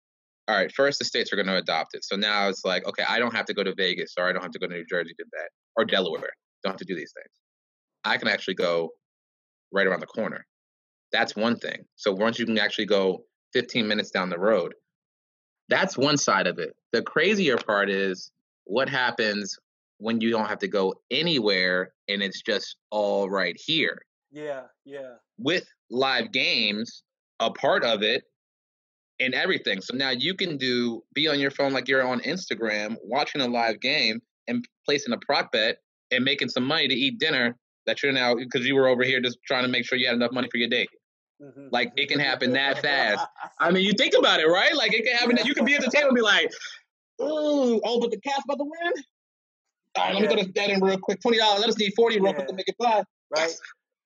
[0.49, 2.05] all right, first the states are going to adopt it.
[2.05, 4.43] So now it's like, okay, I don't have to go to Vegas, or I don't
[4.43, 6.33] have to go to New Jersey to bet, or Delaware.
[6.63, 7.33] Don't have to do these things.
[8.05, 8.91] I can actually go
[9.73, 10.47] right around the corner.
[11.13, 11.85] That's one thing.
[11.97, 14.75] So once you can actually go 15 minutes down the road,
[15.69, 16.75] that's one side of it.
[16.93, 18.31] The crazier part is
[18.65, 19.59] what happens
[19.99, 24.03] when you don't have to go anywhere and it's just all right here.
[24.31, 25.15] Yeah, yeah.
[25.39, 27.03] With live games,
[27.41, 28.25] a part of it
[29.21, 29.81] and everything.
[29.81, 33.47] So now you can do be on your phone like you're on Instagram watching a
[33.47, 35.79] live game and placing a prop bet
[36.11, 37.57] and making some money to eat dinner
[37.87, 40.17] that you're now because you were over here just trying to make sure you had
[40.17, 40.89] enough money for your date.
[41.43, 41.69] Mm-hmm.
[41.71, 43.27] Like it can happen that fast.
[43.61, 44.75] I mean, you think about it, right?
[44.75, 45.37] Like it can happen.
[45.37, 46.51] That you can be at the table and be like,
[47.21, 48.93] "Ooh, oh, but the cat's about to win."
[49.97, 51.21] All right, let me go to that in real quick.
[51.21, 51.61] Twenty dollars.
[51.61, 52.33] Let us need forty real yeah.
[52.35, 53.03] quick to make it fly.
[53.35, 53.53] Right.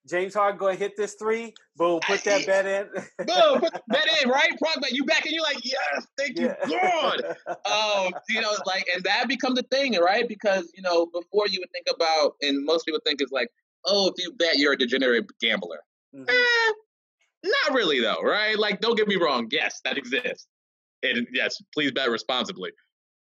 [0.09, 1.53] James Harden going and hit this three.
[1.77, 2.89] Boom, put that bet in.
[3.27, 4.51] Boom, put bet in, right?
[4.59, 4.85] Prog.
[4.91, 6.91] You back and you're like, yes, thank you, yeah.
[6.91, 7.37] God.
[8.07, 10.27] um, you know, like, and that becomes a thing, right?
[10.27, 13.49] Because you know, before you would think about, and most people think it's like,
[13.85, 15.81] oh, if you bet, you're a degenerate gambler.
[16.15, 16.29] Mm-hmm.
[16.29, 16.73] Eh,
[17.45, 18.59] not really, though, right?
[18.59, 19.49] Like, don't get me wrong.
[19.51, 20.47] Yes, that exists.
[21.03, 22.73] And yes, please bet responsibly.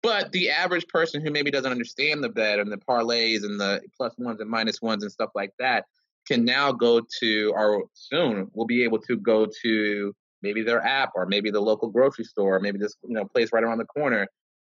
[0.03, 3.81] But the average person who maybe doesn't understand the bet and the parlays and the
[3.95, 5.85] plus ones and minus ones and stuff like that,
[6.27, 11.11] can now go to, or soon will be able to go to maybe their app
[11.15, 13.85] or maybe the local grocery store, or maybe this you know place right around the
[13.85, 14.27] corner,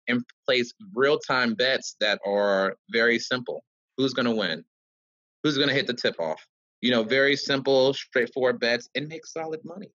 [0.08, 3.64] and place real time bets that are very simple.
[3.96, 4.64] Who's going to win?
[5.42, 6.44] Who's going to hit the tip off?
[6.80, 9.90] You know, very simple, straightforward bets and make solid money.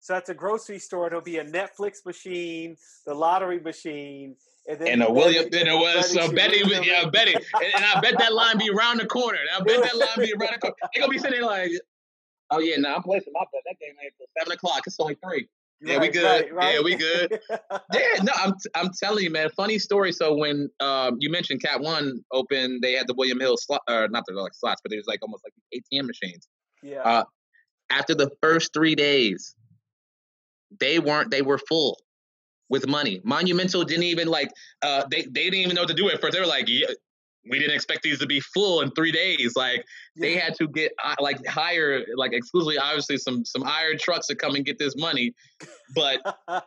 [0.00, 4.36] So at the grocery store, it'll be a Netflix machine, the lottery machine,
[4.68, 8.00] and, then and a William, then it was so Betty, yeah, Betty, and, and, I
[8.00, 9.38] bet that line be around the corner.
[9.54, 10.76] I bet that line be around the corner.
[10.94, 11.70] They gonna be sitting there like,
[12.50, 13.62] oh yeah, no, nah, I'm placing my bet.
[13.64, 14.82] That game ain't till seven o'clock.
[14.86, 15.48] It's only three.
[15.80, 16.24] Yeah, right, we good.
[16.24, 16.74] Right, right.
[16.74, 17.40] Yeah, we good.
[17.94, 19.48] yeah, no, I'm I'm telling you, man.
[19.56, 20.12] Funny story.
[20.12, 24.08] So when um, you mentioned Cat One open, they had the William Hill slot, or
[24.08, 26.48] not the like slots, but it was like almost like ATM machines.
[26.82, 27.02] Yeah.
[27.02, 27.24] Uh,
[27.90, 29.54] after the first three days,
[30.78, 31.30] they weren't.
[31.30, 31.98] They were full
[32.68, 33.20] with money.
[33.24, 34.50] Monumental didn't even like.
[34.82, 36.32] Uh, they they didn't even know what to do at first.
[36.32, 36.86] They were like, yeah,
[37.48, 39.54] we didn't expect these to be full in three days.
[39.56, 39.84] Like
[40.16, 44.34] they had to get uh, like hire like exclusively, obviously some some iron trucks to
[44.34, 45.34] come and get this money,
[45.94, 46.20] but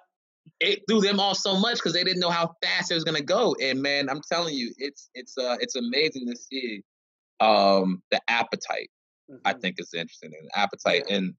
[0.59, 3.21] it threw them off so much because they didn't know how fast it was gonna
[3.21, 3.55] go.
[3.61, 6.83] And man, I'm telling you, it's it's uh it's amazing to see
[7.39, 8.89] um the appetite.
[9.29, 9.41] Mm-hmm.
[9.45, 11.17] I think is interesting and appetite yeah.
[11.17, 11.33] and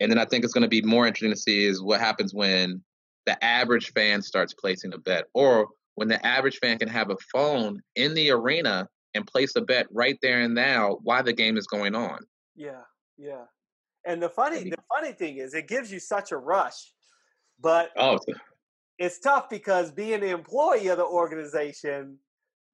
[0.00, 2.34] and then I think it's going to be more interesting to see is what happens
[2.34, 2.82] when
[3.26, 7.16] the average fan starts placing a bet or when the average fan can have a
[7.32, 11.56] phone in the arena and place a bet right there and now while the game
[11.56, 12.18] is going on.
[12.56, 12.82] Yeah,
[13.16, 13.44] yeah.
[14.06, 16.92] And the funny the funny thing is it gives you such a rush,
[17.60, 18.18] but oh.
[18.98, 22.18] it's tough because being the employee of the organization,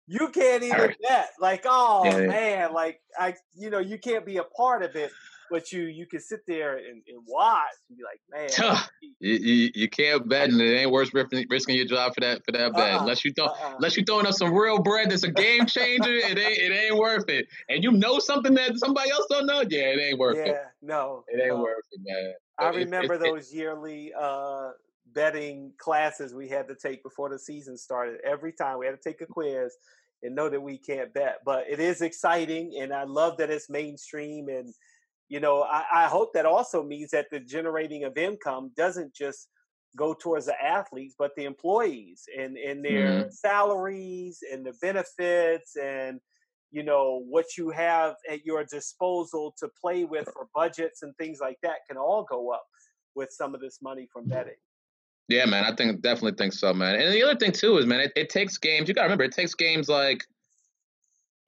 [0.08, 0.96] you can't even right.
[1.06, 1.28] bet.
[1.38, 5.12] Like, oh yeah, man, like I you know, you can't be a part of it
[5.50, 8.78] but you you can sit there and, and watch and be like, man,
[9.20, 12.52] you, you, you, can't bet, and it ain't worth risking your job for that for
[12.52, 12.94] that bet.
[12.94, 13.74] Uh-uh, unless you throw uh-uh.
[13.76, 16.96] unless you throwing up some real bread that's a game changer, it ain't it ain't
[16.96, 17.46] worth it.
[17.68, 20.48] And you know something that somebody else don't know, yeah, it ain't worth yeah, it.
[20.48, 21.62] Yeah, no, it ain't no.
[21.62, 22.32] worth it, man.
[22.58, 24.70] I remember those yearly uh,
[25.14, 28.20] betting classes we had to take before the season started.
[28.24, 29.74] Every time we had to take a quiz
[30.22, 31.38] and know that we can't bet.
[31.44, 34.72] But it is exciting, and I love that it's mainstream and
[35.30, 39.48] you know, I, I hope that also means that the generating of income doesn't just
[39.96, 43.32] go towards the athletes, but the employees and, and their mm.
[43.32, 46.20] salaries and the benefits and
[46.72, 51.38] you know what you have at your disposal to play with for budgets and things
[51.40, 52.64] like that can all go up
[53.16, 54.54] with some of this money from betting.
[55.28, 56.96] Yeah, man, I think definitely think so, man.
[56.96, 58.88] And the other thing too is, man, it, it takes games.
[58.88, 60.24] You got to remember, it takes games like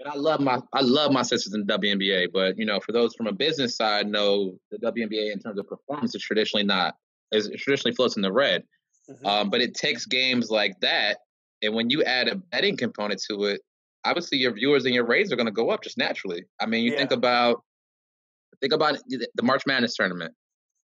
[0.02, 2.92] and I love my I love my sisters in the WNBA, but you know, for
[2.92, 6.96] those from a business side, know the WNBA in terms of performance is traditionally not
[7.30, 8.64] is traditionally floats in the red.
[9.08, 9.26] Mm-hmm.
[9.26, 11.18] Um, but it takes games like that,
[11.62, 13.60] and when you add a betting component to it,
[14.04, 16.44] obviously your viewers and your rates are going to go up just naturally.
[16.60, 16.98] I mean, you yeah.
[16.98, 17.62] think about
[18.60, 20.34] think about the March Madness tournament.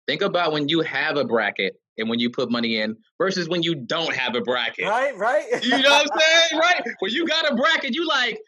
[0.07, 3.63] Think about when you have a bracket and when you put money in versus when
[3.63, 4.87] you don't have a bracket.
[4.87, 5.45] Right, right.
[5.63, 6.41] you know what I'm saying?
[6.61, 6.83] Right.
[6.99, 8.41] When you got a bracket, you like,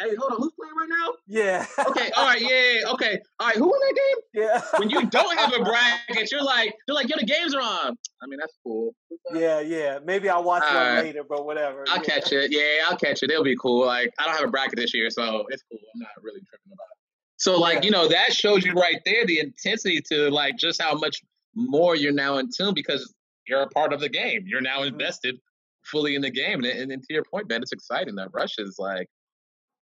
[0.00, 1.12] hey, hold on, who's playing right now?
[1.26, 1.66] Yeah.
[1.88, 3.18] okay, all right, yeah, okay.
[3.40, 4.44] All right, who in that game?
[4.44, 4.62] Yeah.
[4.78, 7.96] when you don't have a bracket, you're like, you're like, yo, the games are on.
[8.22, 8.94] I mean, that's cool.
[9.34, 9.98] Yeah, yeah.
[10.04, 11.04] Maybe I'll watch all one right.
[11.04, 11.84] later, but whatever.
[11.88, 12.02] I'll yeah.
[12.02, 12.52] catch it.
[12.52, 13.30] Yeah, I'll catch it.
[13.30, 13.86] It'll be cool.
[13.86, 15.78] Like, I don't have a bracket this year, so it's cool.
[15.94, 16.98] I'm not really tripping about it.
[17.36, 17.82] So, like, yeah.
[17.82, 21.20] you know, that shows you right there the intensity to like just how much
[21.54, 23.12] more you're now in tune because
[23.46, 24.44] you're a part of the game.
[24.46, 24.94] You're now mm-hmm.
[24.94, 25.36] invested
[25.84, 26.62] fully in the game.
[26.62, 28.14] And, and, and to your point, man, it's exciting.
[28.14, 29.08] That rush is like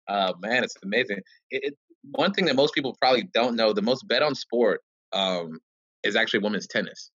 [0.08, 1.18] uh, man, it's amazing.
[1.50, 1.74] It, it,
[2.12, 4.80] one thing that most people probably don't know: the most bet on sport
[5.12, 5.60] um,
[6.02, 7.10] is actually women's tennis.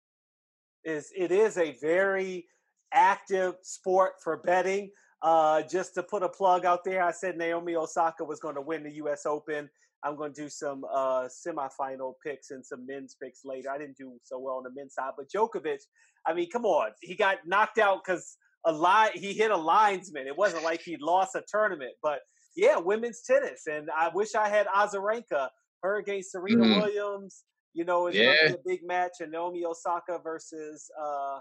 [0.84, 2.46] Is it is a very
[2.94, 4.92] active sport for betting.
[5.22, 8.62] Uh, just to put a plug out there, I said Naomi Osaka was going to
[8.62, 9.26] win the U.S.
[9.26, 9.70] Open.
[10.04, 13.70] I'm going to do some uh, semifinal picks and some men's picks later.
[13.70, 15.80] I didn't do so well on the men's side, but Djokovic,
[16.26, 20.28] I mean, come on, he got knocked out because a line he hit a linesman.
[20.28, 22.20] It wasn't like he lost a tournament, but
[22.60, 23.68] yeah, women's tennis.
[23.68, 25.50] And I wish I had Azarenka,
[25.82, 26.80] her against Serena mm-hmm.
[26.82, 27.44] Williams.
[27.74, 28.36] You know, it's yeah.
[28.36, 29.14] going to be a big match.
[29.22, 31.40] And Naomi Osaka versus uh,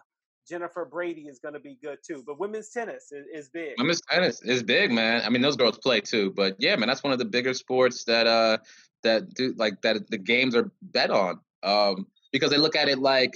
[0.49, 2.23] Jennifer Brady is going to be good too.
[2.25, 3.73] But women's tennis is, is, big.
[3.79, 5.23] Women's tennis is big, man.
[5.25, 6.31] I mean, those girls play too.
[6.31, 8.59] But yeah, man, that's one of the bigger sports that uh
[9.03, 11.41] that do like that the games are bet on.
[11.63, 13.33] Um, because they look at it like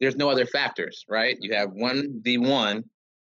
[0.00, 1.36] there's no other factors, right?
[1.40, 2.84] You have one v one,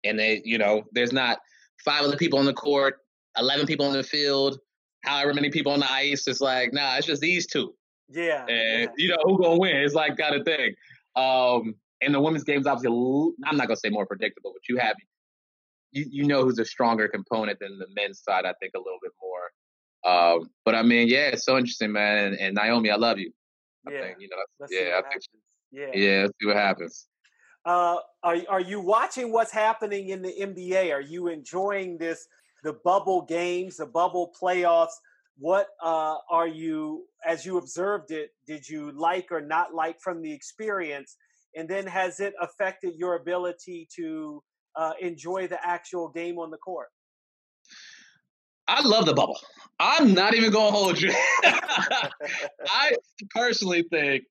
[0.04, 1.40] and they, you know, there's not
[1.84, 3.01] five other people on the court
[3.38, 4.58] 11 people in the field,
[5.04, 6.26] however many people on the ice.
[6.28, 7.74] It's like, nah, it's just these two.
[8.08, 8.44] Yeah.
[8.46, 8.86] And, yeah.
[8.96, 9.76] you know, who going to win?
[9.76, 10.74] It's like kind of thing.
[11.16, 14.78] Um, and the women's game's obviously, I'm not going to say more predictable, but you
[14.78, 14.96] have,
[15.92, 18.98] you, you know who's a stronger component than the men's side, I think, a little
[19.02, 19.50] bit more.
[20.04, 22.28] Um, but I mean, yeah, it's so interesting, man.
[22.28, 23.32] And, and Naomi, I love you.
[23.86, 24.00] I Yeah.
[24.02, 24.36] think you know.
[24.58, 25.22] Let's yeah, I think.
[25.70, 25.90] Yeah.
[25.94, 27.06] Yeah, let's see what happens.
[27.64, 30.92] Uh, are are you watching what's happening in the NBA?
[30.92, 32.26] Are you enjoying this
[32.62, 34.94] the bubble games, the bubble playoffs?
[35.38, 38.30] What uh, are you as you observed it?
[38.46, 41.16] Did you like or not like from the experience?
[41.56, 44.42] And then has it affected your ability to
[44.76, 46.88] uh, enjoy the actual game on the court?
[48.68, 49.38] I love the bubble.
[49.78, 51.12] I'm not even gonna hold you.
[51.44, 52.92] I
[53.34, 54.24] personally think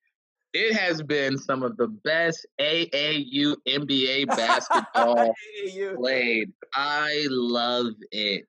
[0.54, 5.34] it has been some of the best AAU NBA basketball
[5.96, 6.52] played.
[6.76, 8.46] I love it.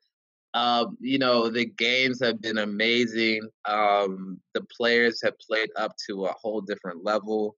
[0.55, 3.49] Um, you know, the games have been amazing.
[3.65, 7.57] Um, the players have played up to a whole different level.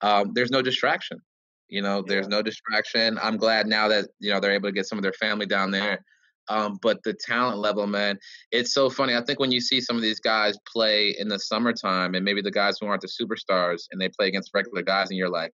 [0.00, 1.20] Um, there's no distraction.
[1.68, 3.18] You know, there's no distraction.
[3.20, 5.72] I'm glad now that, you know, they're able to get some of their family down
[5.72, 6.04] there.
[6.48, 8.18] Um, but the talent level, man,
[8.52, 9.14] it's so funny.
[9.14, 12.42] I think when you see some of these guys play in the summertime and maybe
[12.42, 15.52] the guys who aren't the superstars and they play against regular guys and you're like,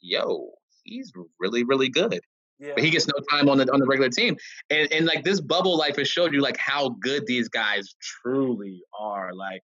[0.00, 0.50] yo,
[0.84, 2.20] he's really, really good
[2.58, 2.72] Yeah.
[2.74, 4.36] but he gets no time on the on the regular team.
[4.70, 8.82] And and like this bubble life has showed you like how good these guys truly
[8.98, 9.32] are.
[9.34, 9.62] Like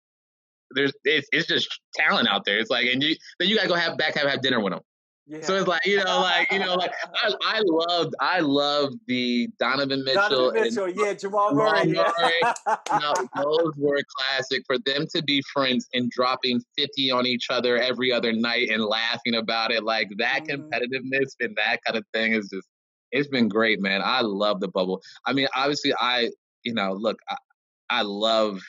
[0.71, 2.59] there's it's, it's just talent out there.
[2.59, 4.81] It's like and you then you gotta go have back have have dinner with them.
[5.25, 5.41] Yeah.
[5.41, 9.47] So it's like you know like you know like I I loved I loved the
[9.57, 12.53] Donovan Mitchell, Donovan Mitchell, yeah, Jamal Jamal Murray, yeah.
[12.91, 17.77] and those were classic for them to be friends and dropping 50 on each other
[17.77, 20.69] every other night and laughing about it like that Mhm.
[20.69, 22.67] competitiveness and that kind of thing is just
[23.11, 26.29] it's been great man i love the bubble i mean obviously i
[26.63, 27.35] you know look i,
[27.89, 28.59] I love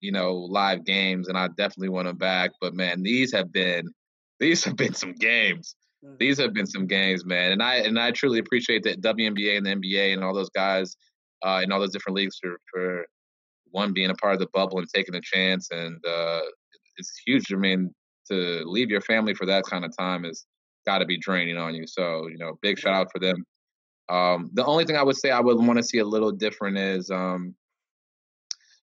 [0.00, 3.92] you know live games and i definitely want them back but man these have been
[4.40, 5.76] these have been some games.
[6.18, 9.66] These have been some games, man, and I and I truly appreciate that WNBA and
[9.66, 10.96] the NBA and all those guys
[11.44, 13.06] uh, in all those different leagues for for
[13.70, 16.40] one being a part of the bubble and taking a chance, and uh,
[16.96, 17.52] it's huge.
[17.52, 17.94] I mean,
[18.30, 20.44] to leave your family for that kind of time is
[20.86, 21.86] got to be draining on you.
[21.86, 23.44] So you know, big shout out for them.
[24.08, 26.76] Um, the only thing I would say I would want to see a little different
[26.76, 27.54] is, um,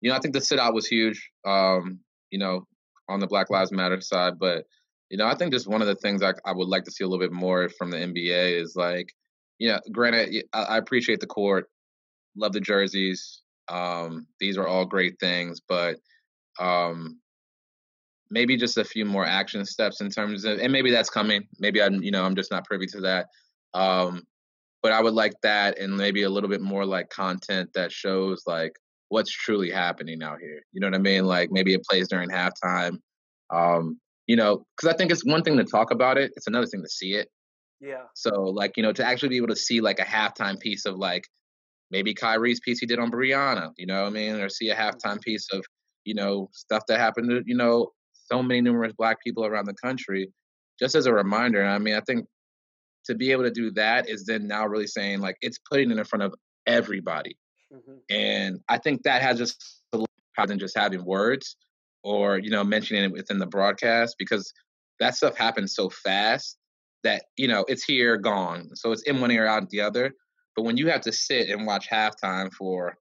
[0.01, 1.31] you know, I think the sit out was huge.
[1.45, 1.99] Um,
[2.31, 2.67] you know,
[3.09, 4.65] on the Black Lives Matter side, but
[5.11, 7.05] you know, I think just one of the things I, I would like to see
[7.05, 9.13] a little bit more from the NBA is like,
[9.59, 11.69] you know, granted, I appreciate the court,
[12.37, 13.43] love the jerseys.
[13.69, 15.97] Um, these are all great things, but
[16.59, 17.19] um,
[18.31, 21.49] maybe just a few more action steps in terms of, and maybe that's coming.
[21.59, 23.27] Maybe I'm, you know, I'm just not privy to that.
[23.75, 24.23] Um,
[24.83, 28.45] but I would like that, and maybe a little bit more like content that shows
[28.47, 28.73] like
[29.09, 30.63] what's truly happening out here.
[30.73, 31.25] You know what I mean?
[31.25, 32.99] Like maybe it plays during halftime.
[33.51, 33.99] Um,
[34.29, 36.83] you know, because I think it's one thing to talk about it; it's another thing
[36.83, 37.29] to see it.
[37.81, 38.05] Yeah.
[38.15, 40.97] So, like, you know, to actually be able to see like a halftime piece of
[40.97, 41.25] like
[41.91, 44.35] maybe Kyrie's piece he did on Breonna, you know what I mean?
[44.35, 45.65] Or see a halftime piece of,
[46.05, 49.75] you know, stuff that happened to, you know, so many numerous black people around the
[49.75, 50.31] country,
[50.79, 51.65] just as a reminder.
[51.65, 52.27] I mean, I think
[53.07, 55.99] to be able to do that is then now really saying like it's putting it
[55.99, 56.35] in front of
[56.67, 57.39] everybody.
[57.73, 61.57] hmm And I think that has just a lot more than just having words
[62.03, 64.53] or, you know, mentioning it within the broadcast because
[65.01, 66.59] that stuff happens so fast
[67.05, 68.71] that, you know, it's here, gone.
[68.75, 70.13] So it's in one ear, out the other.
[70.57, 72.97] But when you have to sit and watch halftime for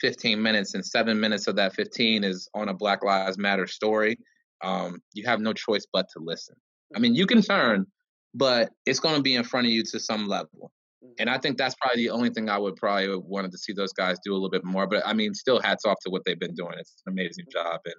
[0.00, 4.18] 15 minutes and seven minutes of that 15 is on a Black Lives Matter story,
[4.62, 6.56] um, you have no choice but to listen.
[6.94, 7.86] I mean, you can turn,
[8.34, 10.70] but it's going to be in front of you to some level.
[11.18, 13.72] And I think that's probably the only thing I would probably have wanted to see
[13.72, 14.86] those guys do a little bit more.
[14.86, 16.74] But I mean, still hats off to what they've been doing.
[16.78, 17.80] It's an amazing job.
[17.84, 17.94] And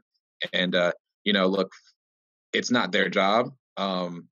[0.54, 0.92] and uh,
[1.24, 1.72] you know, look,
[2.54, 4.28] it's not their job um,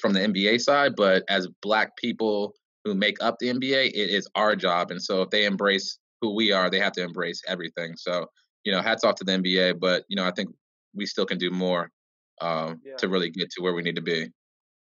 [0.00, 2.54] from the NBA side, but as black people
[2.84, 4.90] who make up the NBA, it is our job.
[4.90, 7.94] And so if they embrace who we are, they have to embrace everything.
[7.96, 8.26] So
[8.64, 9.80] you know, hats off to the NBA.
[9.80, 10.50] But you know, I think
[10.94, 11.90] we still can do more
[12.40, 12.96] um, Yeah.
[12.98, 14.28] to really get to where we need to be.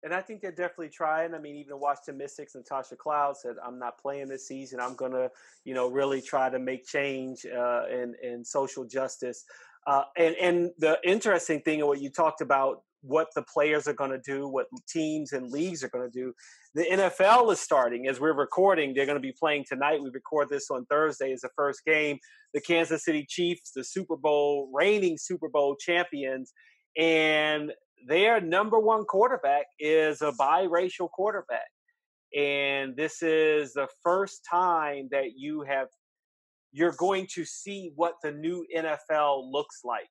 [0.06, 1.34] And I think they're definitely trying.
[1.34, 4.78] I mean, even Washington Mystics and Tasha Cloud said, "I'm not playing this season.
[4.78, 5.30] I'm gonna,
[5.64, 9.44] you know, really try to make change uh, in in social justice."
[9.84, 13.94] Uh, and and the interesting thing, and what you talked about, what the players are
[13.94, 16.32] going to do, what teams and leagues are going to do.
[16.76, 18.94] The NFL is starting as we're recording.
[18.94, 20.00] They're going to be playing tonight.
[20.00, 22.20] We record this on Thursday as the first game.
[22.54, 26.52] The Kansas City Chiefs, the Super Bowl reigning Super Bowl champions,
[26.96, 27.72] and
[28.06, 31.68] their number one quarterback is a biracial quarterback.
[32.36, 35.88] And this is the first time that you have
[36.72, 40.10] you're going to see what the new NFL looks like.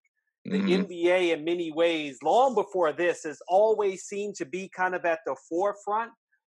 [0.50, 0.68] The Mhm.
[0.68, 5.20] NBA in many ways, long before this, has always seemed to be kind of at
[5.26, 6.12] the forefront.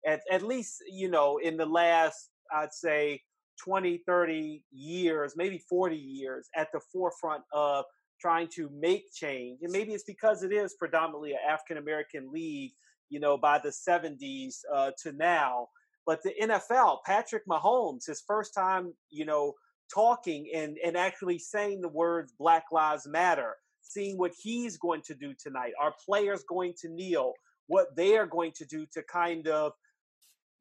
[0.07, 3.23] At at least, you know, in the last, I'd say
[3.63, 7.85] 20, 30 years, maybe 40 years at the forefront of
[8.21, 9.61] trying to make change.
[9.63, 12.73] And maybe it's because it is predominantly an African American league,
[13.09, 15.69] you know, by the 70s uh, to now.
[16.07, 19.55] But the NFL, Patrick Mahomes, his first time, you know,
[19.93, 25.15] talking and, and actually saying the words Black Lives Matter, seeing what he's going to
[25.15, 25.73] do tonight.
[25.81, 27.33] Are players going to kneel?
[27.67, 29.73] What they are going to do to kind of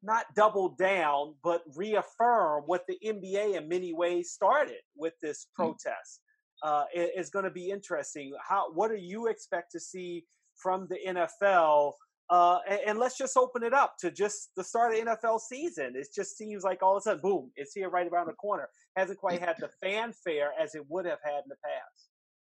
[0.02, 5.56] not double down, but reaffirm what the NBA in many ways started with this mm.
[5.56, 6.20] protest.
[6.62, 8.32] Uh, is going to be interesting.
[8.46, 10.24] How what do you expect to see
[10.56, 11.92] from the NFL?
[12.30, 15.40] Uh, and, and, let's just open it up to just the start of the NFL
[15.40, 15.94] season.
[15.94, 18.68] It just seems like all of a sudden, boom, it's here right around the corner.
[18.96, 22.08] Hasn't quite had the fanfare as it would have had in the past.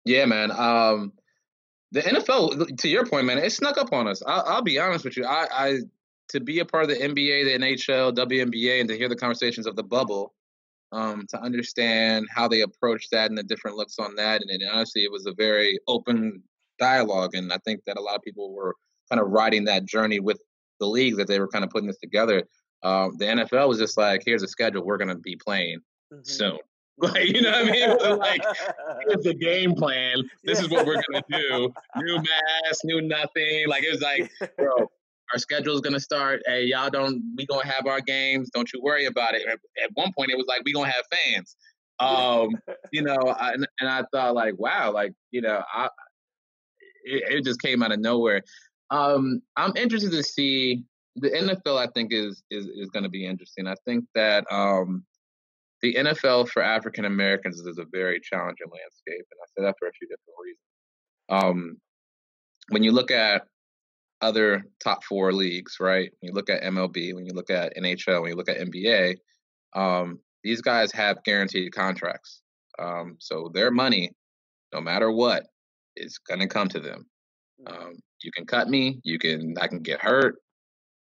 [0.05, 0.51] Yeah, man.
[0.51, 1.13] Um,
[1.91, 4.21] the NFL, to your point, man, it snuck up on us.
[4.27, 5.25] I'll, I'll be honest with you.
[5.25, 5.79] I, I
[6.29, 9.67] to be a part of the NBA, the NHL, WNBA, and to hear the conversations
[9.67, 10.33] of the bubble,
[10.93, 14.41] um, to understand how they approached that and the different looks on that.
[14.41, 16.41] And, and honestly, it was a very open
[16.79, 17.35] dialogue.
[17.35, 18.75] And I think that a lot of people were
[19.09, 20.41] kind of riding that journey with
[20.79, 22.43] the leagues that they were kind of putting this together.
[22.83, 25.79] Um, the NFL was just like, here's a schedule we're going to be playing
[26.11, 26.21] mm-hmm.
[26.23, 26.59] soon.
[26.99, 28.17] Like, you know what I mean?
[28.19, 28.43] like,
[29.07, 30.17] here's the game plan.
[30.43, 31.73] This is what we're gonna do.
[31.97, 33.67] New mask, new nothing.
[33.67, 34.91] Like it was like, bro,
[35.33, 36.41] our schedule is gonna start.
[36.45, 38.49] Hey, y'all don't we gonna have our games.
[38.53, 39.41] Don't you worry about it.
[39.47, 41.55] At one point, it was like we gonna have fans.
[41.99, 42.49] Um,
[42.91, 45.89] you know, I, and, I thought like, wow, like you know, I
[47.03, 48.43] it, it just came out of nowhere.
[48.91, 50.83] Um, I'm interested to see
[51.15, 51.77] the NFL.
[51.77, 53.67] I think is is is going to be interesting.
[53.67, 55.03] I think that um,
[55.81, 59.87] the NFL for African Americans is a very challenging landscape, and I say that for
[59.87, 60.59] a few different reasons.
[61.29, 61.77] Um,
[62.69, 63.47] when you look at
[64.23, 66.11] other top four leagues, right?
[66.19, 69.17] When you look at MLB, when you look at NHL, when you look at NBA,
[69.73, 72.41] um, these guys have guaranteed contracts.
[72.79, 74.11] Um, so their money,
[74.73, 75.45] no matter what,
[75.95, 77.05] is going to come to them.
[77.67, 80.35] Um, you can cut me, you can, I can get hurt.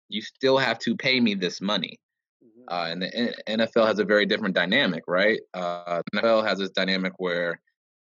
[0.08, 1.98] You still have to pay me this money.
[2.44, 2.74] Mm-hmm.
[2.74, 5.40] Uh, and the NFL has a very different dynamic, right?
[5.54, 7.60] Uh, the NFL has this dynamic where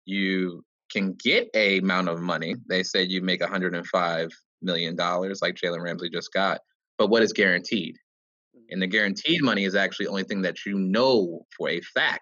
[0.05, 2.55] you can get a amount of money.
[2.69, 4.29] They say you make 105
[4.61, 6.61] million dollars like Jalen Ramsey just got,
[6.97, 7.95] but what is guaranteed?
[8.69, 12.21] And the guaranteed money is actually the only thing that you know for a fact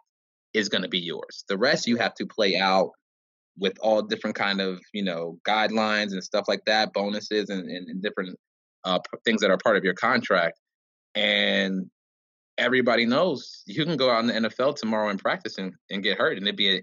[0.54, 1.44] is going to be yours.
[1.48, 2.92] The rest you have to play out
[3.58, 7.90] with all different kind of you know guidelines and stuff like that, bonuses and, and,
[7.90, 8.38] and different
[8.84, 10.60] uh, things that are part of your contract.
[11.16, 11.90] And
[12.58, 16.18] everybody knows you can go out in the NFL tomorrow and practice and, and get
[16.18, 16.78] hurt, and it'd be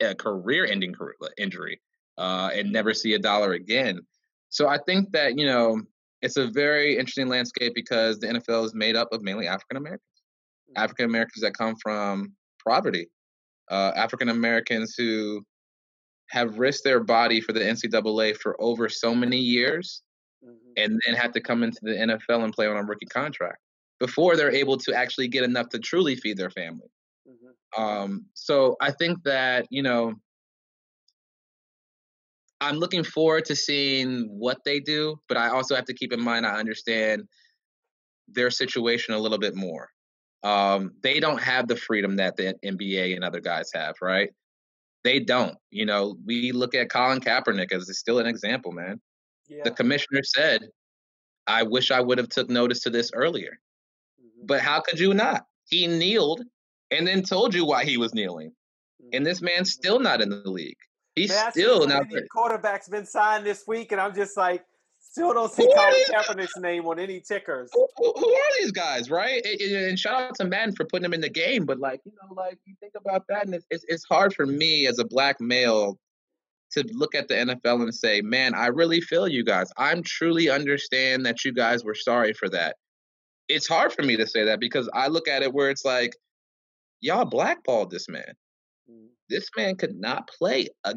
[0.00, 0.94] a, a career-ending
[1.36, 1.80] injury,
[2.18, 4.00] uh, and never see a dollar again.
[4.50, 5.80] So I think that, you know,
[6.22, 10.02] it's a very interesting landscape because the NFL is made up of mainly African Americans,
[10.70, 10.82] mm-hmm.
[10.82, 12.32] African Americans that come from
[12.66, 13.08] poverty,
[13.70, 15.42] uh, African Americans who
[16.28, 20.02] have risked their body for the NCAA for over so many years
[20.44, 20.54] mm-hmm.
[20.76, 23.58] and then have to come into the NFL and play on a rookie contract
[23.98, 26.88] before they're able to actually get enough to truly feed their family.
[27.28, 27.82] Mm-hmm.
[27.82, 30.14] Um, so I think that, you know,
[32.60, 36.20] I'm looking forward to seeing what they do, but I also have to keep in
[36.20, 37.26] mind I understand
[38.28, 39.88] their situation a little bit more.
[40.42, 44.30] Um, they don't have the freedom that the NBA and other guys have, right?
[45.04, 45.56] They don't.
[45.70, 49.00] You know, we look at Colin Kaepernick as still an example, man.
[49.48, 49.62] Yeah.
[49.64, 50.68] The commissioner said,
[51.46, 53.58] "I wish I would have took notice to this earlier."
[54.20, 54.46] Mm-hmm.
[54.46, 55.44] But how could you not?
[55.68, 56.42] He kneeled
[56.90, 58.50] and then told you why he was kneeling.
[58.50, 59.08] Mm-hmm.
[59.14, 60.76] And this man's still not in the league.
[61.22, 62.00] He's still now.
[62.32, 64.64] Quarterback's been signed this week, and I'm just like,
[65.00, 67.70] still don't see Colin Kaepernick's name on any tickers.
[67.72, 69.44] Who, who, who, are these guys, right?
[69.44, 72.12] And, and, shout out to Madden for putting them in the game, but like you
[72.12, 75.04] know, like you think about that, and it's, it's, it's hard for me as a
[75.04, 75.98] black male
[76.72, 79.70] to look at the NFL and say, man, I really feel you guys.
[79.76, 82.76] I'm truly understand that you guys were sorry for that.
[83.48, 86.14] It's hard for me to say that because I look at it where it's like,
[87.00, 88.34] y'all blackballed this man.
[88.88, 89.08] Mm.
[89.30, 90.68] This man could not play.
[90.84, 90.94] A,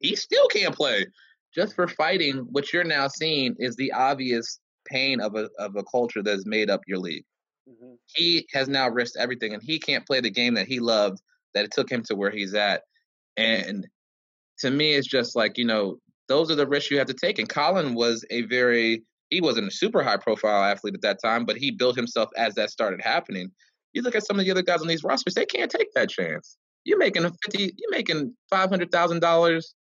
[0.00, 1.06] he still can't play
[1.54, 2.46] just for fighting.
[2.50, 6.70] What you're now seeing is the obvious pain of a of a culture that's made
[6.70, 7.24] up your league.
[7.68, 7.94] Mm-hmm.
[8.14, 11.18] He has now risked everything, and he can't play the game that he loved.
[11.54, 12.82] That it took him to where he's at.
[13.36, 13.86] And
[14.58, 15.98] to me, it's just like you know,
[16.28, 17.38] those are the risks you have to take.
[17.38, 21.44] And Colin was a very he wasn't a super high profile athlete at that time,
[21.44, 23.50] but he built himself as that started happening.
[23.92, 26.10] You look at some of the other guys on these rosters; they can't take that
[26.10, 26.56] chance.
[26.84, 27.74] You're making a fifty.
[27.76, 29.74] You're making five hundred thousand dollars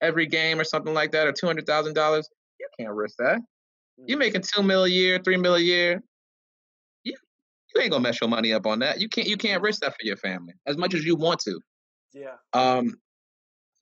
[0.00, 2.28] every game or something like that, or two hundred thousand dollars.
[2.58, 3.40] You can't risk that.
[3.96, 4.18] You're mm-hmm.
[4.18, 6.02] making two mil a year, three mil a year.
[7.04, 7.14] You
[7.74, 9.00] you ain't gonna mess your money up on that.
[9.00, 11.60] You can't you can't risk that for your family as much as you want to.
[12.12, 12.36] Yeah.
[12.52, 12.94] Um.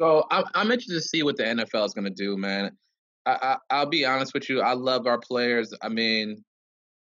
[0.00, 2.76] So I'm I'm interested to see what the NFL is gonna do, man.
[3.26, 4.60] I, I will be honest with you.
[4.60, 5.74] I love our players.
[5.82, 6.44] I mean,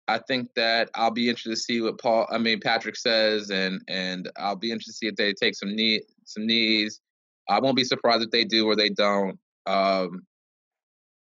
[0.09, 2.27] I think that I'll be interested to see what Paul.
[2.31, 5.75] I mean, Patrick says, and and I'll be interested to see if they take some
[5.75, 7.01] knee some knees.
[7.49, 9.39] I won't be surprised if they do or they don't.
[9.67, 10.23] Um,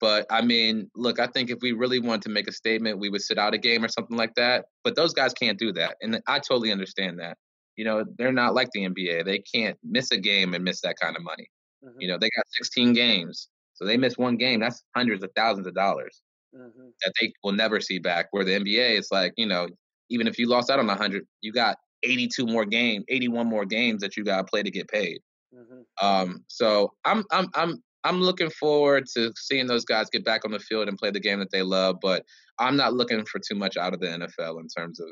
[0.01, 3.10] but I mean, look, I think if we really wanted to make a statement, we
[3.10, 4.65] would sit out a game or something like that.
[4.84, 7.38] But those guys can't do that, and I totally understand that.
[7.77, 9.26] You know, they're not like the NBA.
[9.26, 11.49] They can't miss a game and miss that kind of money.
[11.84, 12.01] Mm-hmm.
[12.01, 14.60] You know, they got 16 games, so they miss one game.
[14.60, 16.22] That's hundreds of thousands of dollars
[16.56, 16.88] mm-hmm.
[17.04, 18.28] that they will never see back.
[18.32, 19.68] Where the NBA, it's like, you know,
[20.10, 24.02] even if you lost out on 100, you got 82 more games, 81 more games
[24.02, 25.20] that you got to play to get paid.
[25.56, 26.06] Mm-hmm.
[26.06, 30.52] Um, so I'm I'm I'm I'm looking forward to seeing those guys get back on
[30.52, 31.98] the field and play the game that they love.
[32.02, 32.26] But
[32.60, 35.10] I'm not looking for too much out of the NFL in terms of,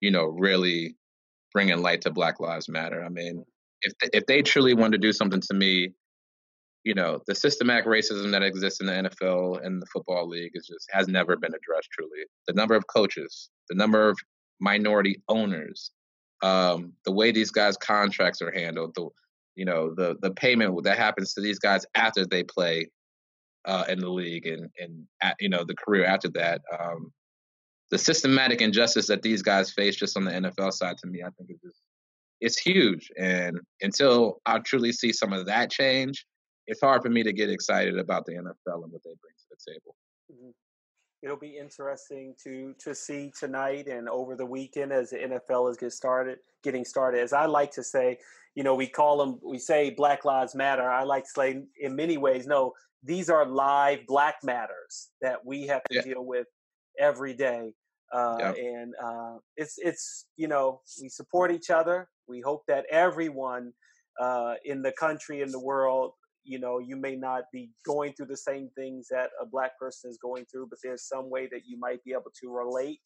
[0.00, 0.96] you know, really
[1.52, 3.04] bringing light to Black Lives Matter.
[3.04, 3.44] I mean,
[3.82, 5.92] if if they truly want to do something to me,
[6.84, 10.66] you know, the systematic racism that exists in the NFL and the football league is
[10.66, 11.90] just has never been addressed.
[11.90, 14.18] Truly, the number of coaches, the number of
[14.60, 15.90] minority owners,
[16.42, 19.08] um, the way these guys' contracts are handled, the
[19.56, 22.88] you know the the payment that happens to these guys after they play
[23.64, 26.60] uh, in the league and and at, you know the career after that.
[26.78, 27.12] Um,
[27.90, 31.30] the systematic injustice that these guys face just on the NFL side to me, I
[31.30, 31.80] think is just
[32.40, 33.10] it's huge.
[33.16, 36.26] And until I truly see some of that change,
[36.66, 39.44] it's hard for me to get excited about the NFL and what they bring to
[39.50, 39.96] the table.
[40.32, 40.50] Mm-hmm.
[41.22, 45.78] It'll be interesting to to see tonight and over the weekend as the NFL is
[45.78, 47.22] get started, getting started.
[47.22, 48.18] As I like to say,
[48.54, 50.88] you know, we call them, we say Black Lives Matter.
[50.88, 52.72] I like to say, in many ways, no,
[53.02, 56.02] these are live Black matters that we have to yeah.
[56.02, 56.46] deal with
[56.98, 57.72] every day.
[58.12, 58.52] Uh, yeah.
[58.52, 62.08] And uh, it's it's you know we support each other.
[62.28, 63.72] We hope that everyone
[64.20, 66.12] uh, in the country in the world,
[66.44, 70.10] you know, you may not be going through the same things that a black person
[70.10, 73.02] is going through, but there's some way that you might be able to relate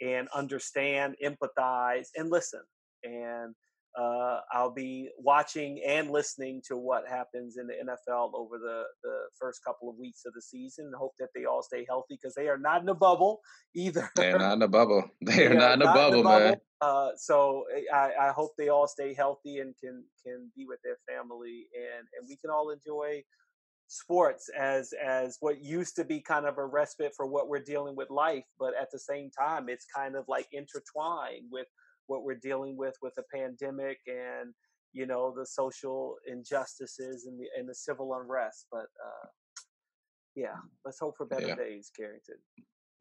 [0.00, 2.60] and understand, empathize, and listen.
[3.02, 3.54] And
[3.98, 9.16] uh, I'll be watching and listening to what happens in the NFL over the, the
[9.40, 10.92] first couple of weeks of the season.
[10.98, 13.40] Hope that they all stay healthy because they are not in a bubble
[13.74, 14.10] either.
[14.14, 15.04] They're not in a bubble.
[15.22, 16.56] They, they are, not in a not bubble, in bubble, man.
[16.80, 20.78] Uh, so eh, I, I, hope they all stay healthy and can can be with
[20.84, 23.22] their family and and we can all enjoy
[23.88, 27.96] sports as as what used to be kind of a respite for what we're dealing
[27.96, 31.66] with life but at the same time it's kind of like intertwined with
[32.06, 34.52] what we're dealing with with the pandemic and
[34.92, 38.66] you know the social injustices and the and the civil unrest.
[38.70, 39.28] But uh,
[40.34, 41.54] yeah, let's hope for better yeah.
[41.56, 42.36] days, Carrington.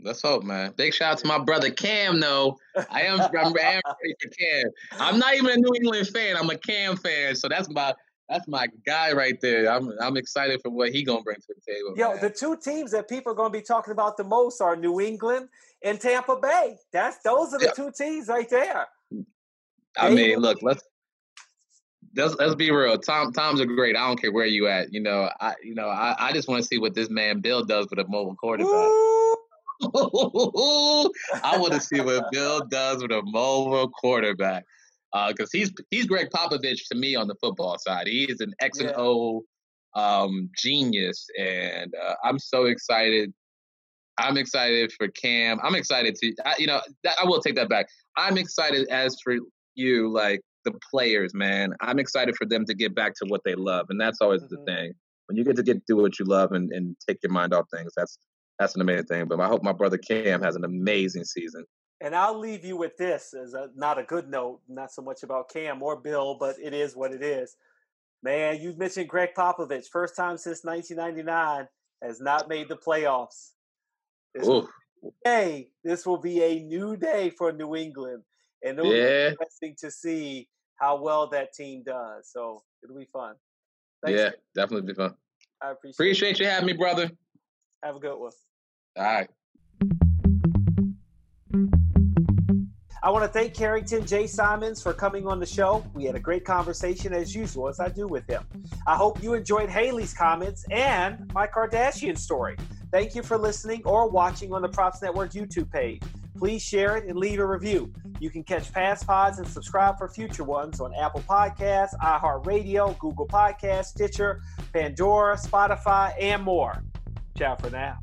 [0.02, 0.74] Let's hope, man.
[0.76, 2.58] Big shout out to my brother Cam, though.
[2.90, 3.82] I am, I'm, ready
[4.22, 4.70] for Cam.
[5.00, 6.36] I'm not even a New England fan.
[6.36, 7.94] I'm a Cam fan, so that's my
[8.28, 9.72] that's my guy right there.
[9.72, 11.94] I'm I'm excited for what he gonna bring to the table.
[11.96, 12.22] Yo, man.
[12.22, 15.48] the two teams that people are gonna be talking about the most are New England
[15.84, 16.78] and Tampa Bay.
[16.92, 17.72] That's those are the yeah.
[17.72, 18.88] two teams right there.
[19.98, 20.84] I mean, look, let's
[22.16, 22.98] let's let's be real.
[22.98, 23.96] Tom Tom's are great.
[23.96, 24.94] I don't care where you at.
[24.94, 27.64] You know, I you know I, I just want to see what this man Bill
[27.64, 28.72] does with a mobile quarterback.
[31.44, 34.66] I want to see what Bill does with a mobile quarterback
[35.28, 38.08] because uh, he's he's Gregg Popovich to me on the football side.
[38.08, 39.44] He is an X and O
[39.96, 43.34] um, genius, and uh, I'm so excited.
[44.18, 45.60] I'm excited for Cam.
[45.62, 47.88] I'm excited to, I, you know, that, I will take that back.
[48.16, 49.36] I'm excited as for
[49.76, 51.74] you, like the players, man.
[51.82, 54.56] I'm excited for them to get back to what they love, and that's always mm-hmm.
[54.56, 54.94] the thing.
[55.28, 57.66] When you get to get do what you love and, and take your mind off
[57.74, 58.18] things, that's
[58.60, 59.26] that's an amazing thing.
[59.28, 61.66] But I hope my brother Cam has an amazing season.
[62.02, 65.24] And I'll leave you with this as a, not a good note, not so much
[65.24, 67.56] about Cam or Bill, but it is what it is.
[68.22, 71.68] Man, you mentioned Gregg Popovich, first time since 1999,
[72.04, 73.52] has not made the playoffs.
[74.34, 74.48] This
[75.24, 78.24] day, this will be a new day for New England
[78.66, 79.30] and it'll yeah.
[79.30, 82.30] be interesting to see how well that team does.
[82.32, 83.36] So it'll be fun.
[84.04, 84.20] Thanks.
[84.20, 85.14] Yeah, definitely be fun.
[85.62, 85.96] I appreciate.
[85.96, 87.10] Appreciate you having me, brother.
[87.84, 88.32] Have a good one.
[88.98, 89.30] All right.
[93.04, 94.26] I want to thank Carrington J.
[94.26, 95.86] Symonds for coming on the show.
[95.94, 98.44] We had a great conversation as usual, as I do with him.
[98.88, 102.58] I hope you enjoyed Haley's comments and my Kardashian story.
[102.92, 106.02] Thank you for listening or watching on the Props Network YouTube page.
[106.38, 107.92] Please share it and leave a review.
[108.20, 113.28] You can catch past pods and subscribe for future ones on Apple Podcasts, iHeartRadio, Google
[113.28, 114.42] Podcasts, Stitcher,
[114.74, 116.84] Pandora, Spotify, and more.
[117.38, 117.98] Ciao for now.